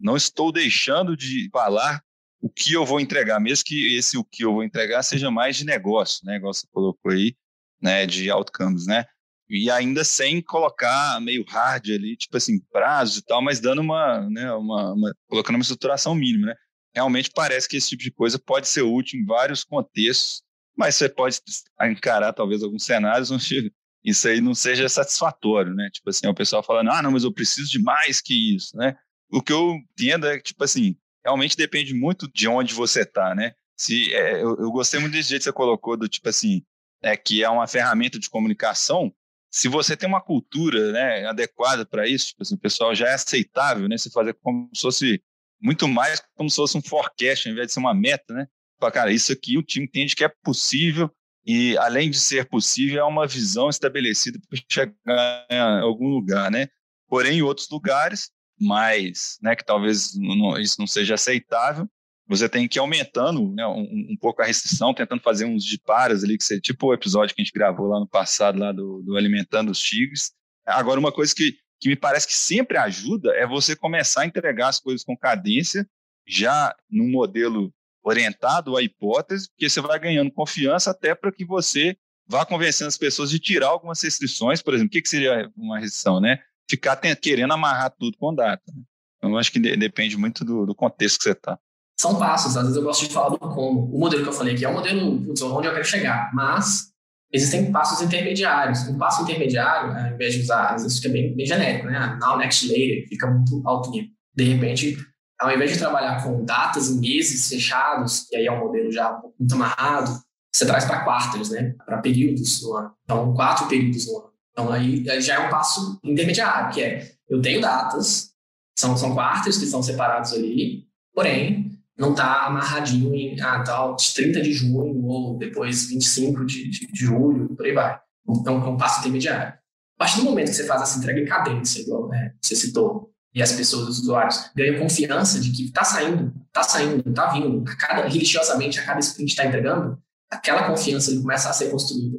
não 0.00 0.16
estou 0.16 0.50
deixando 0.50 1.16
de 1.16 1.48
falar 1.52 2.02
o 2.40 2.50
que 2.50 2.72
eu 2.72 2.84
vou 2.84 2.98
entregar, 2.98 3.38
mesmo 3.38 3.64
que 3.64 3.96
esse 3.96 4.18
o 4.18 4.24
que 4.24 4.44
eu 4.44 4.52
vou 4.52 4.64
entregar 4.64 5.04
seja 5.04 5.30
mais 5.30 5.56
de 5.56 5.64
negócio, 5.64 6.26
né? 6.26 6.36
Igual 6.36 6.52
você 6.52 6.66
colocou 6.72 7.12
aí, 7.12 7.36
né? 7.80 8.06
De 8.06 8.28
outcomes, 8.28 8.86
né? 8.86 9.04
e 9.48 9.70
ainda 9.70 10.02
sem 10.02 10.42
colocar 10.42 11.20
meio 11.20 11.44
hard 11.48 11.90
ali, 11.90 12.16
tipo 12.16 12.36
assim, 12.36 12.58
prazo 12.72 13.20
e 13.20 13.22
tal, 13.22 13.40
mas 13.40 13.60
dando 13.60 13.80
uma, 13.80 14.28
né, 14.28 14.52
uma, 14.52 14.92
uma, 14.92 15.14
colocando 15.28 15.54
uma 15.54 15.62
estruturação 15.62 16.16
mínima, 16.16 16.48
né? 16.48 16.54
Realmente 16.96 17.30
parece 17.30 17.68
que 17.68 17.76
esse 17.76 17.90
tipo 17.90 18.02
de 18.02 18.10
coisa 18.10 18.38
pode 18.38 18.66
ser 18.66 18.80
útil 18.80 19.20
em 19.20 19.26
vários 19.26 19.62
contextos, 19.62 20.42
mas 20.74 20.94
você 20.94 21.10
pode 21.10 21.38
encarar 21.82 22.32
talvez 22.32 22.62
alguns 22.62 22.84
cenários 22.84 23.30
onde 23.30 23.70
isso 24.02 24.26
aí 24.26 24.40
não 24.40 24.54
seja 24.54 24.88
satisfatório, 24.88 25.74
né? 25.74 25.90
Tipo 25.92 26.08
assim, 26.08 26.26
o 26.26 26.34
pessoal 26.34 26.62
falando, 26.62 26.90
ah, 26.90 27.02
não, 27.02 27.10
mas 27.10 27.24
eu 27.24 27.32
preciso 27.32 27.70
de 27.70 27.78
mais 27.82 28.22
que 28.22 28.56
isso, 28.56 28.74
né? 28.76 28.96
O 29.30 29.42
que 29.42 29.52
eu 29.52 29.74
entendo 29.74 30.26
é 30.26 30.38
que, 30.38 30.44
tipo 30.44 30.64
assim, 30.64 30.96
realmente 31.22 31.54
depende 31.54 31.92
muito 31.92 32.30
de 32.32 32.48
onde 32.48 32.72
você 32.72 33.02
está, 33.02 33.34
né? 33.34 33.52
Se, 33.76 34.14
é, 34.14 34.42
eu, 34.42 34.56
eu, 34.56 34.70
gostei 34.70 34.98
muito 34.98 35.12
desse 35.12 35.28
jeito 35.28 35.42
que 35.42 35.44
você 35.44 35.52
colocou, 35.52 35.98
do 35.98 36.08
tipo 36.08 36.28
assim, 36.30 36.62
é, 37.02 37.14
que 37.14 37.44
é 37.44 37.50
uma 37.50 37.66
ferramenta 37.66 38.18
de 38.18 38.30
comunicação, 38.30 39.12
se 39.50 39.68
você 39.68 39.96
tem 39.96 40.08
uma 40.08 40.20
cultura 40.20 40.92
né, 40.92 41.26
adequada 41.26 41.84
para 41.84 42.06
isso, 42.06 42.28
tipo 42.28 42.42
assim, 42.42 42.54
o 42.54 42.58
pessoal 42.58 42.94
já 42.94 43.08
é 43.08 43.14
aceitável, 43.14 43.86
né? 43.86 43.98
Você 43.98 44.08
fazer 44.08 44.34
como 44.34 44.70
se 44.72 44.80
fosse 44.80 45.22
muito 45.60 45.88
mais 45.88 46.22
como 46.34 46.50
se 46.50 46.56
fosse 46.56 46.76
um 46.76 46.82
forecast, 46.82 47.48
ao 47.48 47.52
invés 47.52 47.68
de 47.68 47.72
ser 47.74 47.80
uma 47.80 47.94
meta, 47.94 48.34
né? 48.34 48.46
Fala, 48.78 48.92
cara, 48.92 49.12
isso 49.12 49.32
aqui 49.32 49.56
o 49.56 49.62
time 49.62 49.86
entende 49.86 50.14
que 50.14 50.24
é 50.24 50.28
possível 50.42 51.10
e, 51.46 51.76
além 51.78 52.10
de 52.10 52.18
ser 52.18 52.48
possível, 52.48 53.00
é 53.00 53.04
uma 53.04 53.26
visão 53.26 53.68
estabelecida 53.68 54.38
para 54.48 54.58
chegar 54.70 55.46
em 55.50 55.80
algum 55.80 56.08
lugar, 56.08 56.50
né? 56.50 56.68
Porém, 57.08 57.38
em 57.38 57.42
outros 57.42 57.68
lugares, 57.70 58.30
mais, 58.58 59.38
né, 59.42 59.54
que 59.54 59.64
talvez 59.64 60.14
não, 60.16 60.58
isso 60.58 60.76
não 60.78 60.86
seja 60.86 61.14
aceitável, 61.14 61.88
você 62.26 62.48
tem 62.48 62.66
que 62.66 62.78
ir 62.78 62.80
aumentando 62.80 63.52
né, 63.52 63.66
um, 63.66 64.08
um, 64.10 64.16
pouco 64.20 64.42
a 64.42 64.44
restrição, 64.44 64.92
tentando 64.92 65.22
fazer 65.22 65.44
uns 65.44 65.64
diparas 65.64 66.24
ali, 66.24 66.36
que 66.36 66.42
você, 66.42 66.60
tipo 66.60 66.88
o 66.88 66.94
episódio 66.94 67.34
que 67.34 67.40
a 67.40 67.44
gente 67.44 67.54
gravou 67.54 67.86
lá 67.86 68.00
no 68.00 68.08
passado, 68.08 68.58
lá 68.58 68.72
do, 68.72 69.02
do 69.02 69.16
Alimentando 69.16 69.70
os 69.70 69.78
Tigres. 69.78 70.32
Agora, 70.64 70.98
uma 70.98 71.12
coisa 71.12 71.32
que, 71.32 71.56
que 71.80 71.88
me 71.88 71.96
parece 71.96 72.26
que 72.26 72.34
sempre 72.34 72.78
ajuda 72.78 73.34
é 73.34 73.46
você 73.46 73.76
começar 73.76 74.22
a 74.22 74.26
entregar 74.26 74.68
as 74.68 74.80
coisas 74.80 75.04
com 75.04 75.16
cadência, 75.16 75.88
já 76.26 76.74
num 76.90 77.10
modelo 77.10 77.72
orientado 78.02 78.76
à 78.76 78.82
hipótese, 78.82 79.48
porque 79.48 79.68
você 79.68 79.80
vai 79.80 79.98
ganhando 79.98 80.30
confiança 80.30 80.90
até 80.90 81.14
para 81.14 81.32
que 81.32 81.44
você 81.44 81.96
vá 82.26 82.44
convencendo 82.44 82.88
as 82.88 82.96
pessoas 82.96 83.30
de 83.30 83.38
tirar 83.38 83.68
algumas 83.68 84.00
restrições, 84.02 84.62
por 84.62 84.74
exemplo, 84.74 84.88
o 84.88 85.02
que, 85.02 85.08
seria 85.08 85.50
uma 85.56 85.78
restrição, 85.78 86.20
né? 86.20 86.38
Ficar 86.68 86.96
querendo 87.16 87.52
amarrar 87.52 87.94
tudo 87.96 88.16
com 88.16 88.34
data. 88.34 88.62
Né? 88.72 88.82
Então, 89.16 89.30
eu 89.30 89.38
acho 89.38 89.52
que 89.52 89.58
de, 89.58 89.76
depende 89.76 90.16
muito 90.16 90.44
do, 90.44 90.66
do 90.66 90.74
contexto 90.74 91.18
que 91.18 91.24
você 91.24 91.32
está 91.32 91.58
são 91.98 92.18
passos. 92.18 92.56
Às 92.56 92.64
vezes 92.64 92.76
eu 92.76 92.82
gosto 92.82 93.06
de 93.06 93.12
falar 93.12 93.30
do 93.30 93.38
como. 93.38 93.84
O 93.86 93.98
modelo 93.98 94.22
que 94.22 94.28
eu 94.28 94.32
falei 94.32 94.54
aqui 94.54 94.64
é 94.64 94.68
o 94.68 94.74
modelo 94.74 95.24
putz, 95.24 95.40
onde 95.42 95.66
eu 95.66 95.72
quero 95.72 95.84
chegar, 95.84 96.30
mas 96.34 96.92
existem 97.32 97.70
passos 97.70 98.00
intermediários. 98.02 98.86
Um 98.88 98.98
passo 98.98 99.22
intermediário, 99.22 99.92
ao 99.92 100.14
invés 100.14 100.34
de 100.34 100.42
usar, 100.42 100.74
às 100.74 100.82
vezes 100.82 100.98
fica 100.98 101.12
bem, 101.12 101.34
bem 101.34 101.46
genérico, 101.46 101.86
né? 101.86 102.18
Now, 102.20 102.36
next, 102.36 102.68
later, 102.68 103.08
fica 103.08 103.26
muito 103.26 103.62
alto 103.66 103.90
nível. 103.90 104.10
De 104.34 104.44
repente, 104.44 104.96
ao 105.40 105.52
invés 105.52 105.72
de 105.72 105.78
trabalhar 105.78 106.22
com 106.22 106.44
datas 106.44 106.90
em 106.90 107.00
meses 107.00 107.48
fechados, 107.48 108.30
e 108.30 108.36
aí 108.36 108.46
é 108.46 108.52
um 108.52 108.60
modelo 108.60 108.90
já 108.90 109.20
muito 109.38 109.54
amarrado, 109.54 110.20
você 110.54 110.64
traz 110.64 110.84
para 110.84 111.04
quartos, 111.04 111.50
né? 111.50 111.74
Para 111.84 111.98
períodos 111.98 112.62
no 112.62 112.76
ano. 112.76 112.92
Então, 113.04 113.34
quatro 113.34 113.66
períodos 113.66 114.06
no 114.06 114.18
ano. 114.18 114.30
Então, 114.52 114.72
aí 114.72 115.04
já 115.20 115.34
é 115.34 115.46
um 115.46 115.50
passo 115.50 116.00
intermediário, 116.02 116.72
que 116.72 116.82
é, 116.82 117.12
eu 117.28 117.42
tenho 117.42 117.60
datas, 117.60 118.30
são, 118.78 118.96
são 118.96 119.14
quartos 119.14 119.58
que 119.58 119.64
estão 119.64 119.82
separados 119.82 120.32
ali, 120.32 120.86
porém, 121.14 121.65
não 121.98 122.10
está 122.10 122.46
amarradinho 122.46 123.14
em 123.14 123.40
ah, 123.40 123.62
tal, 123.62 123.96
30 123.96 124.42
de 124.42 124.52
junho 124.52 125.04
ou 125.04 125.38
depois 125.38 125.88
25 125.88 126.44
de, 126.44 126.68
de, 126.68 126.86
de 126.86 127.04
julho, 127.04 127.54
por 127.56 127.64
aí 127.64 127.72
vai. 127.72 127.98
Então, 128.28 128.64
é 128.64 128.68
um 128.68 128.76
passo 128.76 129.00
intermediário. 129.00 129.54
A 129.96 129.98
partir 129.98 130.18
do 130.18 130.24
momento 130.24 130.48
que 130.48 130.54
você 130.54 130.66
faz 130.66 130.82
essa 130.82 130.98
entrega 130.98 131.20
em 131.20 131.24
cadência, 131.24 131.80
igual 131.80 132.08
né, 132.08 132.34
você 132.40 132.54
citou, 132.54 133.10
e 133.34 133.42
as 133.42 133.52
pessoas, 133.52 133.88
os 133.88 133.98
usuários, 134.00 134.50
ganham 134.54 134.78
confiança 134.78 135.40
de 135.40 135.50
que 135.52 135.66
está 135.66 135.84
saindo, 135.84 136.34
está 136.46 136.62
saindo, 136.62 137.08
está 137.08 137.32
vindo, 137.32 137.68
a 137.68 137.76
cada, 137.76 138.08
religiosamente, 138.08 138.78
a 138.78 138.84
cada 138.84 139.00
sprint 139.00 139.30
está 139.30 139.46
entregando, 139.46 139.98
aquela 140.30 140.66
confiança 140.68 141.10
ele 141.10 141.20
começa 141.20 141.48
a 141.48 141.52
ser 141.52 141.70
construída 141.70 142.18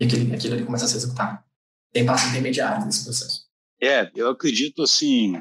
e 0.00 0.04
aquilo, 0.04 0.34
aquilo 0.34 0.54
ele 0.54 0.64
começa 0.64 0.84
a 0.84 0.88
ser 0.88 0.96
executado. 0.96 1.38
Tem 1.92 2.04
passo 2.04 2.28
intermediário 2.28 2.84
nesse 2.84 3.04
processo. 3.04 3.44
É, 3.80 4.10
eu 4.14 4.28
acredito 4.28 4.82
assim, 4.82 5.40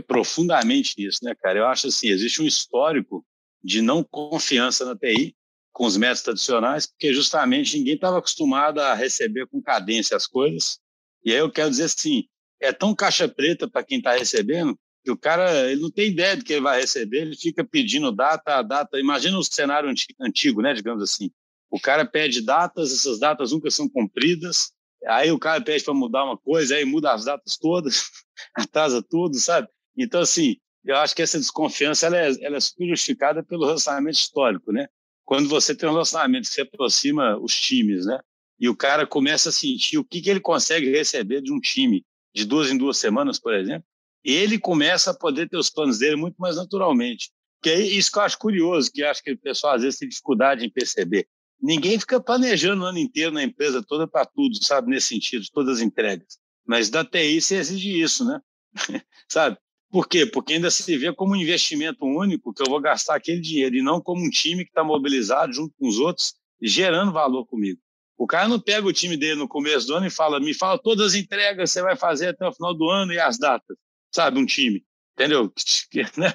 profundamente 0.00 0.94
nisso, 0.98 1.20
né, 1.22 1.34
cara? 1.34 1.58
Eu 1.58 1.66
acho 1.66 1.88
assim, 1.88 2.08
existe 2.08 2.40
um 2.40 2.46
histórico 2.46 3.24
de 3.62 3.82
não 3.82 4.02
confiança 4.02 4.84
na 4.84 4.96
TI 4.96 5.36
com 5.72 5.86
os 5.86 5.96
métodos 5.96 6.22
tradicionais, 6.22 6.86
porque 6.86 7.12
justamente 7.14 7.78
ninguém 7.78 7.94
estava 7.94 8.18
acostumado 8.18 8.80
a 8.80 8.94
receber 8.94 9.46
com 9.46 9.62
cadência 9.62 10.16
as 10.16 10.26
coisas. 10.26 10.78
E 11.24 11.32
aí 11.32 11.38
eu 11.38 11.50
quero 11.50 11.70
dizer 11.70 11.84
assim, 11.84 12.24
é 12.60 12.72
tão 12.72 12.94
caixa 12.94 13.28
preta 13.28 13.68
para 13.68 13.84
quem 13.84 13.98
está 13.98 14.12
recebendo 14.12 14.78
que 15.04 15.10
o 15.10 15.16
cara 15.16 15.70
ele 15.70 15.80
não 15.82 15.90
tem 15.90 16.10
ideia 16.10 16.36
do 16.36 16.44
que 16.44 16.52
ele 16.52 16.62
vai 16.62 16.80
receber, 16.80 17.22
ele 17.22 17.36
fica 17.36 17.64
pedindo 17.64 18.12
data, 18.12 18.62
data. 18.62 19.00
Imagina 19.00 19.36
o 19.36 19.42
cenário 19.42 19.92
antigo, 20.20 20.62
né, 20.62 20.72
digamos 20.72 21.02
assim. 21.02 21.30
O 21.70 21.80
cara 21.80 22.04
pede 22.04 22.40
datas, 22.42 22.92
essas 22.92 23.18
datas 23.18 23.50
nunca 23.50 23.70
são 23.70 23.88
cumpridas. 23.88 24.72
Aí 25.06 25.32
o 25.32 25.38
cara 25.38 25.60
pede 25.60 25.82
para 25.82 25.94
mudar 25.94 26.24
uma 26.24 26.38
coisa, 26.38 26.76
aí 26.76 26.84
muda 26.84 27.12
as 27.12 27.24
datas 27.24 27.56
todas, 27.56 28.04
atrasa 28.54 29.02
tudo, 29.02 29.36
sabe? 29.40 29.68
Então, 29.96 30.20
assim, 30.20 30.56
eu 30.84 30.96
acho 30.96 31.14
que 31.14 31.22
essa 31.22 31.38
desconfiança 31.38 32.06
ela 32.06 32.18
é, 32.18 32.30
ela 32.40 32.56
é 32.56 32.86
justificada 32.86 33.42
pelo 33.42 33.66
relacionamento 33.66 34.18
histórico, 34.18 34.72
né? 34.72 34.88
Quando 35.24 35.48
você 35.48 35.74
tem 35.74 35.88
um 35.88 35.92
relacionamento 35.92 36.48
que 36.48 36.54
se 36.54 36.60
aproxima 36.60 37.38
os 37.38 37.54
times, 37.54 38.06
né? 38.06 38.18
E 38.58 38.68
o 38.68 38.76
cara 38.76 39.06
começa 39.06 39.48
a 39.48 39.52
sentir 39.52 39.98
o 39.98 40.04
que, 40.04 40.20
que 40.20 40.30
ele 40.30 40.40
consegue 40.40 40.90
receber 40.90 41.40
de 41.40 41.52
um 41.52 41.60
time 41.60 42.04
de 42.34 42.44
duas 42.44 42.70
em 42.70 42.76
duas 42.76 42.96
semanas, 42.96 43.38
por 43.38 43.54
exemplo, 43.54 43.84
ele 44.24 44.58
começa 44.58 45.10
a 45.10 45.14
poder 45.14 45.48
ter 45.48 45.56
os 45.56 45.68
planos 45.70 45.98
dele 45.98 46.16
muito 46.16 46.36
mais 46.36 46.56
naturalmente. 46.56 47.30
Que 47.62 47.70
é 47.70 47.80
isso 47.80 48.10
que 48.10 48.18
eu 48.18 48.22
acho 48.22 48.38
curioso, 48.38 48.90
que 48.92 49.02
acho 49.02 49.22
que 49.22 49.32
o 49.32 49.38
pessoal 49.38 49.74
às 49.74 49.82
vezes 49.82 49.98
tem 49.98 50.08
dificuldade 50.08 50.64
em 50.64 50.70
perceber. 50.70 51.26
Ninguém 51.60 51.98
fica 51.98 52.20
planejando 52.20 52.82
o 52.82 52.86
ano 52.86 52.98
inteiro 52.98 53.32
na 53.32 53.42
empresa 53.42 53.84
toda 53.86 54.06
para 54.06 54.26
tudo, 54.26 54.62
sabe, 54.62 54.90
nesse 54.90 55.08
sentido, 55.08 55.44
todas 55.52 55.76
as 55.76 55.82
entregas. 55.82 56.38
Mas 56.66 56.90
da 56.90 57.04
TI 57.04 57.40
se 57.40 57.54
exige 57.54 58.00
isso, 58.00 58.24
né? 58.24 58.40
sabe? 59.28 59.58
Por 59.92 60.08
quê? 60.08 60.24
Porque 60.26 60.54
ainda 60.54 60.70
se 60.70 60.96
vê 60.96 61.12
como 61.12 61.34
um 61.34 61.36
investimento 61.36 62.04
único 62.04 62.52
que 62.52 62.62
eu 62.62 62.66
vou 62.66 62.80
gastar 62.80 63.14
aquele 63.14 63.40
dinheiro 63.40 63.76
e 63.76 63.82
não 63.82 64.00
como 64.00 64.24
um 64.24 64.30
time 64.30 64.64
que 64.64 64.70
está 64.70 64.82
mobilizado 64.82 65.52
junto 65.52 65.74
com 65.78 65.86
os 65.86 65.98
outros, 65.98 66.34
gerando 66.60 67.12
valor 67.12 67.44
comigo. 67.46 67.78
O 68.16 68.26
cara 68.26 68.48
não 68.48 68.58
pega 68.58 68.86
o 68.86 68.92
time 68.92 69.16
dele 69.16 69.34
no 69.34 69.46
começo 69.46 69.86
do 69.86 69.94
ano 69.94 70.06
e 70.06 70.10
fala, 70.10 70.40
me 70.40 70.54
fala 70.54 70.78
todas 70.78 71.08
as 71.08 71.14
entregas 71.14 71.70
que 71.70 71.74
você 71.74 71.82
vai 71.82 71.94
fazer 71.94 72.28
até 72.28 72.46
o 72.46 72.52
final 72.52 72.74
do 72.74 72.88
ano 72.88 73.12
e 73.12 73.20
as 73.20 73.38
datas 73.38 73.76
sabe, 74.12 74.38
um 74.38 74.46
time, 74.46 74.84
entendeu? 75.14 75.52
Né? 76.16 76.34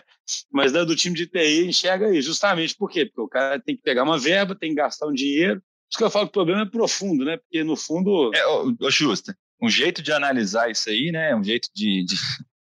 Mas 0.51 0.71
do 0.71 0.95
time 0.95 1.15
de 1.15 1.27
TI 1.27 1.67
enxerga 1.67 2.07
aí, 2.07 2.21
justamente 2.21 2.75
por 2.75 2.89
quê? 2.89 3.05
Porque 3.05 3.21
o 3.21 3.27
cara 3.27 3.59
tem 3.59 3.75
que 3.75 3.81
pegar 3.81 4.03
uma 4.03 4.19
verba, 4.19 4.55
tem 4.55 4.71
que 4.71 4.75
gastar 4.75 5.07
um 5.07 5.13
dinheiro. 5.13 5.61
Por 5.61 5.89
isso 5.91 5.97
que 5.97 6.03
eu 6.03 6.09
falo 6.09 6.25
que 6.25 6.31
o 6.31 6.33
problema 6.33 6.61
é 6.63 6.65
profundo, 6.65 7.23
né? 7.23 7.37
Porque 7.37 7.63
no 7.63 7.77
fundo. 7.77 8.31
É, 8.35 8.91
Justa, 8.91 9.37
um 9.61 9.69
jeito 9.69 10.01
de 10.01 10.11
analisar 10.11 10.69
isso 10.69 10.89
aí, 10.89 11.11
né? 11.11 11.35
Um 11.35 11.43
jeito 11.43 11.69
de. 11.73 12.03
de 12.03 12.15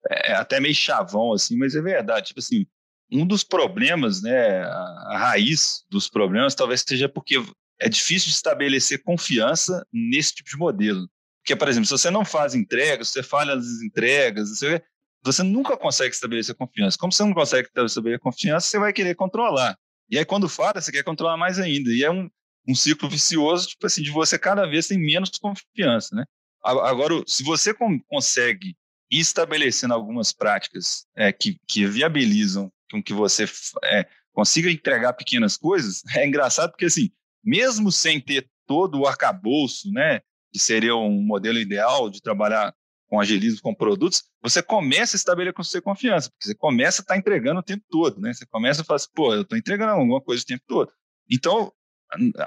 é 0.09 0.33
até 0.33 0.59
meio 0.59 0.75
chavão, 0.75 1.33
assim, 1.33 1.57
mas 1.57 1.75
é 1.75 1.81
verdade. 1.81 2.27
Tipo 2.27 2.39
assim, 2.39 2.65
um 3.11 3.25
dos 3.25 3.43
problemas, 3.43 4.21
né? 4.21 4.61
A, 4.63 5.17
raiz 5.17 5.85
dos 5.89 6.09
problemas 6.09 6.55
talvez 6.55 6.83
seja 6.87 7.07
porque 7.07 7.35
é 7.79 7.89
difícil 7.89 8.29
de 8.29 8.35
estabelecer 8.35 9.03
confiança 9.03 9.85
nesse 9.91 10.35
tipo 10.35 10.49
de 10.49 10.57
modelo. 10.57 11.07
Porque, 11.41 11.55
por 11.55 11.67
exemplo, 11.67 11.85
se 11.85 11.91
você 11.91 12.09
não 12.09 12.25
faz 12.25 12.55
entregas, 12.55 13.09
você 13.09 13.23
falha 13.23 13.55
nas 13.55 13.81
entregas, 13.81 14.49
você, 14.49 14.81
você 15.23 15.43
nunca 15.43 15.77
consegue 15.77 16.13
estabelecer 16.13 16.55
confiança. 16.55 16.97
Como 16.99 17.11
você 17.11 17.23
não 17.23 17.33
consegue 17.33 17.67
estabelecer 17.67 18.19
confiança, 18.19 18.67
você 18.67 18.79
vai 18.79 18.91
querer 18.91 19.15
controlar. 19.15 19.77
E 20.09 20.17
aí, 20.17 20.25
quando 20.25 20.49
falha, 20.49 20.81
você 20.81 20.91
quer 20.91 21.03
controlar 21.03 21.37
mais 21.37 21.59
ainda. 21.59 21.89
E 21.91 22.03
é 22.03 22.11
um, 22.11 22.29
um 22.67 22.75
ciclo 22.75 23.09
vicioso, 23.09 23.69
tipo 23.69 23.85
assim, 23.85 24.01
de 24.01 24.11
você 24.11 24.37
cada 24.37 24.65
vez 24.65 24.87
tem 24.87 24.97
menos 24.97 25.31
confiança, 25.37 26.15
né? 26.15 26.25
Agora, 26.63 27.23
se 27.25 27.43
você 27.43 27.73
consegue 28.09 28.75
estabelecendo 29.11 29.93
algumas 29.93 30.31
práticas 30.31 31.05
é, 31.15 31.31
que, 31.31 31.59
que 31.67 31.85
viabilizam 31.85 32.71
com 32.91 33.01
que 33.01 33.13
você 33.13 33.45
é, 33.83 34.05
consiga 34.33 34.69
entregar 34.69 35.13
pequenas 35.13 35.57
coisas, 35.57 36.03
é 36.15 36.25
engraçado 36.25 36.71
porque, 36.71 36.85
assim, 36.85 37.09
mesmo 37.43 37.91
sem 37.91 38.19
ter 38.19 38.49
todo 38.65 38.99
o 38.99 39.07
arcabouço, 39.07 39.91
né, 39.91 40.21
que 40.51 40.59
seria 40.59 40.95
um 40.95 41.21
modelo 41.21 41.57
ideal 41.57 42.09
de 42.09 42.21
trabalhar 42.21 42.73
com 43.07 43.19
agilismo, 43.19 43.61
com 43.61 43.73
produtos, 43.73 44.23
você 44.41 44.61
começa 44.61 45.15
a 45.15 45.17
estabelecer 45.17 45.81
confiança, 45.81 46.29
porque 46.29 46.47
você 46.47 46.55
começa 46.55 47.01
a 47.01 47.03
estar 47.03 47.13
tá 47.13 47.17
entregando 47.17 47.59
o 47.59 47.63
tempo 47.63 47.83
todo, 47.89 48.19
né? 48.19 48.33
Você 48.33 48.45
começa 48.45 48.81
a 48.81 48.85
falar 48.85 48.97
assim, 48.97 49.07
pô, 49.15 49.33
eu 49.33 49.41
estou 49.43 49.57
entregando 49.57 49.93
alguma 49.93 50.21
coisa 50.21 50.43
o 50.43 50.45
tempo 50.45 50.63
todo. 50.67 50.91
Então, 51.31 51.71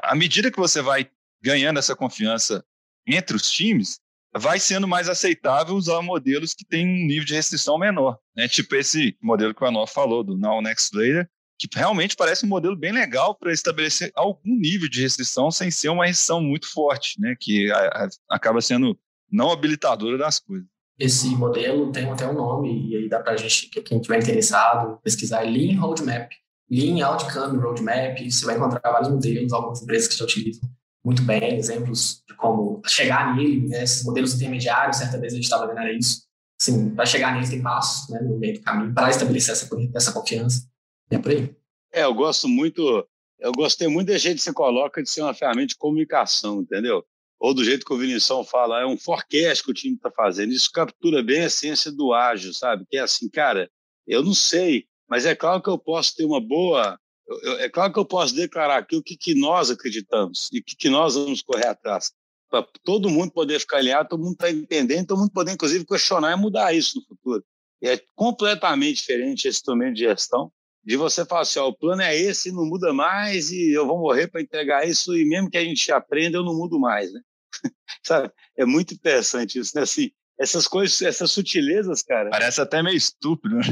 à 0.03 0.15
medida 0.15 0.51
que 0.51 0.59
você 0.59 0.83
vai 0.83 1.11
ganhando 1.43 1.79
essa 1.79 1.97
confiança 1.97 2.65
entre 3.07 3.37
os 3.37 3.51
times, 3.51 4.01
vai 4.37 4.61
sendo 4.61 4.87
mais 4.87 5.09
aceitável 5.09 5.75
usar 5.75 6.01
modelos 6.03 6.55
que 6.55 6.65
têm 6.65 6.87
um 6.87 7.07
nível 7.07 7.25
de 7.25 7.35
restrição 7.35 7.79
menor, 7.79 8.19
né? 8.37 8.47
Tipo 8.47 8.77
esse 8.77 9.17
modelo 9.21 9.55
que 9.55 9.63
o 9.63 9.67
Anor 9.67 9.87
falou, 9.87 10.23
do 10.23 10.37
Now 10.37 10.63
Next 10.63 10.97
Later, 10.97 11.29
que 11.59 11.69
realmente 11.75 12.17
parece 12.17 12.47
um 12.47 12.49
modelo 12.49 12.77
bem 12.77 12.93
legal 12.93 13.35
para 13.35 13.53
estabelecer 13.53 14.11
algum 14.15 14.57
nível 14.57 14.89
de 14.89 15.03
restrição 15.03 15.51
sem 15.51 15.71
ser 15.71 15.89
uma 15.89 16.07
restrição 16.07 16.41
muito 16.41 16.71
forte, 16.71 17.21
né? 17.21 17.35
Que 17.39 17.71
a, 17.71 17.79
a, 18.05 18.09
acaba 18.31 18.61
sendo 18.61 18.99
não 19.31 19.51
habilitadora 19.51 20.17
das 20.17 20.39
coisas. 20.39 20.67
Esse 20.99 21.29
modelo 21.29 21.91
tem 21.91 22.11
até 22.11 22.27
um 22.29 22.35
nome, 22.35 22.91
e 22.91 22.97
aí 22.97 23.09
dá 23.09 23.21
para 23.21 23.33
a 23.33 23.37
gente, 23.37 23.69
quem 23.69 24.01
tiver 24.01 24.19
interessado, 24.19 24.99
pesquisar 25.03 25.45
é 25.45 25.51
Lean 25.51 25.81
Roadmap. 25.81 26.31
Lean 26.71 27.05
Outcome 27.05 27.59
Roadmap, 27.59 28.19
você 28.31 28.45
vai 28.45 28.57
encontrar 28.57 28.81
vários 28.85 29.11
modelos, 29.11 29.53
algumas 29.53 29.83
empresas 29.83 30.09
que 30.09 30.17
já 30.17 30.25
utilizam 30.25 30.69
muito 31.05 31.23
bem, 31.23 31.57
exemplos 31.57 32.23
de 32.29 32.35
como 32.37 32.83
chegar 32.87 33.35
nele, 33.35 33.69
né? 33.69 33.83
esses 33.83 34.05
modelos 34.05 34.35
intermediários, 34.35 34.99
certa 34.99 35.19
vez 35.19 35.33
a 35.33 35.37
gente 35.37 35.45
estava 35.45 35.67
vendo 35.67 35.89
isso. 35.89 36.23
Sim, 36.61 36.95
para 36.95 37.07
chegar 37.07 37.35
nele 37.35 37.49
tem 37.49 37.63
passos 37.63 38.09
né, 38.11 38.21
no 38.21 38.39
meio 38.39 38.55
do 38.55 38.61
caminho 38.61 38.93
para 38.93 39.09
estabelecer 39.09 39.53
essa, 39.53 39.69
essa 39.95 40.13
confiança. 40.13 40.69
É 41.11 41.19
por 41.19 41.31
aí. 41.31 41.55
É, 41.93 42.05
eu 42.05 42.15
gosto 42.15 42.47
muito, 42.47 43.07
eu 43.39 43.53
gostei 43.53 43.89
muito 43.89 44.09
da 44.09 44.19
jeito 44.19 44.37
que 44.37 44.43
você 44.43 44.53
coloca 44.53 45.03
de 45.03 45.09
ser 45.09 45.23
uma 45.23 45.35
ferramenta 45.35 45.69
de 45.69 45.77
comunicação, 45.77 46.61
entendeu? 46.61 47.05
ou 47.41 47.55
do 47.55 47.65
jeito 47.65 47.87
que 47.87 47.93
o 47.95 47.97
Vinição 47.97 48.45
fala, 48.45 48.83
é 48.83 48.87
um 48.87 48.99
forecast 48.99 49.65
que 49.65 49.71
o 49.71 49.75
time 49.75 49.97
está 49.97 50.11
fazendo. 50.11 50.53
Isso 50.53 50.71
captura 50.71 51.23
bem 51.23 51.41
a 51.41 51.47
essência 51.47 51.91
do 51.91 52.13
ágil, 52.13 52.53
sabe? 52.53 52.85
Que 52.89 52.99
é 52.99 53.01
assim, 53.01 53.31
cara, 53.31 53.71
eu 54.07 54.23
não 54.23 54.35
sei, 54.35 54.85
mas 55.09 55.25
é 55.25 55.35
claro 55.35 55.63
que 55.63 55.71
eu 55.71 55.79
posso 55.79 56.15
ter 56.15 56.27
uma 56.27 56.41
boa. 56.41 57.01
Eu, 57.43 57.59
é 57.59 57.69
claro 57.69 57.93
que 57.93 57.99
eu 57.99 58.05
posso 58.05 58.35
declarar 58.35 58.79
aqui 58.79 58.97
o 58.97 59.03
que, 59.03 59.17
que 59.17 59.35
nós 59.35 59.71
acreditamos 59.71 60.49
e 60.53 60.59
o 60.59 60.65
que, 60.65 60.77
que 60.77 60.91
nós 60.91 61.15
vamos 61.15 61.43
correr 61.43 61.67
atrás. 61.67 62.13
Para 62.51 62.67
todo 62.83 63.09
mundo 63.09 63.33
poder 63.33 63.61
ficar 63.61 63.77
alinhado, 63.77 64.09
todo 64.09 64.23
mundo 64.23 64.33
está 64.33 64.51
entendendo, 64.51 65.07
todo 65.07 65.21
mundo 65.21 65.31
poder, 65.31 65.53
inclusive, 65.53 65.87
questionar 65.87 66.33
e 66.33 66.37
mudar 66.37 66.73
isso 66.75 66.99
no 66.99 67.07
futuro. 67.07 67.45
E 67.81 67.89
é 67.89 68.01
completamente 68.15 68.97
diferente 68.97 69.47
esse 69.47 69.63
domínio 69.65 69.95
de 69.95 70.01
gestão 70.01 70.53
de 70.85 70.97
você 70.97 71.25
falar 71.25 71.43
assim, 71.43 71.59
ó, 71.59 71.69
o 71.69 71.77
plano 71.77 72.03
é 72.03 72.17
esse, 72.17 72.51
não 72.51 72.65
muda 72.65 72.93
mais 72.93 73.51
e 73.51 73.73
eu 73.73 73.87
vou 73.87 73.99
morrer 73.99 74.29
para 74.29 74.41
entregar 74.41 74.89
isso 74.89 75.17
e 75.17 75.25
mesmo 75.25 75.51
que 75.51 75.59
a 75.59 75.65
gente 75.65 75.93
aprenda, 75.93 76.39
eu 76.39 76.45
não 76.45 76.55
mudo 76.55 76.79
mais, 76.81 77.13
né? 77.13 77.21
Sabe? 78.03 78.33
É 78.57 78.65
muito 78.65 78.95
interessante 78.95 79.59
isso, 79.59 79.73
né? 79.77 79.83
Assim, 79.83 80.11
essas 80.39 80.67
coisas, 80.67 81.03
essas 81.03 81.31
sutilezas, 81.31 82.03
cara. 82.03 82.31
Parece 82.31 82.61
até 82.61 82.83
meio 82.83 82.97
estúpido, 82.97 83.57
né? 83.57 83.63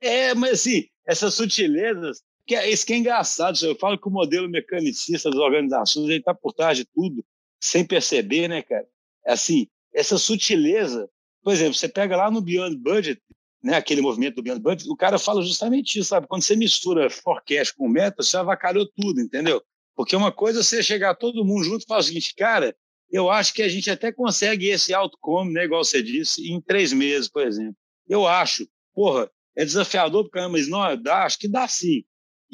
É, 0.00 0.34
mas 0.34 0.52
assim, 0.52 0.86
essas 1.06 1.32
sutilezas, 1.34 2.22
que 2.46 2.54
é, 2.54 2.70
isso 2.70 2.84
que 2.84 2.92
é 2.92 2.96
engraçado. 2.96 3.58
Eu 3.62 3.76
falo 3.76 3.98
que 3.98 4.08
o 4.08 4.10
modelo 4.10 4.48
mecanicista 4.48 5.30
das 5.30 5.38
organizações 5.38 6.06
ele 6.06 6.18
está 6.18 6.34
por 6.34 6.52
trás 6.52 6.76
de 6.76 6.84
tudo, 6.84 7.24
sem 7.60 7.84
perceber, 7.84 8.48
né, 8.48 8.62
cara? 8.62 8.86
É 9.26 9.32
assim, 9.32 9.66
essa 9.92 10.18
sutileza, 10.18 11.08
por 11.42 11.52
exemplo, 11.52 11.74
você 11.74 11.88
pega 11.88 12.16
lá 12.16 12.30
no 12.30 12.40
Beyond 12.40 12.76
Budget, 12.76 13.22
né, 13.62 13.76
aquele 13.76 14.02
movimento 14.02 14.36
do 14.36 14.42
Beyond 14.42 14.60
Budget, 14.60 14.90
o 14.90 14.96
cara 14.96 15.18
fala 15.18 15.40
justamente 15.42 15.98
isso, 15.98 16.10
sabe? 16.10 16.26
Quando 16.26 16.42
você 16.42 16.54
mistura 16.54 17.08
forecast 17.08 17.74
com 17.74 17.88
meta, 17.88 18.22
você 18.22 18.36
avacalhou 18.36 18.86
tudo, 18.94 19.20
entendeu? 19.20 19.62
Porque 19.96 20.14
uma 20.14 20.32
coisa 20.32 20.60
é 20.60 20.62
você 20.62 20.82
chegar 20.82 21.14
todo 21.14 21.44
mundo 21.44 21.64
junto 21.64 21.82
e 21.82 21.86
falar 21.86 22.00
o 22.00 22.02
seguinte, 22.02 22.34
cara, 22.34 22.76
eu 23.10 23.30
acho 23.30 23.54
que 23.54 23.62
a 23.62 23.68
gente 23.68 23.90
até 23.90 24.12
consegue 24.12 24.66
esse 24.68 24.92
outcome, 24.92 25.52
né, 25.52 25.64
igual 25.64 25.82
você 25.82 26.02
disse, 26.02 26.50
em 26.52 26.60
três 26.60 26.92
meses, 26.92 27.28
por 27.28 27.46
exemplo. 27.46 27.76
Eu 28.06 28.26
acho, 28.26 28.68
porra, 28.92 29.30
é 29.56 29.64
desafiador 29.64 30.24
porque 30.24 30.46
mas 30.48 30.68
não 30.68 31.00
dá, 31.00 31.24
acho 31.24 31.38
que 31.38 31.48
dá 31.48 31.66
sim. 31.68 32.04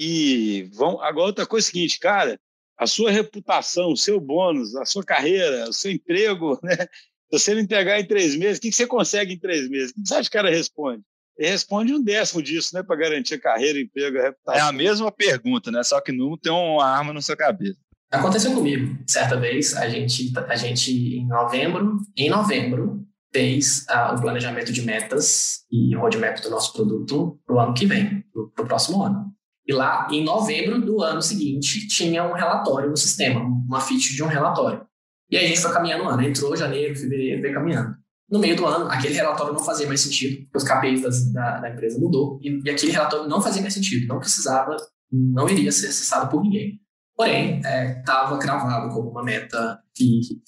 E 0.02 0.62
vão, 0.72 0.98
agora 1.02 1.26
outra 1.26 1.44
coisa 1.44 1.66
é 1.66 1.68
a 1.68 1.72
seguinte, 1.72 2.00
cara, 2.00 2.40
a 2.78 2.86
sua 2.86 3.10
reputação, 3.10 3.92
o 3.92 3.96
seu 3.96 4.18
bônus, 4.18 4.74
a 4.74 4.86
sua 4.86 5.04
carreira, 5.04 5.68
o 5.68 5.74
seu 5.74 5.90
emprego, 5.92 6.58
né? 6.64 6.74
Se 6.74 7.38
você 7.38 7.54
não 7.54 7.60
entregar 7.60 8.00
em 8.00 8.06
três 8.06 8.34
meses, 8.34 8.56
o 8.56 8.62
que 8.62 8.72
você 8.72 8.86
consegue 8.86 9.34
em 9.34 9.38
três 9.38 9.68
meses? 9.68 9.90
O 9.90 9.94
que 9.96 10.08
você 10.08 10.14
acha 10.14 10.30
que 10.30 10.38
o 10.38 10.40
cara 10.40 10.50
responde? 10.50 11.02
Ele 11.36 11.50
responde 11.50 11.92
um 11.92 12.02
décimo 12.02 12.42
disso, 12.42 12.74
né? 12.74 12.82
Para 12.82 12.96
garantir 12.96 13.34
a 13.34 13.40
carreira, 13.40 13.78
emprego, 13.78 14.18
a 14.18 14.22
reputação. 14.22 14.58
É 14.58 14.66
a 14.66 14.72
mesma 14.72 15.12
pergunta, 15.12 15.70
né? 15.70 15.82
Só 15.82 16.00
que 16.00 16.12
não 16.12 16.34
tem 16.38 16.50
uma 16.50 16.86
arma 16.86 17.12
na 17.12 17.20
sua 17.20 17.36
cabeça. 17.36 17.78
Aconteceu 18.10 18.54
comigo. 18.54 18.98
Certa 19.06 19.38
vez, 19.38 19.76
a 19.76 19.86
gente, 19.86 20.32
a 20.34 20.56
gente 20.56 20.90
em 20.90 21.26
novembro, 21.26 21.98
em 22.16 22.30
novembro, 22.30 23.06
fez 23.32 23.86
uh, 23.90 24.14
o 24.14 24.20
planejamento 24.20 24.72
de 24.72 24.80
metas 24.80 25.66
e 25.70 25.94
roadmap 25.94 26.40
do 26.40 26.50
nosso 26.50 26.72
produto 26.72 27.38
para 27.46 27.54
o 27.54 27.60
ano 27.60 27.74
que 27.74 27.84
vem, 27.84 28.24
para 28.54 28.64
o 28.64 28.66
próximo 28.66 29.02
ano. 29.02 29.30
E 29.70 29.72
lá, 29.72 30.08
em 30.10 30.24
novembro 30.24 30.80
do 30.80 31.00
ano 31.00 31.22
seguinte, 31.22 31.86
tinha 31.86 32.24
um 32.24 32.32
relatório 32.32 32.90
no 32.90 32.96
sistema, 32.96 33.40
uma 33.40 33.80
feature 33.80 34.16
de 34.16 34.22
um 34.24 34.26
relatório. 34.26 34.84
E 35.30 35.36
aí 35.36 35.44
a 35.44 35.48
gente 35.48 35.60
foi 35.60 35.72
caminhando 35.72 36.02
o 36.02 36.08
ano. 36.08 36.22
Entrou 36.22 36.56
janeiro, 36.56 36.96
fevereiro, 36.96 37.40
veio 37.40 37.54
caminhando. 37.54 37.94
No 38.28 38.40
meio 38.40 38.56
do 38.56 38.66
ano, 38.66 38.90
aquele 38.90 39.14
relatório 39.14 39.52
não 39.52 39.62
fazia 39.62 39.86
mais 39.86 40.00
sentido, 40.00 40.42
porque 40.42 40.58
os 40.58 40.64
KPIs 40.64 41.32
da, 41.32 41.60
da, 41.60 41.70
empresa 41.70 42.00
mudou, 42.00 42.40
e, 42.42 42.60
e 42.64 42.70
aquele 42.70 42.90
relatório 42.90 43.28
não 43.28 43.40
fazia 43.40 43.62
mais 43.62 43.72
sentido, 43.72 44.08
não 44.08 44.18
precisava, 44.18 44.76
não 45.12 45.48
iria 45.48 45.70
ser 45.70 45.86
acessado 45.86 46.28
por 46.28 46.42
ninguém. 46.42 46.80
Porém, 47.16 47.60
estava 47.60 48.34
é, 48.34 48.38
cravado 48.40 48.92
como 48.92 49.08
uma 49.08 49.22
meta 49.22 49.78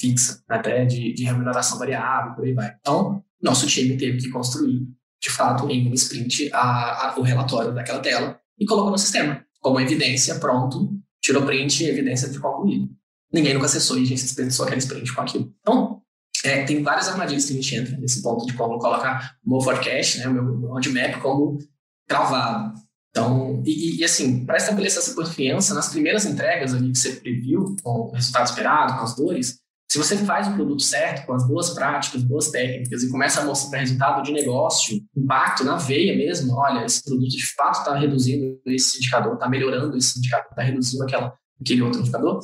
fixa, 0.01 0.43
até 0.49 0.85
de, 0.85 1.13
de 1.13 1.23
remuneração 1.23 1.79
variável, 1.79 2.35
por 2.35 2.45
aí 2.45 2.53
vai. 2.53 2.75
Então, 2.81 3.23
nosso 3.41 3.69
time 3.69 3.97
teve 3.97 4.19
que 4.19 4.31
construir 4.31 4.85
de 5.23 5.31
fato, 5.31 5.71
em 5.71 5.89
um 5.89 5.95
sprint, 5.95 6.51
a, 6.53 7.11
a, 7.11 7.19
o 7.21 7.23
relatório 7.23 7.73
daquela 7.73 8.01
tela 8.01 8.42
e 8.59 8.67
colocou 8.67 8.91
no 8.91 8.99
sistema, 8.99 9.45
como 9.61 9.81
evidência, 9.81 10.35
pronto, 10.37 10.91
tirou 11.21 11.45
print, 11.45 11.85
evidência 11.85 12.29
de 12.29 12.39
concluído. 12.39 12.89
Ninguém 13.33 13.55
nunca 13.55 13.67
acessou 13.67 13.99
e 13.99 14.03
a 14.03 14.07
gente 14.07 14.23
desperdiçou 14.23 14.67
aquele 14.67 14.81
sprint 14.81 15.15
com 15.15 15.23
aquilo. 15.23 15.55
Então, 15.61 16.03
é, 16.45 16.65
tem 16.65 16.83
várias 16.83 17.09
armadilhas 17.09 17.45
que 17.45 17.53
a 17.53 17.57
gente 17.57 17.75
entra 17.75 17.97
nesse 17.97 18.23
ponto 18.23 18.45
de 18.45 18.53
como 18.55 18.79
colocar 18.79 19.37
o 19.45 19.51
meu 19.51 19.61
forecast, 19.61 20.19
né, 20.19 20.29
o 20.29 20.33
meu 20.33 20.69
roadmap 20.69 21.21
como 21.21 21.59
travado. 22.07 22.75
Então, 23.11 23.63
e, 23.65 24.01
e 24.01 24.05
assim, 24.05 24.45
para 24.45 24.57
estabelecer 24.57 24.99
essa 24.99 25.15
confiança, 25.15 25.75
nas 25.75 25.91
primeiras 25.91 26.25
entregas 26.25 26.75
ali 26.75 26.91
que 26.91 26.99
você 26.99 27.13
previu, 27.13 27.77
com 27.83 27.91
o 27.91 28.11
resultado 28.11 28.47
esperado, 28.47 28.99
com 28.99 29.05
as 29.05 29.15
dores, 29.15 29.62
se 29.93 29.99
você 29.99 30.17
faz 30.17 30.49
o 30.49 30.55
produto 30.55 30.83
certo, 30.83 31.27
com 31.27 31.35
as 31.35 31.47
boas 31.47 31.69
práticas, 31.69 32.23
boas 32.23 32.51
técnicas, 32.51 33.03
e 33.03 33.11
começa 33.11 33.43
a 33.43 33.45
mostrar 33.45 33.81
resultado 33.81 34.23
de 34.23 34.33
negócio, 34.33 34.99
impacto 35.15 35.65
na 35.65 35.77
veia 35.77 36.17
mesmo, 36.17 36.55
olha, 36.55 36.87
esse 36.87 37.05
produto 37.05 37.29
de 37.29 37.45
fato 37.55 37.81
está 37.81 37.95
reduzindo 37.99 38.59
esse 38.65 38.97
indicador, 38.97 39.35
está 39.35 39.47
melhorando 39.51 39.95
esse 39.95 40.19
indicador, 40.19 40.47
está 40.49 40.63
reduzindo 40.63 41.03
aquela, 41.03 41.35
aquele 41.61 41.83
outro 41.83 42.01
indicador, 42.01 42.41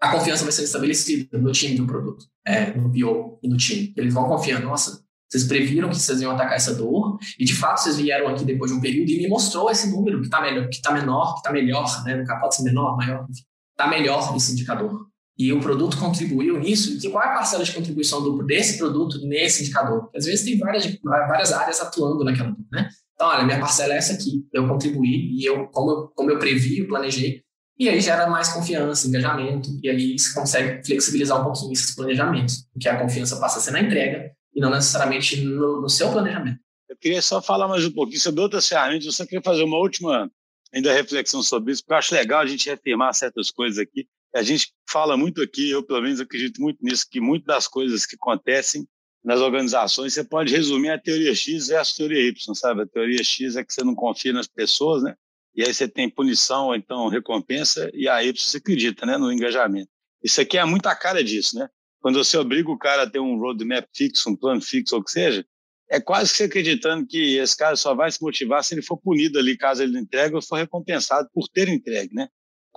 a 0.00 0.12
confiança 0.12 0.44
vai 0.44 0.52
ser 0.52 0.62
estabelecida 0.62 1.36
no 1.36 1.52
time 1.52 1.76
do 1.76 1.86
produto, 1.86 2.24
é, 2.46 2.72
no 2.72 2.90
PO 2.90 3.38
e 3.42 3.48
no 3.48 3.58
time. 3.58 3.92
Eles 3.94 4.14
vão 4.14 4.26
confiar, 4.26 4.62
nossa, 4.62 5.04
vocês 5.30 5.44
previram 5.44 5.90
que 5.90 5.96
vocês 5.96 6.22
iam 6.22 6.32
atacar 6.32 6.56
essa 6.56 6.74
dor 6.74 7.18
e 7.38 7.44
de 7.44 7.54
fato 7.54 7.82
vocês 7.82 7.98
vieram 7.98 8.28
aqui 8.28 8.46
depois 8.46 8.70
de 8.70 8.78
um 8.78 8.80
período 8.80 9.10
e 9.10 9.18
me 9.18 9.28
mostrou 9.28 9.70
esse 9.70 9.90
número 9.90 10.20
que 10.20 10.28
está 10.28 10.40
melhor, 10.40 10.66
que 10.70 10.76
está 10.76 10.90
menor, 10.90 11.34
que 11.34 11.40
está 11.40 11.52
melhor, 11.52 12.04
né? 12.04 12.24
Pode 12.40 12.56
ser 12.56 12.62
menor, 12.62 12.96
maior, 12.96 13.26
está 13.72 13.86
melhor 13.86 14.34
esse 14.34 14.52
indicador. 14.52 15.06
E 15.38 15.52
o 15.52 15.60
produto 15.60 15.96
contribuiu 15.96 16.58
nisso. 16.58 16.98
E 17.06 17.10
qual 17.10 17.22
é 17.22 17.28
a 17.28 17.34
parcela 17.34 17.62
de 17.62 17.72
contribuição 17.72 18.20
do, 18.22 18.42
desse 18.44 18.76
produto 18.76 19.24
nesse 19.24 19.62
indicador? 19.62 20.10
Às 20.14 20.26
vezes 20.26 20.44
tem 20.44 20.58
várias, 20.58 20.98
várias 21.02 21.52
áreas 21.52 21.80
atuando 21.80 22.24
naquela, 22.24 22.56
né? 22.72 22.88
Então, 23.14 23.28
olha, 23.28 23.44
minha 23.44 23.60
parcela 23.60 23.94
é 23.94 23.98
essa 23.98 24.14
aqui. 24.14 24.44
Eu 24.52 24.66
contribuí 24.66 25.38
e 25.38 25.44
eu, 25.44 25.68
como 25.68 25.90
eu, 25.90 26.08
como 26.08 26.30
eu 26.30 26.38
previ, 26.38 26.80
eu 26.80 26.88
planejei. 26.88 27.42
E 27.78 27.88
aí 27.88 28.00
gera 28.00 28.28
mais 28.28 28.48
confiança, 28.48 29.06
engajamento. 29.06 29.70
E 29.82 29.88
aí 29.88 30.18
você 30.18 30.34
consegue 30.34 30.84
flexibilizar 30.84 31.40
um 31.40 31.44
pouquinho 31.44 31.72
esses 31.72 31.94
planejamentos. 31.94 32.64
Porque 32.72 32.88
a 32.88 32.98
confiança 32.98 33.38
passa 33.38 33.58
a 33.58 33.62
ser 33.62 33.70
na 33.70 33.80
entrega 33.80 34.32
e 34.52 34.60
não 34.60 34.70
necessariamente 34.70 35.40
no, 35.40 35.82
no 35.82 35.88
seu 35.88 36.10
planejamento. 36.10 36.58
Eu 36.88 36.96
queria 36.96 37.22
só 37.22 37.40
falar 37.40 37.68
mais 37.68 37.84
um 37.84 37.92
pouquinho 37.92 38.18
sobre 38.18 38.40
outras 38.40 38.66
ferramentas. 38.66 39.06
Eu 39.06 39.12
só 39.12 39.24
queria 39.24 39.42
fazer 39.42 39.62
uma 39.62 39.78
última 39.78 40.28
ainda 40.74 40.92
reflexão 40.92 41.42
sobre 41.42 41.72
isso, 41.72 41.82
porque 41.82 41.94
eu 41.94 41.98
acho 41.98 42.14
legal 42.14 42.40
a 42.40 42.46
gente 42.46 42.66
reafirmar 42.66 43.14
certas 43.14 43.50
coisas 43.50 43.78
aqui. 43.78 44.06
A 44.34 44.42
gente 44.42 44.72
fala 44.88 45.16
muito 45.16 45.42
aqui, 45.42 45.70
eu 45.70 45.82
pelo 45.82 46.02
menos 46.02 46.20
acredito 46.20 46.60
muito 46.60 46.78
nisso, 46.82 47.06
que 47.10 47.20
muitas 47.20 47.46
das 47.46 47.66
coisas 47.66 48.04
que 48.06 48.16
acontecem 48.16 48.86
nas 49.24 49.40
organizações 49.40 50.14
você 50.14 50.22
pode 50.22 50.54
resumir 50.54 50.90
a 50.90 50.98
teoria 50.98 51.34
X 51.34 51.68
versus 51.68 51.94
a 51.94 51.96
teoria 51.96 52.28
Y, 52.28 52.54
sabe? 52.54 52.82
A 52.82 52.86
teoria 52.86 53.22
X 53.22 53.56
é 53.56 53.64
que 53.64 53.72
você 53.72 53.82
não 53.82 53.94
confia 53.94 54.32
nas 54.32 54.46
pessoas, 54.46 55.02
né? 55.02 55.14
E 55.54 55.62
aí 55.62 55.74
você 55.74 55.88
tem 55.88 56.08
punição 56.08 56.66
ou 56.66 56.74
então 56.74 57.08
recompensa, 57.08 57.90
e 57.92 58.08
a 58.08 58.22
Y 58.22 58.38
você 58.38 58.58
acredita, 58.58 59.04
né? 59.04 59.16
No 59.16 59.32
engajamento. 59.32 59.90
Isso 60.22 60.40
aqui 60.40 60.58
é 60.58 60.64
muito 60.64 60.86
a 60.86 60.94
cara 60.94 61.22
disso, 61.24 61.58
né? 61.58 61.68
quando 62.00 62.22
você 62.22 62.36
obriga 62.36 62.70
o 62.70 62.78
cara 62.78 63.02
a 63.02 63.10
ter 63.10 63.18
um 63.18 63.38
roadmap 63.38 63.86
fixo, 63.94 64.30
um 64.30 64.36
plano 64.36 64.60
fixo, 64.60 64.94
ou 64.94 65.00
o 65.00 65.04
que 65.04 65.10
seja, 65.10 65.44
é 65.90 66.00
quase 66.00 66.30
que 66.30 66.36
você 66.38 66.44
acreditando 66.44 67.06
que 67.06 67.36
esse 67.36 67.56
cara 67.56 67.76
só 67.76 67.94
vai 67.94 68.10
se 68.10 68.22
motivar 68.22 68.62
se 68.62 68.74
ele 68.74 68.82
for 68.82 68.98
punido 68.98 69.38
ali, 69.38 69.56
caso 69.56 69.82
ele 69.82 69.92
não 69.92 70.00
entregue, 70.00 70.34
ou 70.34 70.42
for 70.42 70.56
recompensado 70.56 71.28
por 71.32 71.48
ter 71.48 71.68
entregue, 71.68 72.14
né? 72.14 72.28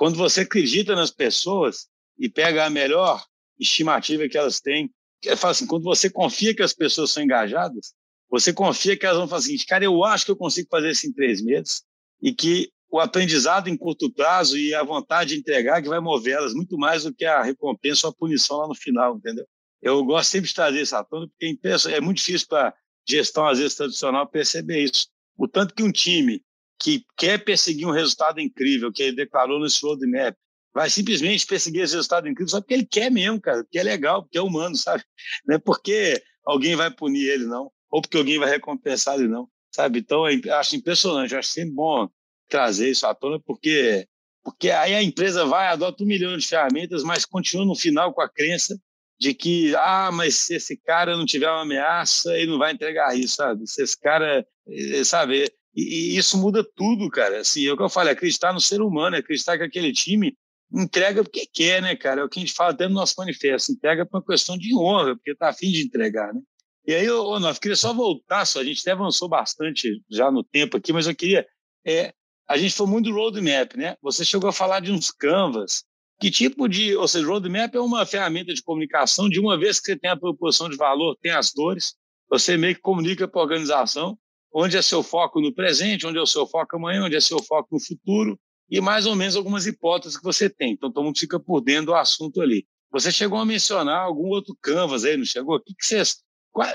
Quando 0.02 0.18
você 0.18 0.41
acredita 0.41 0.95
nas 0.95 1.12
pessoas 1.12 1.88
e 2.18 2.28
pega 2.28 2.66
a 2.66 2.72
melhor 2.72 3.24
estimativa 3.60 4.28
que 4.28 4.36
elas 4.36 4.60
têm, 4.60 4.89
é 5.24 5.34
assim, 5.34 5.68
quando 5.68 5.84
você 5.84 6.10
confia 6.10 6.56
que 6.56 6.64
as 6.64 6.74
pessoas 6.74 7.12
são 7.12 7.22
engajadas, 7.22 7.93
você 8.28 8.52
confia 8.52 8.97
que 8.97 9.06
elas 9.06 9.20
vão 9.20 9.28
fazer 9.28 9.43
o 9.43 9.45
seguinte, 9.49 9.68
cara, 9.68 9.86
eu 9.86 10.04
acho 10.04 10.26
que 10.26 10.32
eu 10.32 10.36
consigo 10.36 10.68
fazer 10.72 10.89
isso 10.89 11.06
em 11.06 11.14
três 11.14 11.39
meses 11.39 11.84
e 12.20 12.34
que 12.34 12.72
o 12.89 12.99
aprendizado 12.99 13.68
em 13.68 13.78
curto 13.78 14.12
prazo 14.12 14.58
e 14.58 14.74
a 14.74 14.82
vontade 14.82 15.36
de 15.36 15.39
entregar 15.39 15.84
que 15.84 15.88
vai 15.88 15.99
movê-las 15.99 16.56
muito 16.56 16.80
mais 16.80 17.04
do 17.04 17.14
que 17.14 17.24
a 17.24 17.43
recompensa 17.43 18.08
ou 18.08 18.10
a 18.10 18.16
punição 18.16 18.58
lá 18.58 18.68
no 18.68 18.74
final, 18.74 19.18
entendeu? 19.18 19.45
Eu 19.84 20.04
gosto 20.04 20.32
sempre 20.32 20.49
de 20.49 20.56
trazer 20.56 20.82
isso 20.82 20.95
à 20.95 21.04
tona, 21.04 21.28
porque 21.28 21.60
é 21.91 22.02
muito 22.02 22.18
difícil 22.18 22.47
para 22.47 22.74
gestão, 23.08 23.47
às 23.47 23.60
vezes, 23.60 23.76
tradicional 23.76 24.26
perceber 24.26 24.84
isso. 24.84 25.10
O 25.38 25.47
tanto 25.47 25.76
que 25.76 25.84
um 25.84 25.91
time 25.91 26.43
que 26.82 27.05
quer 27.15 27.43
perseguir 27.43 27.88
um 27.88 27.91
resultado 27.91 28.39
incrível, 28.39 28.91
que 28.91 29.03
ele 29.03 29.15
declarou 29.15 29.59
nesse 29.59 29.86
roadmap, 29.86 30.36
vai 30.73 30.89
simplesmente 30.89 31.45
perseguir 31.45 31.84
esse 31.84 31.93
resultado 31.93 32.27
incrível 32.27 32.49
só 32.49 32.59
porque 32.59 32.73
ele 32.73 32.86
quer 32.86 33.11
mesmo, 33.11 33.39
cara, 33.39 33.63
porque 33.63 33.77
é 33.77 33.84
legal, 33.84 34.23
porque 34.23 34.38
é 34.38 34.41
humano, 34.41 34.75
sabe? 34.77 35.03
Não 35.45 35.55
é 35.55 35.59
porque 35.59 36.21
alguém 36.45 36.75
vai 36.75 36.89
punir 36.89 37.27
ele, 37.27 37.45
não, 37.45 37.71
ou 37.89 38.01
porque 38.01 38.17
alguém 38.17 38.39
vai 38.39 38.49
recompensar 38.49 39.15
ele, 39.15 39.27
não, 39.27 39.47
sabe? 39.71 39.99
Então, 39.99 40.27
eu 40.27 40.55
acho 40.55 40.75
impressionante, 40.75 41.34
eu 41.34 41.39
acho 41.39 41.49
sempre 41.49 41.73
bom 41.73 42.09
trazer 42.49 42.89
isso 42.89 43.05
à 43.05 43.13
tona, 43.13 43.39
porque, 43.39 44.07
porque 44.43 44.71
aí 44.71 44.95
a 44.95 45.03
empresa 45.03 45.45
vai, 45.45 45.67
adota 45.67 46.03
um 46.03 46.07
milhão 46.07 46.36
de 46.36 46.47
ferramentas, 46.47 47.03
mas 47.03 47.25
continua 47.25 47.65
no 47.65 47.75
final 47.75 48.13
com 48.13 48.21
a 48.21 48.29
crença 48.29 48.75
de 49.19 49.36
que, 49.36 49.75
ah, 49.75 50.09
mas 50.11 50.36
se 50.36 50.55
esse 50.55 50.75
cara 50.75 51.15
não 51.15 51.27
tiver 51.27 51.47
uma 51.47 51.61
ameaça, 51.61 52.36
ele 52.36 52.49
não 52.49 52.57
vai 52.57 52.73
entregar 52.73 53.15
isso, 53.15 53.36
sabe? 53.36 53.67
Se 53.67 53.84
esse 53.84 53.99
cara, 53.99 54.43
eh, 54.67 55.03
sabe? 55.03 55.47
E, 55.76 56.13
e 56.13 56.17
isso 56.17 56.38
muda 56.38 56.63
tudo, 56.76 57.09
cara. 57.09 57.39
Assim, 57.39 57.65
é 57.65 57.74
o 57.74 57.78
que 57.78 57.84
eu 57.84 57.89
falei, 57.89 58.13
acreditar 58.13 58.53
no 58.53 58.61
ser 58.61 58.82
humano, 58.82 59.15
acreditar 59.15 59.57
que 59.57 59.63
aquele 59.63 59.91
time 59.91 60.38
entrega 60.74 61.24
porque 61.24 61.45
quer, 61.45 61.82
né, 61.82 61.95
cara? 61.95 62.22
É 62.22 62.24
o 62.24 62.30
que 62.30 62.39
a 62.39 62.41
gente 62.41 62.53
fala 62.53 62.72
até 62.72 62.88
no 62.88 62.95
nosso 62.95 63.15
manifesto, 63.17 63.72
entrega 63.72 64.05
por 64.05 64.17
uma 64.17 64.26
questão 64.26 64.57
de 64.57 64.76
honra, 64.76 65.15
porque 65.15 65.32
está 65.32 65.49
afim 65.49 65.72
de 65.72 65.84
entregar, 65.84 66.34
né? 66.34 66.41
E 66.88 66.93
aí, 66.93 67.09
ô, 67.09 67.39
nós 67.39 67.59
queria 67.59 67.76
só 67.76 67.93
voltar, 67.93 68.45
só, 68.45 68.59
a 68.59 68.63
gente 68.63 68.80
até 68.82 68.91
avançou 68.91 69.30
bastante 69.30 70.01
já 70.09 70.32
no 70.32 70.43
tempo 70.43 70.78
aqui, 70.78 70.91
mas 70.91 71.07
eu 71.07 71.15
queria 71.15 71.45
é, 71.86 72.13
a 72.47 72.57
gente 72.57 72.76
foi 72.76 72.88
muito 72.88 73.11
roadmap, 73.11 73.76
né? 73.76 73.95
Você 74.01 74.26
chegou 74.26 74.49
a 74.49 74.53
falar 74.53 74.82
de 74.82 74.91
uns 74.91 75.09
canvas. 75.09 75.84
Que 76.19 76.30
tipo 76.30 76.67
de, 76.67 76.95
ou 76.95 77.07
seja, 77.07 77.26
roadmap 77.26 77.74
é 77.74 77.80
uma 77.80 78.05
ferramenta 78.05 78.53
de 78.53 78.61
comunicação 78.61 79.30
de 79.30 79.39
uma 79.39 79.57
vez 79.57 79.80
que 79.80 79.86
você 79.86 79.97
tem 79.97 80.09
a 80.11 80.17
proposição 80.17 80.69
de 80.69 80.76
valor, 80.76 81.17
tem 81.22 81.32
as 81.32 81.51
dores, 81.51 81.95
você 82.30 82.57
meio 82.57 82.76
que 82.76 82.82
comunica 82.82 83.28
para 83.28 83.41
a 83.41 83.43
organização 83.43 84.17
onde 84.54 84.78
é 84.78 84.82
seu 84.82 85.02
foco 85.02 85.39
no 85.39 85.54
presente, 85.54 86.06
onde 86.06 86.18
é 86.18 86.22
o 86.22 86.28
seu 86.28 86.45
foco 86.45 86.76
amanhã, 86.76 87.06
onde 87.06 87.16
é 87.16 87.22
seu 87.22 87.41
foco 87.43 87.70
no 87.72 87.80
futuro 87.80 88.39
e 88.70 88.80
mais 88.80 89.06
ou 89.06 89.16
menos 89.16 89.36
algumas 89.36 89.68
hipóteses 89.68 90.18
que 90.18 90.24
você 90.24 90.49
tem. 90.49 90.72
Então, 90.72 90.89
todo 90.89 91.04
mundo 91.04 91.20
fica 91.20 91.38
por 91.38 91.60
dentro 91.60 91.88
do 91.88 91.95
assunto 91.95 92.41
ali. 92.41 92.66
Você 92.91 93.12
chegou 93.12 93.38
a 93.38 93.45
mencionar 93.45 94.02
algum 94.02 94.28
outro 94.30 94.56
canvas 94.62 95.04
aí, 95.04 95.18
não 95.18 95.26
chegou? 95.26 95.58
O 95.58 95.60
que, 95.62 95.74
que. 95.74 96.04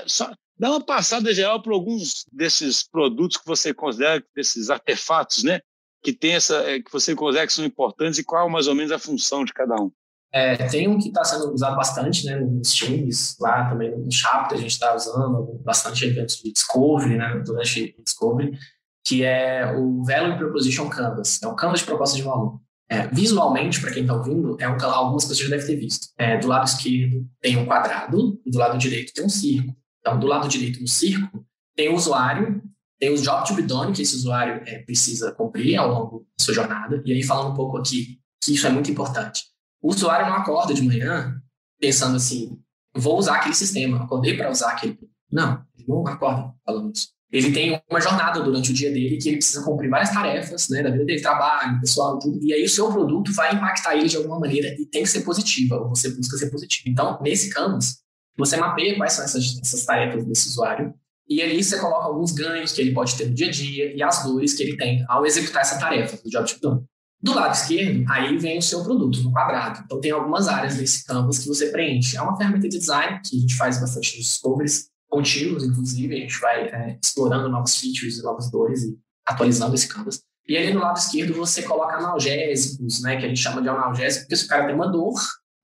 Só, 0.05 0.31
dá 0.57 0.71
uma 0.71 0.83
passada 0.83 1.33
geral 1.33 1.61
para 1.61 1.73
alguns 1.73 2.25
desses 2.31 2.87
produtos 2.87 3.37
que 3.37 3.45
você 3.45 3.73
considera, 3.73 4.23
desses 4.35 4.69
artefatos, 4.69 5.43
né? 5.43 5.59
Que 6.03 6.13
tem 6.13 6.33
essa, 6.33 6.57
é, 6.69 6.79
que 6.79 6.91
você 6.91 7.15
considera 7.15 7.47
que 7.47 7.53
são 7.53 7.65
importantes 7.65 8.19
e 8.19 8.23
qual 8.23 8.49
mais 8.49 8.67
ou 8.67 8.75
menos 8.75 8.91
a 8.91 8.99
função 8.99 9.43
de 9.43 9.53
cada 9.53 9.75
um. 9.75 9.91
É, 10.33 10.55
tem 10.67 10.87
um 10.87 10.99
que 10.99 11.07
está 11.07 11.23
sendo 11.23 11.53
usado 11.53 11.75
bastante, 11.75 12.25
né, 12.25 12.39
nos 12.39 12.73
times, 12.73 13.35
lá 13.39 13.69
também 13.69 13.97
no 13.97 14.11
Chapter 14.11 14.57
a 14.57 14.61
gente 14.61 14.71
está 14.71 14.93
usando 14.93 15.59
bastante 15.63 16.05
eventos 16.05 16.37
de 16.37 16.51
Discovery, 16.51 17.17
né, 17.17 17.41
durante 17.45 17.95
Discovery, 18.03 18.57
que 19.05 19.23
é 19.23 19.73
o 19.77 20.03
Value 20.03 20.37
Proposition 20.37 20.89
Canvas, 20.89 21.41
é 21.41 21.47
um 21.47 21.55
canvas 21.55 21.79
de 21.79 21.85
proposta 21.85 22.17
de 22.17 22.23
valor. 22.23 22.59
É, 22.89 23.07
visualmente, 23.07 23.81
para 23.81 23.91
quem 23.91 24.03
está 24.03 24.13
ouvindo, 24.13 24.55
é 24.59 24.67
um, 24.67 24.77
algumas 24.81 25.23
pessoas 25.23 25.49
já 25.49 25.49
devem 25.49 25.65
ter 25.65 25.75
visto. 25.75 26.07
É, 26.17 26.37
do 26.37 26.47
lado 26.47 26.65
esquerdo 26.65 27.27
tem 27.41 27.57
um 27.57 27.65
quadrado 27.65 28.39
e 28.45 28.51
do 28.51 28.57
lado 28.57 28.77
direito 28.77 29.13
tem 29.13 29.25
um 29.25 29.29
círculo. 29.29 29.75
Então, 29.99 30.17
do 30.17 30.27
lado 30.27 30.47
direito 30.47 30.79
do 30.79 30.87
círculo, 30.87 31.45
tem 31.75 31.89
o 31.89 31.95
usuário, 31.95 32.61
tem 32.97 33.13
o 33.13 33.21
job 33.21 33.45
to 33.45 33.53
be 33.55 33.61
done, 33.61 33.91
que 33.91 34.01
esse 34.01 34.15
usuário 34.15 34.63
é, 34.65 34.79
precisa 34.79 35.33
cumprir 35.33 35.75
ao 35.77 35.89
longo 35.89 36.19
da 36.37 36.45
sua 36.45 36.53
jornada. 36.53 37.01
E 37.05 37.11
aí, 37.11 37.23
falando 37.23 37.51
um 37.51 37.55
pouco 37.55 37.77
aqui, 37.77 38.19
que 38.41 38.53
isso 38.53 38.65
é 38.65 38.69
muito 38.69 38.89
importante. 38.89 39.43
O 39.81 39.89
usuário 39.89 40.27
não 40.27 40.35
acorda 40.35 40.73
de 40.73 40.81
manhã 40.81 41.41
pensando 41.79 42.15
assim, 42.15 42.57
vou 42.95 43.17
usar 43.17 43.35
aquele 43.35 43.55
sistema, 43.55 44.03
acordei 44.03 44.35
para 44.35 44.49
usar 44.49 44.71
aquele. 44.71 44.97
Não, 45.31 45.63
ele 45.77 45.87
não 45.87 46.07
acorda 46.07 46.53
falando 46.65 46.91
isso. 46.93 47.09
Ele 47.29 47.51
tem 47.51 47.81
uma 47.89 47.99
jornada 47.99 48.41
durante 48.41 48.71
o 48.71 48.73
dia 48.73 48.89
dele 48.89 49.17
que 49.17 49.27
ele 49.27 49.37
precisa 49.37 49.63
cumprir 49.63 49.89
várias 49.89 50.11
tarefas, 50.11 50.69
né, 50.69 50.81
da 50.81 50.89
vida 50.89 51.03
dele, 51.03 51.21
trabalho, 51.21 51.79
pessoal, 51.81 52.17
tudo. 52.17 52.39
E 52.41 52.53
aí 52.53 52.63
o 52.63 52.69
seu 52.69 52.89
produto 52.89 53.33
vai 53.33 53.53
impactar 53.53 53.95
ele 53.95 54.07
de 54.07 54.15
alguma 54.15 54.39
maneira 54.39 54.69
e 54.79 54.85
tem 54.85 55.03
que 55.03 55.09
ser 55.09 55.21
positiva, 55.21 55.75
ou 55.75 55.89
você 55.89 56.09
busca 56.09 56.37
ser 56.37 56.49
positivo. 56.49 56.87
Então, 56.87 57.19
nesse 57.21 57.49
canvas, 57.49 57.97
você 58.37 58.55
mapeia 58.55 58.95
quais 58.95 59.13
são 59.13 59.25
essas, 59.25 59.59
essas 59.61 59.83
tarefas 59.83 60.25
desse 60.25 60.47
usuário 60.47 60.93
e 61.27 61.41
ali 61.41 61.61
você 61.61 61.77
coloca 61.77 62.05
alguns 62.05 62.31
ganhos 62.31 62.71
que 62.71 62.79
ele 62.79 62.93
pode 62.93 63.17
ter 63.17 63.27
no 63.27 63.33
dia 63.33 63.47
a 63.47 63.51
dia 63.51 63.93
e 63.93 64.01
as 64.01 64.23
dores 64.23 64.53
que 64.53 64.63
ele 64.63 64.77
tem 64.77 65.03
ao 65.09 65.25
executar 65.25 65.63
essa 65.63 65.77
tarefa 65.77 66.15
do 66.23 66.29
job 66.29 66.47
done. 66.61 66.85
Do 67.21 67.33
lado 67.33 67.53
esquerdo, 67.53 68.05
aí 68.11 68.37
vem 68.37 68.59
o 68.59 68.61
seu 68.61 68.83
produto 68.83 69.21
no 69.23 69.31
quadrado. 69.31 69.81
Então 69.83 69.99
tem 69.99 70.11
algumas 70.11 70.47
áreas 70.47 70.75
desse 70.75 71.03
canvas 71.05 71.39
que 71.39 71.47
você 71.47 71.69
preenche. 71.71 72.15
É 72.15 72.21
uma 72.21 72.37
ferramenta 72.37 72.69
de 72.69 72.77
design 72.77 73.19
que 73.25 73.35
a 73.35 73.39
gente 73.39 73.55
faz 73.55 73.79
bastante 73.79 74.17
nos 74.17 74.27
discoveries 74.27 74.89
contínuos, 75.09 75.63
inclusive, 75.63 76.15
a 76.15 76.19
gente 76.19 76.39
vai 76.39 76.67
é, 76.67 76.99
explorando 77.01 77.49
novos 77.49 77.77
features 77.77 78.21
novas 78.21 78.51
dores 78.51 78.83
e 78.83 78.97
atualizando 79.25 79.73
esse 79.73 79.87
canvas. 79.87 80.21
E 80.47 80.55
ali 80.55 80.73
no 80.73 80.79
lado 80.79 80.97
esquerdo 80.97 81.33
você 81.33 81.61
coloca 81.63 81.97
analgésicos, 81.97 83.01
né, 83.01 83.17
que 83.17 83.25
a 83.25 83.27
gente 83.27 83.41
chama 83.41 83.61
de 83.61 83.67
analgésico, 83.67 84.23
porque 84.23 84.35
se 84.35 84.45
o 84.45 84.47
cara 84.47 84.65
tem 84.65 84.75
uma 84.75 84.87
dor, 84.87 85.13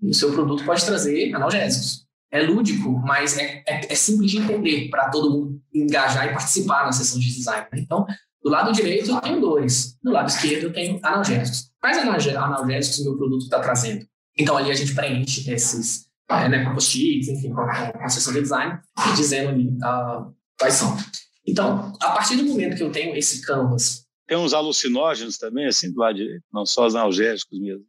o 0.02 0.14
seu 0.14 0.32
produto 0.34 0.66
pode 0.66 0.84
trazer 0.86 1.34
analgésicos. 1.34 2.06
é 2.32 2.42
lúdico, 2.42 2.92
mas 3.06 3.38
é, 3.38 3.64
é, 3.68 3.94
é 3.94 3.96
simples 3.96 4.32
de 4.32 4.40
entender 4.40 4.90
para 4.90 5.10
todo 5.10 5.32
mundo 5.32 5.62
engajar 5.74 6.28
e 6.28 6.34
participar 6.34 6.86
na 6.86 6.92
sessão 6.92 7.20
de 7.20 7.34
design. 7.34 7.68
Né? 7.72 7.80
Então, 7.80 8.06
do 8.44 8.50
lado 8.50 8.72
direito 8.72 9.10
eu 9.10 9.22
tenho 9.22 9.40
dores, 9.40 9.98
do 10.04 10.12
lado 10.12 10.28
esquerdo 10.28 10.66
eu 10.66 10.74
tenho 10.74 11.00
analgésicos. 11.02 11.72
Quais 11.80 11.98
analgésicos 11.98 13.00
o 13.00 13.04
meu 13.06 13.18
produto 13.18 13.44
está 13.44 13.60
trazendo? 13.60 14.06
Então, 14.38 14.58
ali 14.58 14.72
a 14.72 14.74
gente 14.74 14.94
preenche 14.94 15.50
esses 15.52 16.08
é, 16.30 16.50
né, 16.50 16.64
com 16.64 16.74
post-its, 16.74 17.28
enfim, 17.28 17.54
com, 17.54 17.62
a 17.62 18.10
sessão 18.10 18.34
de 18.34 18.42
design, 18.42 18.80
dizendo 19.16 19.50
ali 19.50 19.68
uh, 19.68 20.34
quais 20.60 20.74
são. 20.74 20.98
Então, 21.46 21.94
a 22.02 22.12
partir 22.12 22.38
do 22.38 22.46
momento 22.46 22.76
que 22.76 22.84
eu 22.84 22.92
tenho 22.92 23.16
esse 23.16 23.42
canvas... 23.42 24.06
Tem 24.28 24.38
uns 24.38 24.54
alucinógenos 24.54 25.38
também, 25.38 25.68
assim, 25.68 25.92
do 25.92 26.00
lado 26.00 26.16
direito, 26.16 26.44
não 26.52 26.66
só 26.66 26.86
os 26.88 26.96
analgésicos 26.96 27.60
mesmo. 27.60 27.86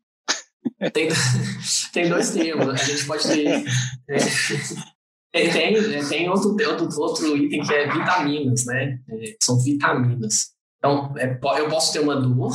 Tem, 0.92 1.08
tem 1.92 2.08
dois 2.08 2.30
termos, 2.30 2.68
a 2.68 2.76
gente 2.76 3.06
pode 3.06 3.26
ter... 3.26 3.64
É, 4.06 4.18
é, 5.34 6.04
tem 6.08 6.30
outro, 6.30 6.50
outro, 6.50 7.00
outro 7.00 7.36
item 7.36 7.62
que 7.62 7.74
é 7.74 7.92
vitaminas, 7.92 8.64
né? 8.66 9.00
É, 9.08 9.36
são 9.42 9.58
vitaminas. 9.58 10.50
Então, 10.78 11.12
é, 11.18 11.38
eu 11.58 11.68
posso 11.68 11.92
ter 11.92 11.98
uma 11.98 12.14
dor, 12.14 12.52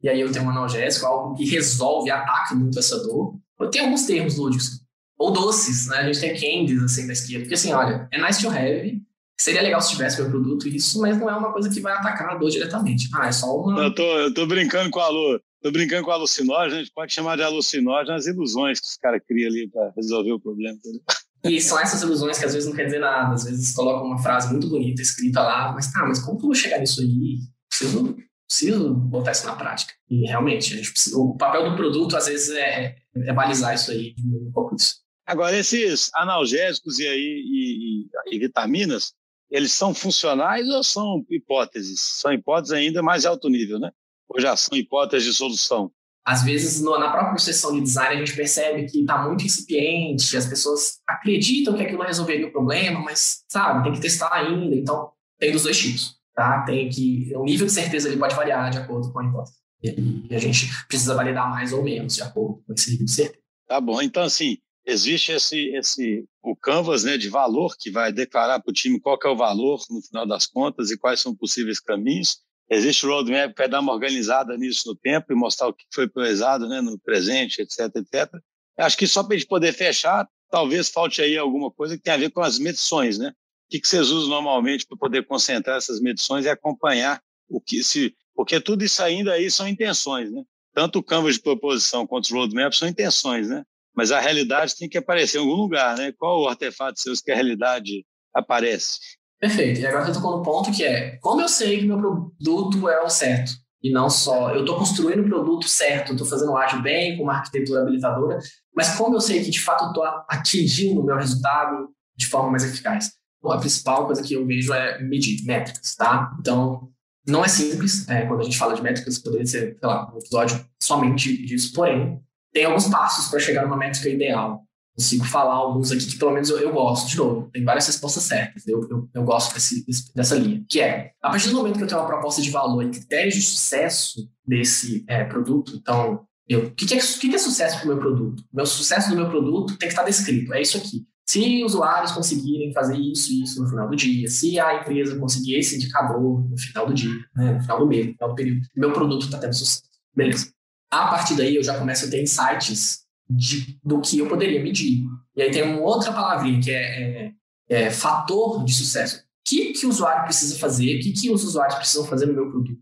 e 0.00 0.08
aí 0.08 0.20
eu 0.20 0.30
tenho 0.30 0.44
um 0.44 0.50
analgésico, 0.50 1.04
algo 1.04 1.34
que 1.34 1.44
resolve, 1.44 2.10
ataca 2.10 2.54
muito 2.54 2.78
essa 2.78 3.02
dor. 3.02 3.34
Eu 3.58 3.70
tenho 3.70 3.86
alguns 3.86 4.06
termos 4.06 4.36
lúdicos. 4.36 4.80
Ou 5.18 5.32
doces, 5.32 5.88
né? 5.88 5.98
A 5.98 6.12
gente 6.12 6.20
tem 6.20 6.34
candies, 6.34 6.82
assim, 6.82 7.06
da 7.08 7.12
esquerda. 7.12 7.40
Porque, 7.40 7.54
assim, 7.54 7.72
olha, 7.72 8.08
é 8.12 8.20
nice 8.20 8.40
to 8.40 8.48
have, 8.48 9.02
seria 9.40 9.62
legal 9.62 9.80
se 9.80 9.90
tivesse 9.90 10.20
meu 10.20 10.30
produto 10.30 10.68
isso, 10.68 11.00
mas 11.00 11.18
não 11.18 11.28
é 11.28 11.34
uma 11.34 11.52
coisa 11.52 11.68
que 11.68 11.80
vai 11.80 11.92
atacar 11.92 12.30
a 12.30 12.34
dor 12.36 12.50
diretamente. 12.50 13.08
Ah, 13.14 13.26
é 13.26 13.32
só 13.32 13.46
uma... 13.56 13.82
Eu 13.82 13.94
tô, 13.94 14.02
eu 14.02 14.32
tô 14.32 14.46
brincando 14.46 14.90
com 14.90 15.00
a 15.00 15.08
Lu. 15.08 15.40
Tô 15.60 15.70
brincando 15.70 16.04
com 16.04 16.10
a 16.10 16.16
a 16.16 16.68
gente 16.68 16.90
pode 16.92 17.12
chamar 17.12 17.36
de 17.36 17.42
alucinógeno 17.42 18.16
as 18.16 18.26
ilusões 18.26 18.80
que 18.80 18.86
os 18.86 18.96
caras 18.96 19.20
criam 19.26 19.48
ali 19.48 19.68
para 19.68 19.92
resolver 19.96 20.32
o 20.32 20.40
problema. 20.40 20.76
Entendeu? 20.76 21.02
E 21.44 21.60
são 21.60 21.78
essas 21.78 22.02
ilusões 22.02 22.38
que 22.38 22.44
às 22.44 22.54
vezes 22.54 22.68
não 22.68 22.76
quer 22.76 22.84
dizer 22.84 23.00
nada, 23.00 23.34
às 23.34 23.44
vezes 23.44 23.74
colocam 23.74 24.06
uma 24.06 24.22
frase 24.22 24.50
muito 24.50 24.68
bonita 24.68 25.02
escrita 25.02 25.42
lá, 25.42 25.72
mas 25.72 25.90
tá, 25.90 26.06
mas 26.06 26.20
como 26.20 26.38
que 26.38 26.44
eu 26.44 26.48
vou 26.48 26.54
chegar 26.54 26.78
nisso 26.78 27.00
aí? 27.00 27.38
Preciso 27.68 28.16
preciso 28.52 28.94
botar 28.94 29.32
isso 29.32 29.46
na 29.46 29.56
prática. 29.56 29.94
E 30.10 30.26
realmente, 30.26 30.76
precisa, 30.92 31.16
o 31.16 31.36
papel 31.36 31.70
do 31.70 31.76
produto, 31.76 32.16
às 32.16 32.26
vezes, 32.26 32.50
é, 32.50 32.96
é 33.16 33.32
balizar 33.32 33.74
isso 33.74 33.90
aí, 33.90 34.14
um 34.18 34.52
pouco 34.52 34.76
disso. 34.76 34.96
Agora, 35.26 35.56
esses 35.56 36.10
analgésicos 36.14 36.98
e, 36.98 37.08
aí, 37.08 37.18
e, 37.18 38.06
e, 38.30 38.36
e, 38.36 38.38
vitaminas, 38.38 39.14
eles 39.50 39.72
são 39.72 39.94
funcionais 39.94 40.68
ou 40.68 40.84
são 40.84 41.24
hipóteses? 41.30 42.00
São 42.00 42.32
hipóteses 42.32 42.72
ainda 42.72 43.02
mais 43.02 43.24
alto 43.24 43.48
nível, 43.48 43.78
né? 43.78 43.90
Ou 44.28 44.40
já 44.40 44.54
são 44.56 44.76
hipóteses 44.76 45.26
de 45.26 45.34
solução? 45.34 45.90
Às 46.24 46.44
vezes, 46.44 46.80
no, 46.80 46.98
na 46.98 47.10
própria 47.10 47.38
sessão 47.38 47.74
de 47.74 47.80
design, 47.80 48.14
a 48.14 48.18
gente 48.18 48.36
percebe 48.36 48.84
que 48.86 49.00
está 49.00 49.26
muito 49.26 49.44
incipiente, 49.44 50.36
as 50.36 50.46
pessoas 50.46 51.00
acreditam 51.06 51.74
que 51.74 51.82
aquilo 51.82 52.02
resolveria 52.02 52.46
o 52.46 52.52
problema, 52.52 53.00
mas, 53.00 53.42
sabe, 53.50 53.82
tem 53.82 53.92
que 53.92 54.00
testar 54.00 54.32
ainda. 54.32 54.76
Então, 54.76 55.10
tem 55.38 55.50
dos 55.50 55.64
dois 55.64 55.78
tipos 55.78 56.22
tá? 56.34 56.62
Tem 56.64 56.88
que 56.88 57.32
o 57.34 57.44
nível 57.44 57.66
de 57.66 57.72
certeza 57.72 58.08
ele 58.08 58.18
pode 58.18 58.34
variar 58.34 58.70
de 58.70 58.78
acordo 58.78 59.12
com 59.12 59.20
a 59.20 59.24
hipótese. 59.24 59.56
E 59.82 60.34
a 60.34 60.38
gente 60.38 60.68
precisa 60.86 61.14
validar 61.14 61.50
mais 61.50 61.72
ou 61.72 61.82
menos 61.82 62.14
de 62.14 62.22
acordo 62.22 62.62
com 62.64 62.72
esse 62.72 62.90
nível 62.90 63.06
de 63.06 63.12
certeza. 63.12 63.42
Tá 63.66 63.80
bom. 63.80 64.00
Então 64.00 64.22
assim, 64.22 64.58
existe 64.86 65.32
esse 65.32 65.74
esse 65.74 66.24
o 66.42 66.56
canvas, 66.56 67.04
né, 67.04 67.16
de 67.16 67.28
valor 67.28 67.76
que 67.78 67.90
vai 67.90 68.12
declarar 68.12 68.60
para 68.60 68.70
o 68.70 68.74
time 68.74 69.00
qual 69.00 69.18
é 69.22 69.28
o 69.28 69.36
valor 69.36 69.80
no 69.90 70.02
final 70.02 70.26
das 70.26 70.46
contas 70.46 70.90
e 70.90 70.98
quais 70.98 71.20
são 71.20 71.34
possíveis 71.34 71.80
caminhos. 71.80 72.38
Existe 72.70 73.06
o 73.06 73.10
roadmap 73.10 73.54
vai 73.56 73.68
dar 73.68 73.80
uma 73.80 73.92
organizada 73.92 74.56
nisso 74.56 74.88
no 74.88 74.94
tempo 74.94 75.32
e 75.32 75.36
mostrar 75.36 75.68
o 75.68 75.74
que 75.74 75.84
foi 75.92 76.08
priorizado, 76.08 76.68
né, 76.68 76.80
no 76.80 76.98
presente, 76.98 77.60
etc, 77.60 77.94
etc. 77.96 78.30
Acho 78.78 78.96
que 78.96 79.06
só 79.06 79.22
para 79.22 79.34
a 79.34 79.38
gente 79.38 79.48
poder 79.48 79.72
fechar, 79.72 80.26
talvez 80.50 80.88
falte 80.88 81.20
aí 81.20 81.36
alguma 81.36 81.70
coisa 81.70 81.96
que 81.96 82.02
tem 82.02 82.14
a 82.14 82.16
ver 82.16 82.30
com 82.30 82.40
as 82.40 82.58
medições, 82.58 83.18
né? 83.18 83.32
que, 83.72 83.80
que 83.80 83.88
vocês 83.88 84.10
usam 84.10 84.28
normalmente 84.28 84.86
para 84.86 84.98
poder 84.98 85.26
concentrar 85.26 85.78
essas 85.78 85.98
medições 85.98 86.44
e 86.44 86.48
acompanhar 86.48 87.22
o 87.48 87.58
que 87.58 87.82
se. 87.82 88.14
Porque 88.34 88.60
tudo 88.60 88.84
isso 88.84 89.02
ainda 89.02 89.32
aí 89.32 89.50
são 89.50 89.66
intenções, 89.66 90.30
né? 90.30 90.42
Tanto 90.74 90.98
o 90.98 91.02
canvas 91.02 91.36
de 91.36 91.42
proposição 91.42 92.06
quanto 92.06 92.24
os 92.24 92.30
roadmaps 92.30 92.78
são 92.78 92.88
intenções, 92.88 93.48
né? 93.48 93.64
Mas 93.94 94.12
a 94.12 94.20
realidade 94.20 94.76
tem 94.76 94.88
que 94.88 94.98
aparecer 94.98 95.38
em 95.38 95.40
algum 95.40 95.54
lugar, 95.54 95.96
né? 95.96 96.12
Qual 96.12 96.42
o 96.42 96.48
artefato 96.48 97.00
seus 97.00 97.22
que 97.22 97.32
a 97.32 97.34
realidade 97.34 98.04
aparece? 98.34 98.98
Perfeito. 99.42 99.80
E 99.80 99.86
agora 99.86 100.04
você 100.04 100.12
tocou 100.12 100.36
no 100.36 100.42
ponto 100.44 100.70
que 100.70 100.84
é 100.84 101.16
como 101.20 101.40
eu 101.40 101.48
sei 101.48 101.80
que 101.80 101.86
meu 101.86 101.98
produto 101.98 102.88
é 102.88 103.02
o 103.02 103.10
certo? 103.10 103.50
E 103.82 103.90
não 103.90 104.08
só, 104.08 104.54
eu 104.54 104.60
estou 104.60 104.78
construindo 104.78 105.22
o 105.22 105.28
produto 105.28 105.68
certo, 105.68 106.12
estou 106.12 106.24
fazendo 106.24 106.52
o 106.52 106.56
ágil 106.56 106.80
bem, 106.80 107.16
com 107.16 107.24
uma 107.24 107.34
arquitetura 107.34 107.82
habilitadora, 107.82 108.38
mas 108.72 108.94
como 108.94 109.16
eu 109.16 109.20
sei 109.20 109.42
que 109.42 109.50
de 109.50 109.60
fato 109.60 109.86
estou 109.86 110.04
atingindo 110.28 111.00
o 111.00 111.04
meu 111.04 111.16
resultado 111.16 111.88
de 112.16 112.26
forma 112.26 112.52
mais 112.52 112.62
eficaz? 112.62 113.10
a 113.44 113.58
principal 113.58 114.06
coisa 114.06 114.22
que 114.22 114.34
eu 114.34 114.46
vejo 114.46 114.72
é 114.72 115.02
medir 115.02 115.44
métricas, 115.44 115.96
tá? 115.96 116.32
Então, 116.38 116.88
não 117.26 117.44
é 117.44 117.48
simples. 117.48 118.08
É, 118.08 118.24
quando 118.26 118.40
a 118.40 118.44
gente 118.44 118.56
fala 118.56 118.72
de 118.72 118.80
métricas, 118.80 119.18
poderia 119.18 119.44
ser, 119.44 119.76
sei 119.80 119.88
lá, 119.88 120.08
um 120.14 120.18
episódio 120.18 120.64
somente 120.80 121.44
disso. 121.44 121.72
Porém, 121.74 122.20
tem 122.52 122.66
alguns 122.66 122.86
passos 122.86 123.28
para 123.28 123.40
chegar 123.40 123.62
numa 123.62 123.76
métrica 123.76 124.08
ideal. 124.08 124.62
Consigo 124.94 125.24
falar 125.24 125.54
alguns 125.54 125.90
aqui 125.90 126.06
que 126.06 126.18
pelo 126.18 126.32
menos 126.32 126.50
eu, 126.50 126.58
eu 126.58 126.72
gosto. 126.72 127.08
De 127.08 127.16
novo, 127.16 127.50
tem 127.50 127.64
várias 127.64 127.86
respostas 127.86 128.24
certas. 128.24 128.66
Eu, 128.66 128.86
eu, 128.90 129.08
eu 129.14 129.24
gosto 129.24 129.54
desse, 129.54 129.84
dessa 130.14 130.34
linha. 130.36 130.64
Que 130.68 130.80
é, 130.80 131.12
a 131.22 131.30
partir 131.30 131.48
do 131.48 131.56
momento 131.56 131.78
que 131.78 131.84
eu 131.84 131.86
tenho 131.86 132.00
uma 132.00 132.06
proposta 132.06 132.42
de 132.42 132.50
valor 132.50 132.84
e 132.84 132.90
critérios 132.90 133.34
de 133.34 133.42
sucesso 133.42 134.28
desse 134.46 135.04
é, 135.08 135.24
produto, 135.24 135.74
então, 135.76 136.26
o 136.50 136.70
que, 136.72 136.86
que, 136.86 136.94
é, 136.94 136.98
que, 136.98 137.28
que 137.28 137.34
é 137.34 137.38
sucesso 137.38 137.78
para 137.78 137.84
o 137.84 137.88
meu 137.88 137.98
produto? 137.98 138.40
O 138.52 138.56
meu 138.56 138.66
sucesso 138.66 139.08
do 139.08 139.16
meu 139.16 139.30
produto 139.30 139.78
tem 139.78 139.88
que 139.88 139.94
estar 139.94 140.04
descrito. 140.04 140.52
É 140.52 140.60
isso 140.60 140.76
aqui. 140.76 141.06
Se 141.26 141.64
usuários 141.64 142.12
conseguirem 142.12 142.72
fazer 142.74 142.96
isso 142.98 143.32
e 143.32 143.42
isso 143.42 143.62
no 143.62 143.68
final 143.68 143.88
do 143.88 143.96
dia, 143.96 144.28
se 144.28 144.58
a 144.60 144.80
empresa 144.80 145.18
conseguir 145.18 145.54
esse 145.54 145.76
indicador 145.76 146.46
no 146.46 146.58
final 146.58 146.86
do 146.86 146.92
dia, 146.92 147.14
né, 147.34 147.52
no 147.52 147.60
final 147.62 147.78
do 147.78 147.86
mês, 147.86 148.06
no 148.08 148.12
final 148.12 148.28
do 148.28 148.34
período, 148.34 148.60
meu 148.76 148.92
produto 148.92 149.24
está 149.24 149.38
tendo 149.38 149.54
sucesso. 149.54 149.84
Beleza. 150.14 150.52
A 150.90 151.06
partir 151.06 151.34
daí 151.34 151.56
eu 151.56 151.62
já 151.62 151.78
começo 151.78 152.04
a 152.04 152.10
ter 152.10 152.22
insights 152.22 153.01
de, 153.28 153.78
do 153.84 154.00
que 154.00 154.18
eu 154.18 154.28
poderia 154.28 154.62
medir. 154.62 155.04
E 155.36 155.42
aí 155.42 155.50
tem 155.50 155.62
uma 155.62 155.80
outra 155.80 156.12
palavrinha 156.12 156.60
que 156.60 156.70
é, 156.70 157.32
é, 157.68 157.82
é 157.84 157.90
fator 157.90 158.64
de 158.64 158.74
sucesso. 158.74 159.18
O 159.18 159.20
que, 159.44 159.72
que 159.72 159.86
o 159.86 159.88
usuário 159.88 160.24
precisa 160.24 160.58
fazer? 160.58 160.96
O 160.96 161.00
que, 161.00 161.12
que 161.12 161.30
os 161.30 161.44
usuários 161.44 161.76
precisam 161.76 162.04
fazer 162.06 162.26
no 162.26 162.34
meu 162.34 162.50
produto? 162.50 162.80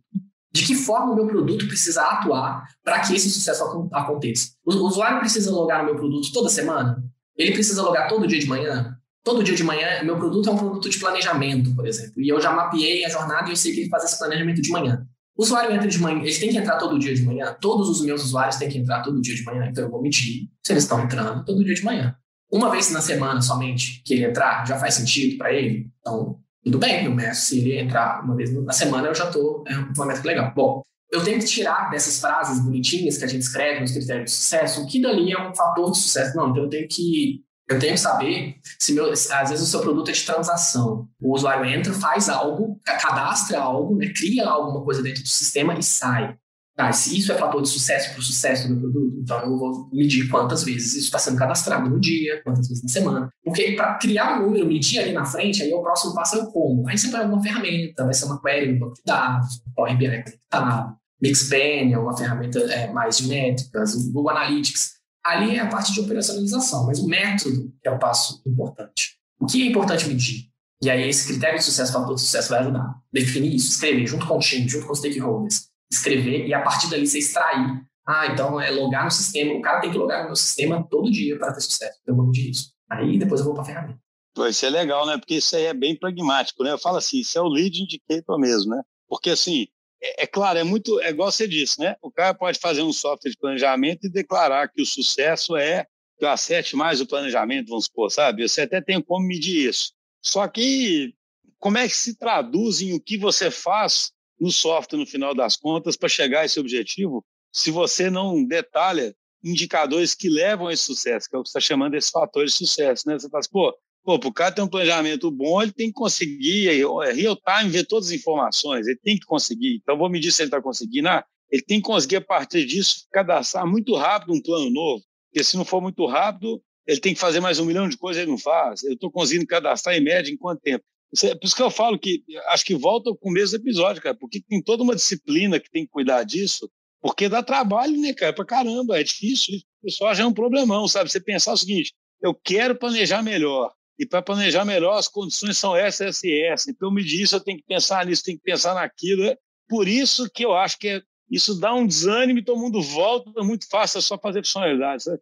De 0.52 0.66
que 0.66 0.74
forma 0.74 1.12
o 1.12 1.14
meu 1.14 1.26
produto 1.26 1.66
precisa 1.66 2.02
atuar 2.02 2.66
para 2.82 3.00
que 3.00 3.14
esse 3.14 3.30
sucesso 3.30 3.62
aconteça? 3.92 4.50
O 4.64 4.72
usuário 4.86 5.20
precisa 5.20 5.50
logar 5.50 5.80
no 5.80 5.86
meu 5.86 5.96
produto 5.96 6.32
toda 6.32 6.48
semana? 6.48 7.02
Ele 7.36 7.52
precisa 7.52 7.82
logar 7.82 8.08
todo 8.08 8.26
dia 8.26 8.38
de 8.38 8.46
manhã? 8.46 8.96
Todo 9.22 9.44
dia 9.44 9.54
de 9.54 9.62
manhã, 9.62 10.02
meu 10.02 10.16
produto 10.16 10.48
é 10.48 10.52
um 10.52 10.56
produto 10.56 10.88
de 10.88 10.98
planejamento, 10.98 11.74
por 11.74 11.86
exemplo. 11.86 12.20
E 12.20 12.28
eu 12.28 12.40
já 12.40 12.52
mapeei 12.52 13.04
a 13.04 13.08
jornada 13.08 13.48
e 13.48 13.52
eu 13.52 13.56
sei 13.56 13.72
que 13.72 13.80
ele 13.80 13.88
faz 13.88 14.04
esse 14.04 14.18
planejamento 14.18 14.60
de 14.60 14.70
manhã. 14.70 15.06
O 15.40 15.42
usuário 15.42 15.74
entra 15.74 15.88
de 15.88 15.98
manhã, 15.98 16.20
ele 16.22 16.38
tem 16.38 16.50
que 16.50 16.58
entrar 16.58 16.76
todo 16.76 16.98
dia 16.98 17.14
de 17.14 17.22
manhã. 17.22 17.56
Todos 17.58 17.88
os 17.88 18.02
meus 18.02 18.22
usuários 18.22 18.56
têm 18.56 18.68
que 18.68 18.76
entrar 18.76 19.00
todo 19.00 19.22
dia 19.22 19.34
de 19.34 19.42
manhã. 19.42 19.68
Então 19.70 19.84
eu 19.84 19.90
vou 19.90 20.02
medir 20.02 20.50
se 20.62 20.70
eles 20.70 20.82
estão 20.82 21.02
entrando 21.02 21.42
todo 21.46 21.64
dia 21.64 21.74
de 21.74 21.82
manhã. 21.82 22.14
Uma 22.52 22.70
vez 22.70 22.90
na 22.90 23.00
semana 23.00 23.40
somente 23.40 24.02
que 24.04 24.12
ele 24.12 24.26
entrar, 24.26 24.66
já 24.66 24.78
faz 24.78 24.96
sentido 24.96 25.38
para 25.38 25.50
ele? 25.50 25.90
Então, 25.98 26.38
tudo 26.62 26.76
bem, 26.76 27.06
eu 27.06 27.14
meço. 27.14 27.46
Se 27.46 27.58
ele 27.58 27.78
entrar 27.78 28.22
uma 28.22 28.36
vez 28.36 28.52
na 28.52 28.74
semana, 28.74 29.08
eu 29.08 29.14
já 29.14 29.28
estou 29.28 29.64
é 29.66 29.74
uma 29.74 30.04
métrica 30.04 30.28
legal. 30.28 30.52
Bom, 30.54 30.82
eu 31.10 31.24
tenho 31.24 31.38
que 31.38 31.46
tirar 31.46 31.88
dessas 31.88 32.20
frases 32.20 32.62
bonitinhas 32.62 33.16
que 33.16 33.24
a 33.24 33.28
gente 33.28 33.40
escreve 33.40 33.80
nos 33.80 33.92
critérios 33.92 34.30
de 34.30 34.36
sucesso, 34.36 34.82
o 34.82 34.86
que 34.86 35.00
dali 35.00 35.32
é 35.32 35.40
um 35.40 35.54
fator 35.54 35.90
de 35.90 35.96
sucesso. 35.96 36.36
Não, 36.36 36.50
então 36.50 36.64
eu 36.64 36.68
tenho 36.68 36.86
que 36.86 37.42
eu 37.70 37.78
tenho 37.78 37.94
que 37.94 38.00
saber 38.00 38.56
se 38.78 38.92
meu, 38.92 39.10
às 39.12 39.50
vezes 39.50 39.60
o 39.60 39.70
seu 39.70 39.80
produto 39.80 40.10
é 40.10 40.12
de 40.12 40.24
transação. 40.24 41.08
O 41.20 41.32
usuário 41.32 41.64
entra, 41.64 41.92
faz 41.94 42.28
algo, 42.28 42.80
cadastra 42.84 43.60
algo, 43.60 43.96
né, 43.96 44.12
cria 44.14 44.48
alguma 44.48 44.84
coisa 44.84 45.02
dentro 45.02 45.22
do 45.22 45.28
sistema 45.28 45.78
e 45.78 45.82
sai. 45.82 46.36
Tá, 46.76 46.90
se 46.92 47.18
isso 47.18 47.30
é 47.30 47.36
fator 47.36 47.60
de 47.60 47.68
sucesso 47.68 48.10
para 48.10 48.20
o 48.20 48.22
sucesso 48.22 48.66
do 48.66 48.74
meu 48.74 48.90
produto, 48.90 49.20
então 49.20 49.40
eu 49.40 49.58
vou 49.58 49.88
medir 49.92 50.28
quantas 50.28 50.64
vezes 50.64 50.94
isso 50.94 51.04
está 51.04 51.18
sendo 51.18 51.36
cadastrado 51.36 51.90
no 51.90 52.00
dia, 52.00 52.42
quantas 52.42 52.66
vezes 52.68 52.82
na 52.82 52.88
semana. 52.88 53.28
Porque 53.44 53.72
para 53.72 53.94
criar 53.98 54.38
um 54.38 54.46
número, 54.46 54.66
medir 54.66 54.98
ali 54.98 55.12
na 55.12 55.24
frente, 55.24 55.62
aí 55.62 55.72
o 55.72 55.82
próximo 55.82 56.14
passo 56.14 56.38
é 56.38 56.42
o 56.42 56.46
como. 56.50 56.88
Aí 56.88 56.96
você 56.96 57.08
põe 57.08 57.20
alguma 57.20 57.42
ferramenta, 57.42 58.04
vai 58.04 58.14
ser 58.14 58.24
uma 58.24 58.40
query 58.40 58.72
no 58.72 58.80
banco 58.80 58.94
de 58.94 59.02
dados, 59.04 59.62
um 59.66 59.72
Power 59.74 59.96
BI 59.96 60.06
conectado, 60.06 60.96
Mixpanel, 61.20 62.02
uma 62.02 62.16
ferramenta 62.16 62.58
é, 62.60 62.90
mais 62.90 63.18
de 63.18 63.28
métricas, 63.28 63.94
o 63.94 64.10
Google 64.10 64.30
Analytics. 64.30 64.99
Ali 65.24 65.56
é 65.56 65.60
a 65.60 65.68
parte 65.68 65.92
de 65.92 66.00
operacionalização, 66.00 66.86
mas 66.86 66.98
o 66.98 67.06
método 67.06 67.72
é 67.84 67.90
o 67.90 67.98
passo 67.98 68.42
importante. 68.46 69.18
O 69.38 69.46
que 69.46 69.62
é 69.62 69.66
importante 69.66 70.08
medir? 70.08 70.50
E 70.82 70.88
aí 70.88 71.08
esse 71.08 71.26
critério 71.26 71.58
de 71.58 71.64
sucesso, 71.64 71.92
fator 71.92 72.14
de 72.14 72.20
sucesso 72.20 72.48
vai 72.48 72.60
ajudar. 72.60 72.94
Definir 73.12 73.54
isso, 73.54 73.70
escrever 73.70 74.06
junto 74.06 74.26
com 74.26 74.36
o 74.36 74.40
time, 74.40 74.66
junto 74.66 74.86
com 74.86 74.92
os 74.92 74.98
stakeholders. 74.98 75.68
Escrever 75.92 76.46
e 76.46 76.54
a 76.54 76.62
partir 76.62 76.88
dali 76.88 77.06
você 77.06 77.18
extrair. 77.18 77.82
Ah, 78.06 78.26
então 78.28 78.60
é 78.60 78.70
logar 78.70 79.04
no 79.04 79.10
sistema. 79.10 79.52
O 79.54 79.60
cara 79.60 79.80
tem 79.80 79.90
que 79.90 79.98
logar 79.98 80.20
no 80.20 80.26
meu 80.26 80.36
sistema 80.36 80.86
todo 80.88 81.10
dia 81.10 81.38
para 81.38 81.52
ter 81.52 81.60
sucesso. 81.60 81.98
Eu 82.06 82.16
vou 82.16 82.26
medir 82.26 82.50
isso. 82.50 82.72
Aí 82.90 83.18
depois 83.18 83.40
eu 83.40 83.46
vou 83.46 83.54
para 83.54 83.62
a 83.62 83.66
ferramenta. 83.66 84.00
Pô, 84.34 84.46
isso 84.46 84.64
é 84.64 84.70
legal, 84.70 85.06
né? 85.06 85.18
Porque 85.18 85.34
isso 85.34 85.54
aí 85.54 85.64
é 85.64 85.74
bem 85.74 85.98
pragmático, 85.98 86.62
né? 86.62 86.72
Eu 86.72 86.78
falo 86.78 86.96
assim, 86.96 87.20
isso 87.20 87.36
é 87.36 87.42
o 87.42 87.48
lead 87.48 87.82
indicator 87.82 88.38
mesmo, 88.38 88.70
né? 88.70 88.82
Porque 89.08 89.30
assim, 89.30 89.66
é, 90.02 90.24
é, 90.24 90.26
claro, 90.26 90.58
é 90.58 90.64
muito, 90.64 91.00
é 91.00 91.10
igual 91.10 91.30
você 91.30 91.46
disse, 91.46 91.78
né? 91.80 91.96
O 92.02 92.10
cara 92.10 92.34
pode 92.34 92.58
fazer 92.58 92.82
um 92.82 92.92
software 92.92 93.30
de 93.30 93.36
planejamento 93.36 94.06
e 94.06 94.10
declarar 94.10 94.68
que 94.68 94.80
o 94.80 94.86
sucesso 94.86 95.56
é, 95.56 95.86
que 96.18 96.24
eu 96.24 96.30
acerte 96.30 96.76
mais 96.76 97.00
o 97.00 97.06
planejamento, 97.06 97.68
vamos 97.68 97.84
supor, 97.86 98.10
sabe? 98.10 98.46
Você 98.46 98.62
até 98.62 98.80
tem 98.80 99.00
como 99.00 99.26
medir 99.26 99.68
isso. 99.68 99.92
Só 100.22 100.46
que 100.48 101.14
como 101.58 101.78
é 101.78 101.86
que 101.86 101.96
se 101.96 102.16
traduz 102.16 102.80
em 102.80 102.94
o 102.94 103.00
que 103.00 103.18
você 103.18 103.50
faz 103.50 104.12
no 104.40 104.50
software 104.50 104.98
no 104.98 105.06
final 105.06 105.34
das 105.34 105.56
contas 105.56 105.96
para 105.96 106.08
chegar 106.08 106.40
a 106.40 106.44
esse 106.46 106.58
objetivo, 106.58 107.24
se 107.52 107.70
você 107.70 108.08
não 108.08 108.42
detalha 108.42 109.14
indicadores 109.44 110.14
que 110.14 110.28
levam 110.28 110.68
a 110.68 110.72
esse 110.72 110.84
sucesso, 110.84 111.28
que 111.28 111.36
é 111.36 111.38
o 111.38 111.42
que 111.42 111.50
você 111.50 111.58
está 111.58 111.66
chamando 111.66 111.92
desse 111.92 112.10
fator 112.10 112.44
de 112.44 112.50
sucesso, 112.50 113.06
né? 113.06 113.18
Você 113.18 113.28
fala 113.28 113.40
assim, 113.40 113.50
pô, 113.50 113.74
pô, 114.04 114.18
para 114.18 114.28
o 114.28 114.32
cara 114.32 114.52
ter 114.52 114.62
um 114.62 114.68
planejamento 114.68 115.30
bom, 115.30 115.62
ele 115.62 115.72
tem 115.72 115.88
que 115.88 115.94
conseguir, 115.94 116.68
é, 116.68 117.12
real 117.12 117.36
time, 117.36 117.70
ver 117.70 117.86
todas 117.86 118.08
as 118.08 118.12
informações, 118.12 118.86
ele 118.86 118.98
tem 119.02 119.18
que 119.18 119.26
conseguir. 119.26 119.76
Então, 119.82 119.96
vou 119.98 120.08
medir 120.08 120.32
se 120.32 120.42
ele 120.42 120.48
está 120.48 120.60
conseguindo. 120.60 121.08
Ah, 121.08 121.24
ele 121.50 121.62
tem 121.62 121.80
que 121.80 121.86
conseguir, 121.86 122.16
a 122.16 122.20
partir 122.20 122.64
disso, 122.64 123.06
cadastrar 123.12 123.66
muito 123.66 123.94
rápido 123.96 124.32
um 124.32 124.40
plano 124.40 124.70
novo, 124.70 125.04
porque 125.30 125.44
se 125.44 125.56
não 125.56 125.64
for 125.64 125.80
muito 125.80 126.06
rápido, 126.06 126.62
ele 126.86 127.00
tem 127.00 127.14
que 127.14 127.20
fazer 127.20 127.40
mais 127.40 127.58
um 127.58 127.64
milhão 127.64 127.88
de 127.88 127.96
coisas, 127.96 128.22
ele 128.22 128.30
não 128.30 128.38
faz. 128.38 128.82
Eu 128.82 128.94
estou 128.94 129.10
conseguindo 129.10 129.46
cadastrar 129.46 129.96
em 129.96 130.00
média 130.00 130.32
em 130.32 130.36
quanto 130.36 130.60
tempo? 130.60 130.84
É, 131.24 131.34
por 131.34 131.44
isso 131.44 131.56
que 131.56 131.62
eu 131.62 131.70
falo 131.70 131.98
que 131.98 132.22
acho 132.48 132.64
que 132.64 132.74
volta 132.74 133.10
com 133.14 133.30
o 133.30 133.32
mesmo 133.32 133.56
episódio, 133.56 134.00
cara, 134.00 134.14
porque 134.14 134.40
tem 134.40 134.62
toda 134.62 134.82
uma 134.82 134.94
disciplina 134.94 135.58
que 135.58 135.70
tem 135.70 135.84
que 135.84 135.90
cuidar 135.90 136.22
disso, 136.22 136.70
porque 137.00 137.28
dá 137.28 137.42
trabalho, 137.42 137.98
né, 138.00 138.12
cara, 138.12 138.32
pra 138.32 138.44
caramba, 138.44 138.98
é 138.98 139.02
difícil. 139.02 139.56
O 139.82 139.86
pessoal 139.86 140.14
já 140.14 140.22
é 140.22 140.26
um 140.26 140.32
problemão, 140.32 140.86
sabe? 140.86 141.10
Você 141.10 141.20
pensar 141.20 141.52
o 141.52 141.56
seguinte: 141.56 141.92
eu 142.22 142.34
quero 142.34 142.76
planejar 142.76 143.22
melhor, 143.22 143.72
e 144.00 144.06
para 144.06 144.22
planejar 144.22 144.64
melhor 144.64 144.98
as 144.98 145.06
condições 145.06 145.58
são 145.58 145.76
essas, 145.76 146.00
essas 146.00 146.24
e 146.24 146.42
essas. 146.42 146.68
Então, 146.68 146.90
me 146.90 147.04
diz, 147.04 147.32
eu 147.32 147.38
tenho 147.38 147.58
que 147.58 147.64
pensar 147.64 148.06
nisso, 148.06 148.24
tenho 148.24 148.38
que 148.38 148.44
pensar 148.44 148.72
naquilo. 148.72 149.24
É 149.24 149.36
por 149.68 149.86
isso 149.86 150.26
que 150.30 150.42
eu 150.42 150.54
acho 150.54 150.78
que 150.78 150.88
é, 150.88 151.02
isso 151.30 151.60
dá 151.60 151.74
um 151.74 151.86
desânimo 151.86 152.38
e 152.38 152.44
todo 152.44 152.58
mundo 152.58 152.80
volta 152.80 153.44
muito 153.44 153.68
fácil, 153.68 153.98
é 153.98 154.00
só 154.00 154.18
fazer 154.18 154.40
funcionalidade, 154.40 155.02
sabe? 155.02 155.20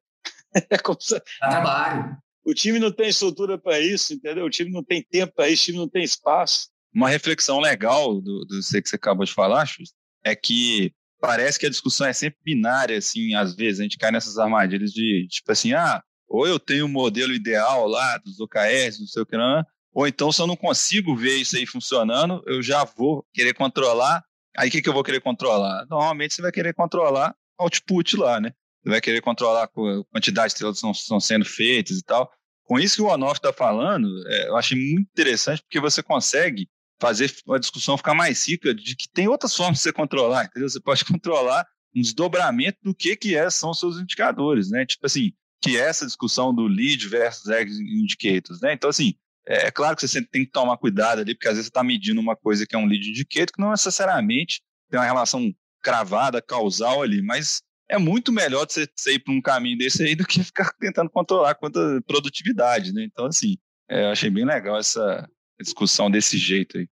É 0.70 0.78
como 0.78 0.98
se... 1.00 1.20
Dá 1.40 1.48
trabalho. 1.48 2.16
O 2.44 2.54
time 2.54 2.78
não 2.78 2.92
tem 2.92 3.08
estrutura 3.08 3.58
para 3.58 3.80
isso, 3.80 4.14
entendeu? 4.14 4.46
O 4.46 4.50
time 4.50 4.70
não 4.70 4.84
tem 4.84 5.02
tempo 5.02 5.34
para 5.34 5.48
isso, 5.48 5.62
o 5.62 5.66
time 5.66 5.78
não 5.78 5.88
tem 5.88 6.04
espaço. 6.04 6.68
Uma 6.94 7.10
reflexão 7.10 7.58
legal 7.58 8.20
do, 8.20 8.44
do 8.44 8.60
que 8.60 8.88
você 8.88 8.96
acabou 8.96 9.26
de 9.26 9.34
falar, 9.34 9.66
Chus, 9.66 9.92
é 10.24 10.36
que 10.36 10.94
parece 11.20 11.58
que 11.58 11.66
a 11.66 11.70
discussão 11.70 12.06
é 12.06 12.12
sempre 12.12 12.38
binária, 12.44 12.96
assim, 12.96 13.34
às 13.34 13.56
vezes 13.56 13.80
a 13.80 13.82
gente 13.82 13.98
cai 13.98 14.12
nessas 14.12 14.38
armadilhas 14.38 14.92
de, 14.92 15.26
tipo 15.28 15.50
assim, 15.50 15.72
ah, 15.72 16.02
ou 16.28 16.46
eu 16.46 16.58
tenho 16.58 16.84
um 16.84 16.88
modelo 16.88 17.32
ideal 17.32 17.86
lá 17.86 18.18
dos 18.18 18.38
OKRs, 18.38 19.00
não 19.00 19.06
sei 19.06 19.22
o 19.22 19.26
que, 19.26 19.36
não, 19.36 19.64
ou 19.92 20.06
então 20.06 20.30
se 20.30 20.40
eu 20.40 20.46
não 20.46 20.56
consigo 20.56 21.16
ver 21.16 21.36
isso 21.36 21.56
aí 21.56 21.66
funcionando, 21.66 22.42
eu 22.46 22.62
já 22.62 22.84
vou 22.84 23.26
querer 23.32 23.54
controlar. 23.54 24.22
Aí 24.56 24.68
o 24.68 24.72
que, 24.72 24.82
que 24.82 24.88
eu 24.88 24.92
vou 24.92 25.02
querer 25.02 25.20
controlar? 25.20 25.86
Normalmente 25.88 26.34
você 26.34 26.42
vai 26.42 26.52
querer 26.52 26.74
controlar 26.74 27.34
output 27.58 28.16
lá, 28.16 28.40
né? 28.40 28.52
Você 28.82 28.90
vai 28.90 29.00
querer 29.00 29.20
controlar 29.20 29.64
a 29.64 29.68
quantidade 29.68 30.48
de 30.48 30.52
estrelas 30.54 30.80
que 30.80 30.88
estão 30.90 31.20
sendo 31.20 31.44
feitas 31.44 31.98
e 31.98 32.02
tal. 32.02 32.30
Com 32.64 32.78
isso 32.78 32.96
que 32.96 33.02
o 33.02 33.06
Onoff 33.06 33.38
está 33.38 33.52
falando, 33.52 34.08
é, 34.28 34.48
eu 34.48 34.56
achei 34.56 34.78
muito 34.78 35.08
interessante, 35.10 35.62
porque 35.62 35.80
você 35.80 36.02
consegue 36.02 36.68
fazer 37.00 37.32
a 37.48 37.58
discussão 37.58 37.96
ficar 37.96 38.14
mais 38.14 38.46
rica 38.46 38.74
de 38.74 38.94
que 38.94 39.08
tem 39.08 39.26
outras 39.26 39.54
formas 39.56 39.78
de 39.78 39.82
você 39.82 39.92
controlar, 39.92 40.44
entendeu? 40.44 40.68
Você 40.68 40.80
pode 40.80 41.04
controlar 41.06 41.66
um 41.96 42.00
desdobramento 42.00 42.78
do 42.82 42.94
que, 42.94 43.16
que 43.16 43.36
é, 43.36 43.48
são 43.50 43.70
os 43.70 43.80
seus 43.80 43.96
indicadores, 43.96 44.70
né? 44.70 44.84
Tipo 44.84 45.06
assim, 45.06 45.32
que 45.60 45.76
é 45.76 45.80
essa 45.80 46.06
discussão 46.06 46.54
do 46.54 46.66
lead 46.66 47.08
versus 47.08 47.48
egg 47.48 47.70
indicators, 47.70 48.60
né? 48.60 48.72
Então, 48.72 48.90
assim, 48.90 49.14
é, 49.46 49.66
é 49.66 49.70
claro 49.70 49.96
que 49.96 50.06
você 50.06 50.22
tem 50.22 50.44
que 50.44 50.50
tomar 50.50 50.76
cuidado 50.76 51.20
ali, 51.20 51.34
porque 51.34 51.48
às 51.48 51.54
vezes 51.54 51.66
você 51.66 51.70
está 51.70 51.82
medindo 51.82 52.20
uma 52.20 52.36
coisa 52.36 52.66
que 52.66 52.76
é 52.76 52.78
um 52.78 52.86
lead 52.86 53.08
indicator 53.08 53.52
que 53.52 53.62
não 53.62 53.70
necessariamente 53.70 54.60
tem 54.90 54.98
uma 54.98 55.06
relação 55.06 55.52
cravada, 55.82 56.42
causal 56.42 57.02
ali, 57.02 57.22
mas 57.22 57.62
é 57.88 57.98
muito 57.98 58.32
melhor 58.32 58.66
você, 58.68 58.86
você 58.94 59.14
ir 59.14 59.20
para 59.20 59.32
um 59.32 59.40
caminho 59.40 59.78
desse 59.78 60.02
aí 60.02 60.14
do 60.14 60.26
que 60.26 60.42
ficar 60.44 60.70
tentando 60.78 61.10
controlar 61.10 61.54
quanto 61.54 61.80
produtividade, 62.06 62.92
né? 62.92 63.04
Então, 63.04 63.26
assim, 63.26 63.56
é, 63.90 64.04
eu 64.04 64.10
achei 64.10 64.30
bem 64.30 64.44
legal 64.44 64.78
essa 64.78 65.28
discussão 65.60 66.10
desse 66.10 66.36
jeito 66.36 66.78
aí. 66.78 66.88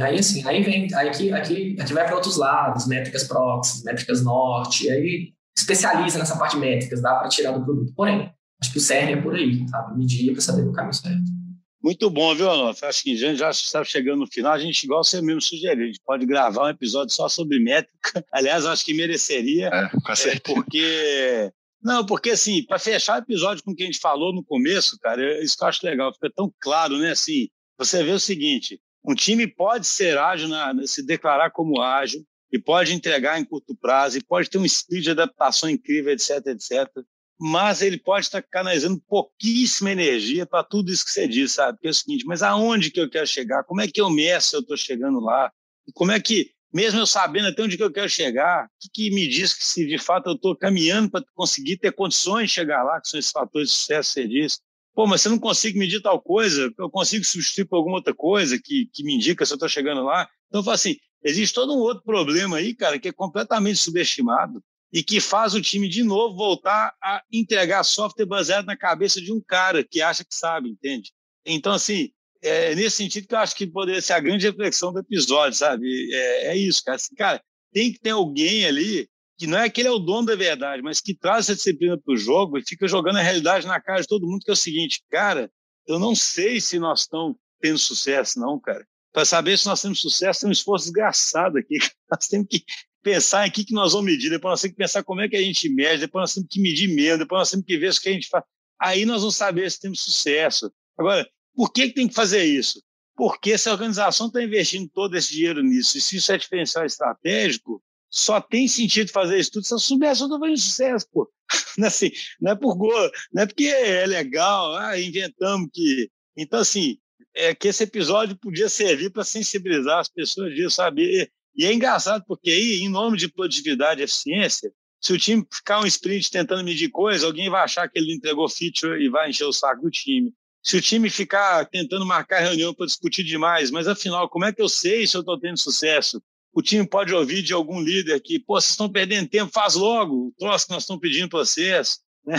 Aí 0.00 0.18
assim, 0.18 0.44
aí 0.48 0.62
vem, 0.62 0.92
aí 0.94 1.08
aqui, 1.08 1.30
aqui, 1.32 1.76
aqui 1.78 1.92
vai 1.92 2.04
para 2.04 2.16
outros 2.16 2.36
lados, 2.36 2.88
métricas 2.88 3.24
proxy, 3.24 3.84
métricas 3.84 4.24
norte, 4.24 4.90
aí 4.90 5.32
especializa 5.60 6.18
nessa 6.18 6.38
parte 6.38 6.54
de 6.54 6.60
métricas, 6.60 7.02
dá 7.02 7.14
para 7.16 7.28
tirar 7.28 7.52
do 7.52 7.64
produto. 7.64 7.92
Porém, 7.94 8.32
acho 8.60 8.72
que 8.72 8.78
o 8.78 8.80
CERN 8.80 9.12
é 9.12 9.20
por 9.20 9.34
aí, 9.34 9.68
sabe? 9.68 9.98
Medir 9.98 10.32
para 10.32 10.40
saber 10.40 10.62
o 10.62 10.72
caminho 10.72 10.94
certo. 10.94 11.38
Muito 11.82 12.10
bom, 12.10 12.34
viu, 12.34 12.50
Anof? 12.50 12.84
Acho 12.84 13.04
que 13.04 13.12
a 13.14 13.16
gente 13.16 13.38
já 13.38 13.50
está 13.50 13.84
chegando 13.84 14.20
no 14.20 14.26
final. 14.26 14.52
A 14.52 14.58
gente, 14.58 14.82
igual 14.82 15.04
você 15.04 15.22
mesmo 15.22 15.40
sugeriu, 15.40 15.84
a 15.84 15.86
gente 15.86 16.00
pode 16.04 16.26
gravar 16.26 16.64
um 16.64 16.68
episódio 16.68 17.14
só 17.14 17.28
sobre 17.28 17.60
métrica. 17.60 18.24
Aliás, 18.32 18.66
acho 18.66 18.84
que 18.84 18.94
mereceria. 18.94 19.68
É, 19.68 19.88
com 19.88 20.16
certeza. 20.16 20.36
É, 20.36 20.54
porque. 20.54 21.52
Não, 21.80 22.04
porque 22.04 22.30
assim, 22.30 22.64
para 22.64 22.80
fechar 22.80 23.14
o 23.14 23.22
episódio 23.22 23.62
com 23.62 23.70
o 23.70 23.74
que 23.74 23.84
a 23.84 23.86
gente 23.86 24.00
falou 24.00 24.34
no 24.34 24.44
começo, 24.44 24.98
cara, 24.98 25.40
isso 25.42 25.56
que 25.56 25.62
eu 25.62 25.68
acho 25.68 25.86
legal, 25.86 26.12
fica 26.12 26.28
tão 26.34 26.52
claro, 26.60 26.98
né? 26.98 27.12
Assim, 27.12 27.48
você 27.78 28.02
vê 28.02 28.10
o 28.10 28.18
seguinte: 28.18 28.80
um 29.04 29.14
time 29.14 29.46
pode 29.46 29.86
ser 29.86 30.18
ágil, 30.18 30.48
na, 30.48 30.74
se 30.84 31.06
declarar 31.06 31.52
como 31.52 31.80
ágil, 31.80 32.24
e 32.50 32.58
pode 32.58 32.92
entregar 32.92 33.38
em 33.38 33.44
curto 33.44 33.76
prazo, 33.76 34.18
e 34.18 34.24
pode 34.24 34.48
ter 34.48 34.58
um 34.58 34.68
speed 34.68 35.04
de 35.04 35.10
adaptação 35.10 35.68
incrível, 35.68 36.12
etc, 36.12 36.46
etc 36.46 37.04
mas 37.40 37.82
ele 37.82 37.96
pode 37.96 38.26
estar 38.26 38.42
canalizando 38.42 39.00
pouquíssima 39.06 39.92
energia 39.92 40.44
para 40.44 40.64
tudo 40.64 40.90
isso 40.90 41.04
que 41.04 41.12
você 41.12 41.28
disse, 41.28 41.54
sabe? 41.54 41.78
Que 41.78 41.86
é 41.86 41.90
o 41.90 41.94
seguinte, 41.94 42.26
mas 42.26 42.42
aonde 42.42 42.90
que 42.90 43.00
eu 43.00 43.08
quero 43.08 43.26
chegar? 43.26 43.62
Como 43.62 43.80
é 43.80 43.86
que 43.86 44.00
eu 44.00 44.10
meço 44.10 44.50
se 44.50 44.56
eu 44.56 44.60
estou 44.60 44.76
chegando 44.76 45.20
lá? 45.20 45.52
Como 45.94 46.10
é 46.10 46.18
que, 46.18 46.50
mesmo 46.72 46.98
eu 46.98 47.06
sabendo 47.06 47.48
até 47.48 47.62
onde 47.62 47.76
que 47.76 47.82
eu 47.82 47.92
quero 47.92 48.08
chegar, 48.08 48.66
o 48.66 48.68
que, 48.80 48.88
que 48.92 49.14
me 49.14 49.28
diz 49.28 49.54
que 49.54 49.64
se 49.64 49.86
de 49.86 49.98
fato 49.98 50.30
eu 50.30 50.34
estou 50.34 50.56
caminhando 50.56 51.10
para 51.10 51.24
conseguir 51.32 51.76
ter 51.76 51.92
condições 51.92 52.48
de 52.48 52.54
chegar 52.54 52.82
lá, 52.82 53.00
que 53.00 53.08
são 53.08 53.20
esses 53.20 53.30
fatores 53.30 53.68
de 53.68 53.74
sucesso 53.74 54.14
que 54.14 54.20
você 54.20 54.28
disse? 54.28 54.58
Pô, 54.92 55.06
mas 55.06 55.20
você 55.20 55.28
não 55.28 55.38
consegue 55.38 55.78
medir 55.78 56.02
tal 56.02 56.20
coisa, 56.20 56.72
eu 56.76 56.90
consigo 56.90 57.24
substituir 57.24 57.66
por 57.66 57.76
alguma 57.76 57.98
outra 57.98 58.12
coisa 58.12 58.58
que, 58.60 58.90
que 58.92 59.04
me 59.04 59.14
indica 59.14 59.46
se 59.46 59.52
eu 59.52 59.56
estou 59.56 59.68
chegando 59.68 60.02
lá. 60.02 60.28
Então, 60.48 60.60
eu 60.60 60.64
falo 60.64 60.74
assim, 60.74 60.96
existe 61.22 61.54
todo 61.54 61.74
um 61.74 61.78
outro 61.78 62.02
problema 62.04 62.58
aí, 62.58 62.74
cara, 62.74 62.98
que 62.98 63.08
é 63.08 63.12
completamente 63.12 63.78
subestimado, 63.78 64.62
e 64.92 65.02
que 65.02 65.20
faz 65.20 65.54
o 65.54 65.60
time 65.60 65.88
de 65.88 66.02
novo 66.02 66.36
voltar 66.36 66.94
a 67.02 67.22
entregar 67.32 67.84
software 67.84 68.26
baseado 68.26 68.66
na 68.66 68.76
cabeça 68.76 69.20
de 69.20 69.32
um 69.32 69.40
cara 69.40 69.84
que 69.84 70.00
acha 70.00 70.24
que 70.24 70.34
sabe, 70.34 70.70
entende? 70.70 71.12
Então, 71.44 71.72
assim, 71.72 72.10
é 72.42 72.74
nesse 72.74 72.96
sentido 72.96 73.26
que 73.26 73.34
eu 73.34 73.38
acho 73.38 73.54
que 73.54 73.66
poderia 73.66 74.00
ser 74.00 74.14
a 74.14 74.20
grande 74.20 74.46
reflexão 74.46 74.92
do 74.92 75.00
episódio, 75.00 75.58
sabe? 75.58 76.08
É, 76.12 76.46
é 76.48 76.56
isso, 76.56 76.82
cara. 76.82 76.96
Assim, 76.96 77.14
cara, 77.14 77.42
tem 77.72 77.92
que 77.92 78.00
ter 78.00 78.10
alguém 78.10 78.64
ali 78.64 79.08
que 79.36 79.46
não 79.46 79.58
é 79.58 79.68
que 79.68 79.80
ele 79.80 79.88
é 79.88 79.92
o 79.92 79.98
dono 79.98 80.26
da 80.26 80.34
verdade, 80.34 80.82
mas 80.82 81.00
que 81.00 81.14
traz 81.14 81.44
essa 81.44 81.54
disciplina 81.54 81.96
para 81.96 82.12
o 82.12 82.16
jogo 82.16 82.58
e 82.58 82.66
fica 82.66 82.88
jogando 82.88 83.18
a 83.18 83.22
realidade 83.22 83.66
na 83.66 83.80
cara 83.80 84.00
de 84.00 84.08
todo 84.08 84.26
mundo, 84.26 84.40
que 84.40 84.50
é 84.50 84.52
o 84.52 84.56
seguinte, 84.56 85.02
cara, 85.10 85.50
eu 85.86 85.98
não 85.98 86.14
sei 86.14 86.60
se 86.60 86.78
nós 86.78 87.00
estamos 87.00 87.36
tendo 87.60 87.78
sucesso, 87.78 88.40
não, 88.40 88.58
cara. 88.58 88.84
Para 89.18 89.24
saber 89.24 89.58
se 89.58 89.66
nós 89.66 89.82
temos 89.82 90.00
sucesso, 90.00 90.42
tem 90.42 90.48
um 90.48 90.52
esforço 90.52 90.84
desgraçado 90.84 91.58
aqui. 91.58 91.74
Nós 92.08 92.28
temos 92.28 92.46
que 92.48 92.62
pensar 93.02 93.48
em 93.48 93.50
que, 93.50 93.64
que 93.64 93.74
nós 93.74 93.92
vamos 93.92 94.06
medir, 94.06 94.30
depois 94.30 94.52
nós 94.52 94.60
temos 94.60 94.76
que 94.76 94.78
pensar 94.78 95.02
como 95.02 95.20
é 95.20 95.28
que 95.28 95.34
a 95.34 95.42
gente 95.42 95.68
mede, 95.68 96.02
depois 96.02 96.22
nós 96.22 96.34
temos 96.34 96.48
que 96.48 96.60
medir 96.60 96.94
menos, 96.94 97.18
depois 97.18 97.40
nós 97.40 97.50
temos 97.50 97.66
que 97.66 97.76
ver 97.76 97.90
o 97.90 98.00
que 98.00 98.08
a 98.08 98.12
gente 98.12 98.28
faz. 98.28 98.44
Aí 98.80 99.04
nós 99.04 99.22
vamos 99.22 99.34
saber 99.34 99.68
se 99.72 99.80
temos 99.80 100.00
sucesso. 100.02 100.72
Agora, 100.96 101.28
por 101.52 101.72
que, 101.72 101.88
que 101.88 101.94
tem 101.94 102.06
que 102.06 102.14
fazer 102.14 102.44
isso? 102.44 102.80
Porque 103.16 103.58
se 103.58 103.68
a 103.68 103.72
organização 103.72 104.28
está 104.28 104.40
investindo 104.40 104.88
todo 104.94 105.16
esse 105.16 105.32
dinheiro 105.32 105.64
nisso, 105.64 105.98
e 105.98 106.00
se 106.00 106.18
isso 106.18 106.30
é 106.30 106.38
diferencial 106.38 106.86
estratégico, 106.86 107.82
só 108.08 108.40
tem 108.40 108.68
sentido 108.68 109.10
fazer 109.10 109.36
isso 109.36 109.50
tudo 109.50 109.66
se 109.66 109.74
eu 109.74 109.80
soubesse 109.80 110.22
eu 110.22 110.28
fazendo 110.28 110.58
sucesso, 110.58 111.08
pô. 111.10 111.28
Não 111.76 111.86
é, 111.86 111.88
assim, 111.88 112.12
não 112.40 112.52
é 112.52 112.54
por 112.54 112.76
gol, 112.76 113.10
não 113.32 113.42
é 113.42 113.46
porque 113.46 113.66
é 113.66 114.06
legal, 114.06 114.76
ah, 114.76 115.00
inventamos 115.00 115.70
que. 115.72 116.08
Então, 116.36 116.60
assim, 116.60 116.98
é 117.38 117.54
que 117.54 117.68
esse 117.68 117.84
episódio 117.84 118.36
podia 118.36 118.68
servir 118.68 119.10
para 119.10 119.24
sensibilizar 119.24 119.98
as 119.98 120.08
pessoas 120.08 120.54
disso, 120.54 120.76
saber 120.76 121.30
e 121.58 121.66
é 121.66 121.72
engraçado 121.72 122.24
porque 122.24 122.50
aí, 122.50 122.80
em 122.80 122.88
nome 122.88 123.18
de 123.18 123.28
produtividade 123.28 124.00
e 124.00 124.04
eficiência, 124.04 124.72
se 125.00 125.12
o 125.12 125.18
time 125.18 125.44
ficar 125.52 125.80
um 125.80 125.86
sprint 125.86 126.30
tentando 126.30 126.62
medir 126.62 126.88
coisa, 126.88 127.26
alguém 127.26 127.50
vai 127.50 127.62
achar 127.62 127.88
que 127.88 127.98
ele 127.98 128.12
entregou 128.12 128.48
feature 128.48 129.02
e 129.02 129.08
vai 129.08 129.30
encher 129.30 129.44
o 129.44 129.52
saco 129.52 129.82
do 129.82 129.90
time. 129.90 130.32
Se 130.62 130.76
o 130.76 130.80
time 130.80 131.10
ficar 131.10 131.64
tentando 131.66 132.06
marcar 132.06 132.40
reunião 132.40 132.72
para 132.72 132.86
discutir 132.86 133.24
demais, 133.24 133.72
mas 133.72 133.88
afinal, 133.88 134.28
como 134.28 134.44
é 134.44 134.52
que 134.52 134.62
eu 134.62 134.68
sei 134.68 135.04
se 135.04 135.16
eu 135.16 135.20
estou 135.20 135.38
tendo 135.38 135.58
sucesso? 135.58 136.22
O 136.52 136.62
time 136.62 136.86
pode 136.86 137.12
ouvir 137.12 137.42
de 137.42 137.52
algum 137.52 137.80
líder 137.80 138.20
que, 138.20 138.38
pô, 138.38 138.60
vocês 138.60 138.70
estão 138.70 138.88
perdendo 138.88 139.28
tempo, 139.28 139.50
faz 139.52 139.74
logo 139.74 140.28
o 140.28 140.34
troço 140.38 140.66
que 140.66 140.72
nós 140.72 140.84
estamos 140.84 141.00
pedindo 141.00 141.28
para 141.28 141.40
vocês. 141.40 141.98
Né? 142.26 142.36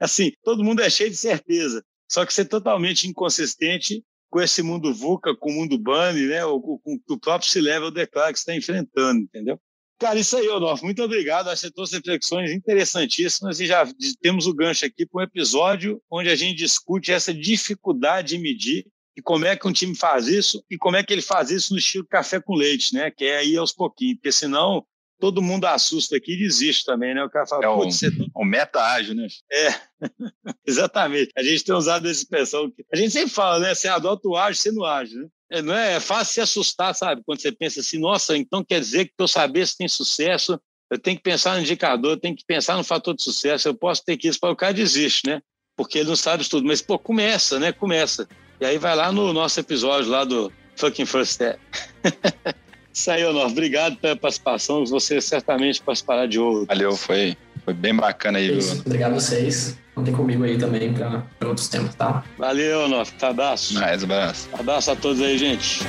Assim, 0.00 0.32
todo 0.42 0.64
mundo 0.64 0.82
é 0.82 0.90
cheio 0.90 1.10
de 1.10 1.16
certeza. 1.16 1.84
Só 2.10 2.26
que 2.26 2.34
ser 2.34 2.46
totalmente 2.46 3.06
inconsistente 3.06 4.02
com 4.30 4.40
esse 4.40 4.62
mundo 4.62 4.94
VUCA, 4.94 5.34
com 5.34 5.50
o 5.50 5.54
mundo 5.54 5.78
BANI, 5.78 6.26
né, 6.26 6.44
ou 6.44 6.60
com 6.60 7.00
o 7.08 7.18
próprio 7.18 7.50
C-Level 7.50 7.90
Declare 7.90 8.32
que 8.32 8.38
está 8.38 8.54
enfrentando, 8.54 9.20
entendeu? 9.20 9.60
Cara, 9.98 10.18
isso 10.18 10.36
aí, 10.36 10.48
Odolfo. 10.48 10.84
Muito 10.84 11.02
obrigado. 11.02 11.50
Acho 11.50 11.66
que 11.66 11.74
trouxe 11.74 11.96
reflexões 11.96 12.52
interessantíssimas 12.52 13.58
e 13.58 13.66
já 13.66 13.84
temos 14.20 14.46
o 14.46 14.54
gancho 14.54 14.86
aqui 14.86 15.04
para 15.04 15.20
um 15.20 15.24
episódio 15.24 16.00
onde 16.08 16.28
a 16.28 16.36
gente 16.36 16.56
discute 16.56 17.10
essa 17.10 17.34
dificuldade 17.34 18.36
de 18.36 18.38
medir 18.38 18.86
e 19.16 19.20
como 19.20 19.44
é 19.44 19.56
que 19.56 19.66
um 19.66 19.72
time 19.72 19.96
faz 19.96 20.28
isso 20.28 20.64
e 20.70 20.78
como 20.78 20.96
é 20.96 21.02
que 21.02 21.12
ele 21.12 21.22
faz 21.22 21.50
isso 21.50 21.72
no 21.72 21.78
estilo 21.80 22.06
café 22.06 22.40
com 22.40 22.54
leite, 22.54 22.94
né? 22.94 23.10
Que 23.10 23.24
é 23.24 23.38
aí 23.38 23.56
aos 23.56 23.72
pouquinhos, 23.72 24.18
porque 24.18 24.30
senão 24.30 24.86
todo 25.18 25.42
mundo 25.42 25.66
assusta 25.66 26.16
aqui 26.16 26.32
e 26.32 26.38
desiste 26.38 26.84
também, 26.84 27.14
né? 27.14 27.24
O 27.24 27.30
cara 27.30 27.46
fala, 27.46 27.64
é 27.64 27.68
um, 27.68 27.90
você... 27.90 28.08
um 28.36 28.44
meta 28.44 28.80
ágil, 28.80 29.14
né? 29.14 29.26
É, 29.50 29.74
exatamente. 30.66 31.32
A 31.36 31.42
gente 31.42 31.64
tem 31.64 31.74
usado 31.74 32.08
essa 32.08 32.20
expressão. 32.20 32.72
A 32.92 32.96
gente 32.96 33.10
sempre 33.10 33.30
fala, 33.30 33.58
né? 33.58 33.74
Você 33.74 33.88
adota 33.88 34.28
o 34.28 34.36
ágil, 34.36 34.60
você 34.60 34.72
não 34.72 34.84
ágil, 34.84 35.22
né? 35.22 35.28
É, 35.50 35.62
não 35.62 35.74
é, 35.74 35.94
é 35.94 36.00
fácil 36.00 36.34
se 36.34 36.40
assustar, 36.40 36.94
sabe? 36.94 37.22
Quando 37.24 37.40
você 37.40 37.50
pensa 37.50 37.80
assim, 37.80 37.98
nossa, 37.98 38.36
então 38.36 38.64
quer 38.64 38.80
dizer 38.80 39.06
que 39.06 39.14
para 39.16 39.24
eu 39.24 39.28
saber 39.28 39.66
se 39.66 39.78
tem 39.78 39.88
sucesso, 39.88 40.60
eu 40.90 40.98
tenho 40.98 41.16
que 41.16 41.22
pensar 41.22 41.54
no 41.54 41.62
indicador, 41.62 42.12
eu 42.12 42.20
tenho 42.20 42.36
que 42.36 42.44
pensar 42.46 42.76
no 42.76 42.84
fator 42.84 43.14
de 43.14 43.22
sucesso, 43.22 43.68
eu 43.68 43.74
posso 43.74 44.04
ter 44.04 44.16
que 44.16 44.28
isso, 44.28 44.38
para 44.38 44.52
o 44.52 44.56
cara 44.56 44.74
desiste, 44.74 45.26
né? 45.26 45.40
Porque 45.76 45.98
ele 45.98 46.08
não 46.08 46.16
sabe 46.16 46.42
isso 46.42 46.50
tudo. 46.50 46.66
Mas, 46.66 46.82
pô, 46.82 46.98
começa, 46.98 47.58
né? 47.58 47.72
Começa. 47.72 48.28
E 48.60 48.66
aí 48.66 48.78
vai 48.78 48.94
lá 48.94 49.10
no 49.12 49.32
nosso 49.32 49.58
episódio 49.60 50.10
lá 50.10 50.24
do 50.24 50.52
Fucking 50.76 51.06
First 51.06 51.32
Step. 51.32 51.58
Isso 52.92 53.10
aí, 53.10 53.24
Honor. 53.24 53.46
Obrigado 53.46 53.96
pela 53.96 54.16
participação. 54.16 54.84
Você 54.86 55.20
certamente 55.20 55.80
participará 55.80 56.26
de 56.26 56.38
outro. 56.38 56.66
Valeu, 56.66 56.96
foi, 56.96 57.36
foi 57.64 57.74
bem 57.74 57.94
bacana 57.94 58.38
aí. 58.38 58.58
Isso, 58.58 58.82
obrigado 58.84 59.12
a 59.12 59.14
vocês. 59.14 59.76
Contem 59.94 60.14
comigo 60.14 60.44
aí 60.44 60.56
também 60.56 60.92
para 60.92 61.48
outros 61.48 61.68
temas, 61.68 61.94
tá? 61.94 62.22
Valeu, 62.38 62.82
Honor. 62.82 63.06
Abraço. 63.20 63.74
Mais 63.74 64.04
abraço. 64.04 64.48
Abraço 64.52 64.90
a 64.92 64.96
todos 64.96 65.20
aí, 65.20 65.36
gente. 65.36 65.80